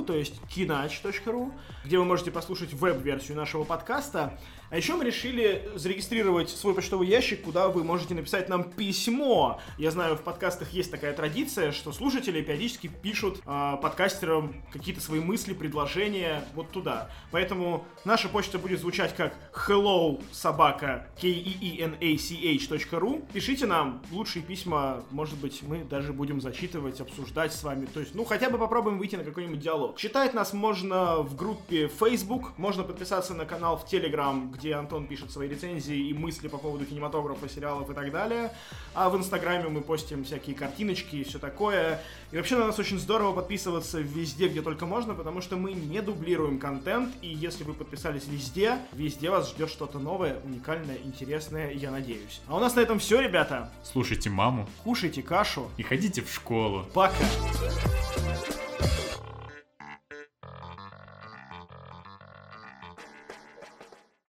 то 0.05 0.13
есть 0.13 0.41
kinach.ru, 0.55 1.51
где 1.85 1.97
вы 1.97 2.05
можете 2.05 2.31
послушать 2.31 2.73
веб-версию 2.73 3.37
нашего 3.37 3.63
подкаста. 3.63 4.37
А 4.69 4.77
еще 4.77 4.95
мы 4.95 5.03
решили 5.03 5.67
зарегистрировать 5.75 6.51
свой 6.51 6.75
почтовый 6.75 7.07
ящик, 7.07 7.41
куда 7.41 7.69
вы 7.69 7.83
можете 7.83 8.13
написать 8.13 8.49
нам 8.49 8.63
письмо. 8.63 9.59
Я 9.79 9.89
знаю, 9.89 10.15
в 10.15 10.21
подкастах 10.21 10.71
есть 10.73 10.91
такая 10.91 11.13
традиция, 11.13 11.71
что 11.71 11.91
слушатели 11.91 12.39
периодически 12.41 12.85
пишут 12.87 13.41
э, 13.45 13.77
подкастерам 13.81 14.53
какие-то 14.71 15.01
свои 15.01 15.19
мысли, 15.19 15.53
предложения 15.53 16.43
вот 16.53 16.69
туда. 16.69 17.09
Поэтому 17.31 17.83
наша 18.05 18.29
почта 18.29 18.59
будет 18.59 18.79
звучать 18.79 19.15
как 19.15 19.33
hello 19.67 20.21
собака 20.31 21.07
k-e-e-n-a-c-h.ru. 21.19 21.73
Пишите 23.33 23.65
нам 23.65 24.03
лучшие 24.11 24.43
письма, 24.43 25.03
может 25.09 25.39
быть, 25.39 25.63
мы 25.63 25.83
даже 25.83 26.13
будем 26.13 26.41
зачитывать, 26.41 27.01
обсуждать 27.01 27.53
с 27.53 27.63
вами. 27.63 27.87
То 27.87 28.01
есть, 28.01 28.13
ну, 28.13 28.23
хотя 28.23 28.51
бы 28.51 28.59
попробуем 28.59 28.99
выйти 28.99 29.15
на 29.15 29.23
какой-нибудь 29.23 29.59
диалог. 29.59 29.97
Читать 29.97 30.35
нас 30.35 30.53
можно 30.53 31.23
в 31.23 31.35
группе 31.35 31.87
Facebook, 31.87 32.55
можно 32.57 32.83
подписаться 32.83 33.33
на 33.33 33.45
канал 33.45 33.77
в 33.77 33.91
Telegram, 33.91 34.58
где 34.59 34.75
Антон 34.75 35.07
пишет 35.07 35.31
свои 35.31 35.47
рецензии 35.47 36.09
и 36.09 36.13
мысли 36.13 36.47
по 36.47 36.57
поводу 36.57 36.85
кинематографа, 36.85 37.47
сериалов 37.49 37.89
и 37.89 37.93
так 37.93 38.11
далее. 38.11 38.51
А 38.93 39.09
в 39.09 39.17
Инстаграме 39.17 39.69
мы 39.69 39.81
постим 39.81 40.23
всякие 40.23 40.55
картиночки 40.55 41.15
и 41.15 41.23
все 41.23 41.39
такое. 41.39 42.01
И 42.31 42.37
вообще 42.37 42.57
на 42.57 42.67
нас 42.67 42.77
очень 42.77 42.99
здорово 42.99 43.33
подписываться 43.33 43.99
везде, 43.99 44.47
где 44.49 44.61
только 44.61 44.85
можно, 44.85 45.13
потому 45.13 45.41
что 45.41 45.55
мы 45.55 45.71
не 45.71 46.01
дублируем 46.01 46.59
контент, 46.59 47.13
и 47.21 47.27
если 47.27 47.63
вы 47.63 47.73
подписались 47.73 48.27
везде, 48.27 48.77
везде 48.93 49.29
вас 49.29 49.49
ждет 49.49 49.69
что-то 49.69 49.99
новое, 49.99 50.39
уникальное, 50.43 50.97
интересное, 51.03 51.71
я 51.71 51.91
надеюсь. 51.91 52.41
А 52.47 52.57
у 52.57 52.59
нас 52.59 52.75
на 52.75 52.81
этом 52.81 52.99
все, 52.99 53.21
ребята. 53.21 53.71
Слушайте 53.83 54.29
маму 54.29 54.67
Кушайте 54.83 55.21
кашу. 55.21 55.69
и 55.77 55.83
ходите 55.83 56.21
в 56.21 56.31
школу. 56.31 56.85
Пока. 56.93 57.15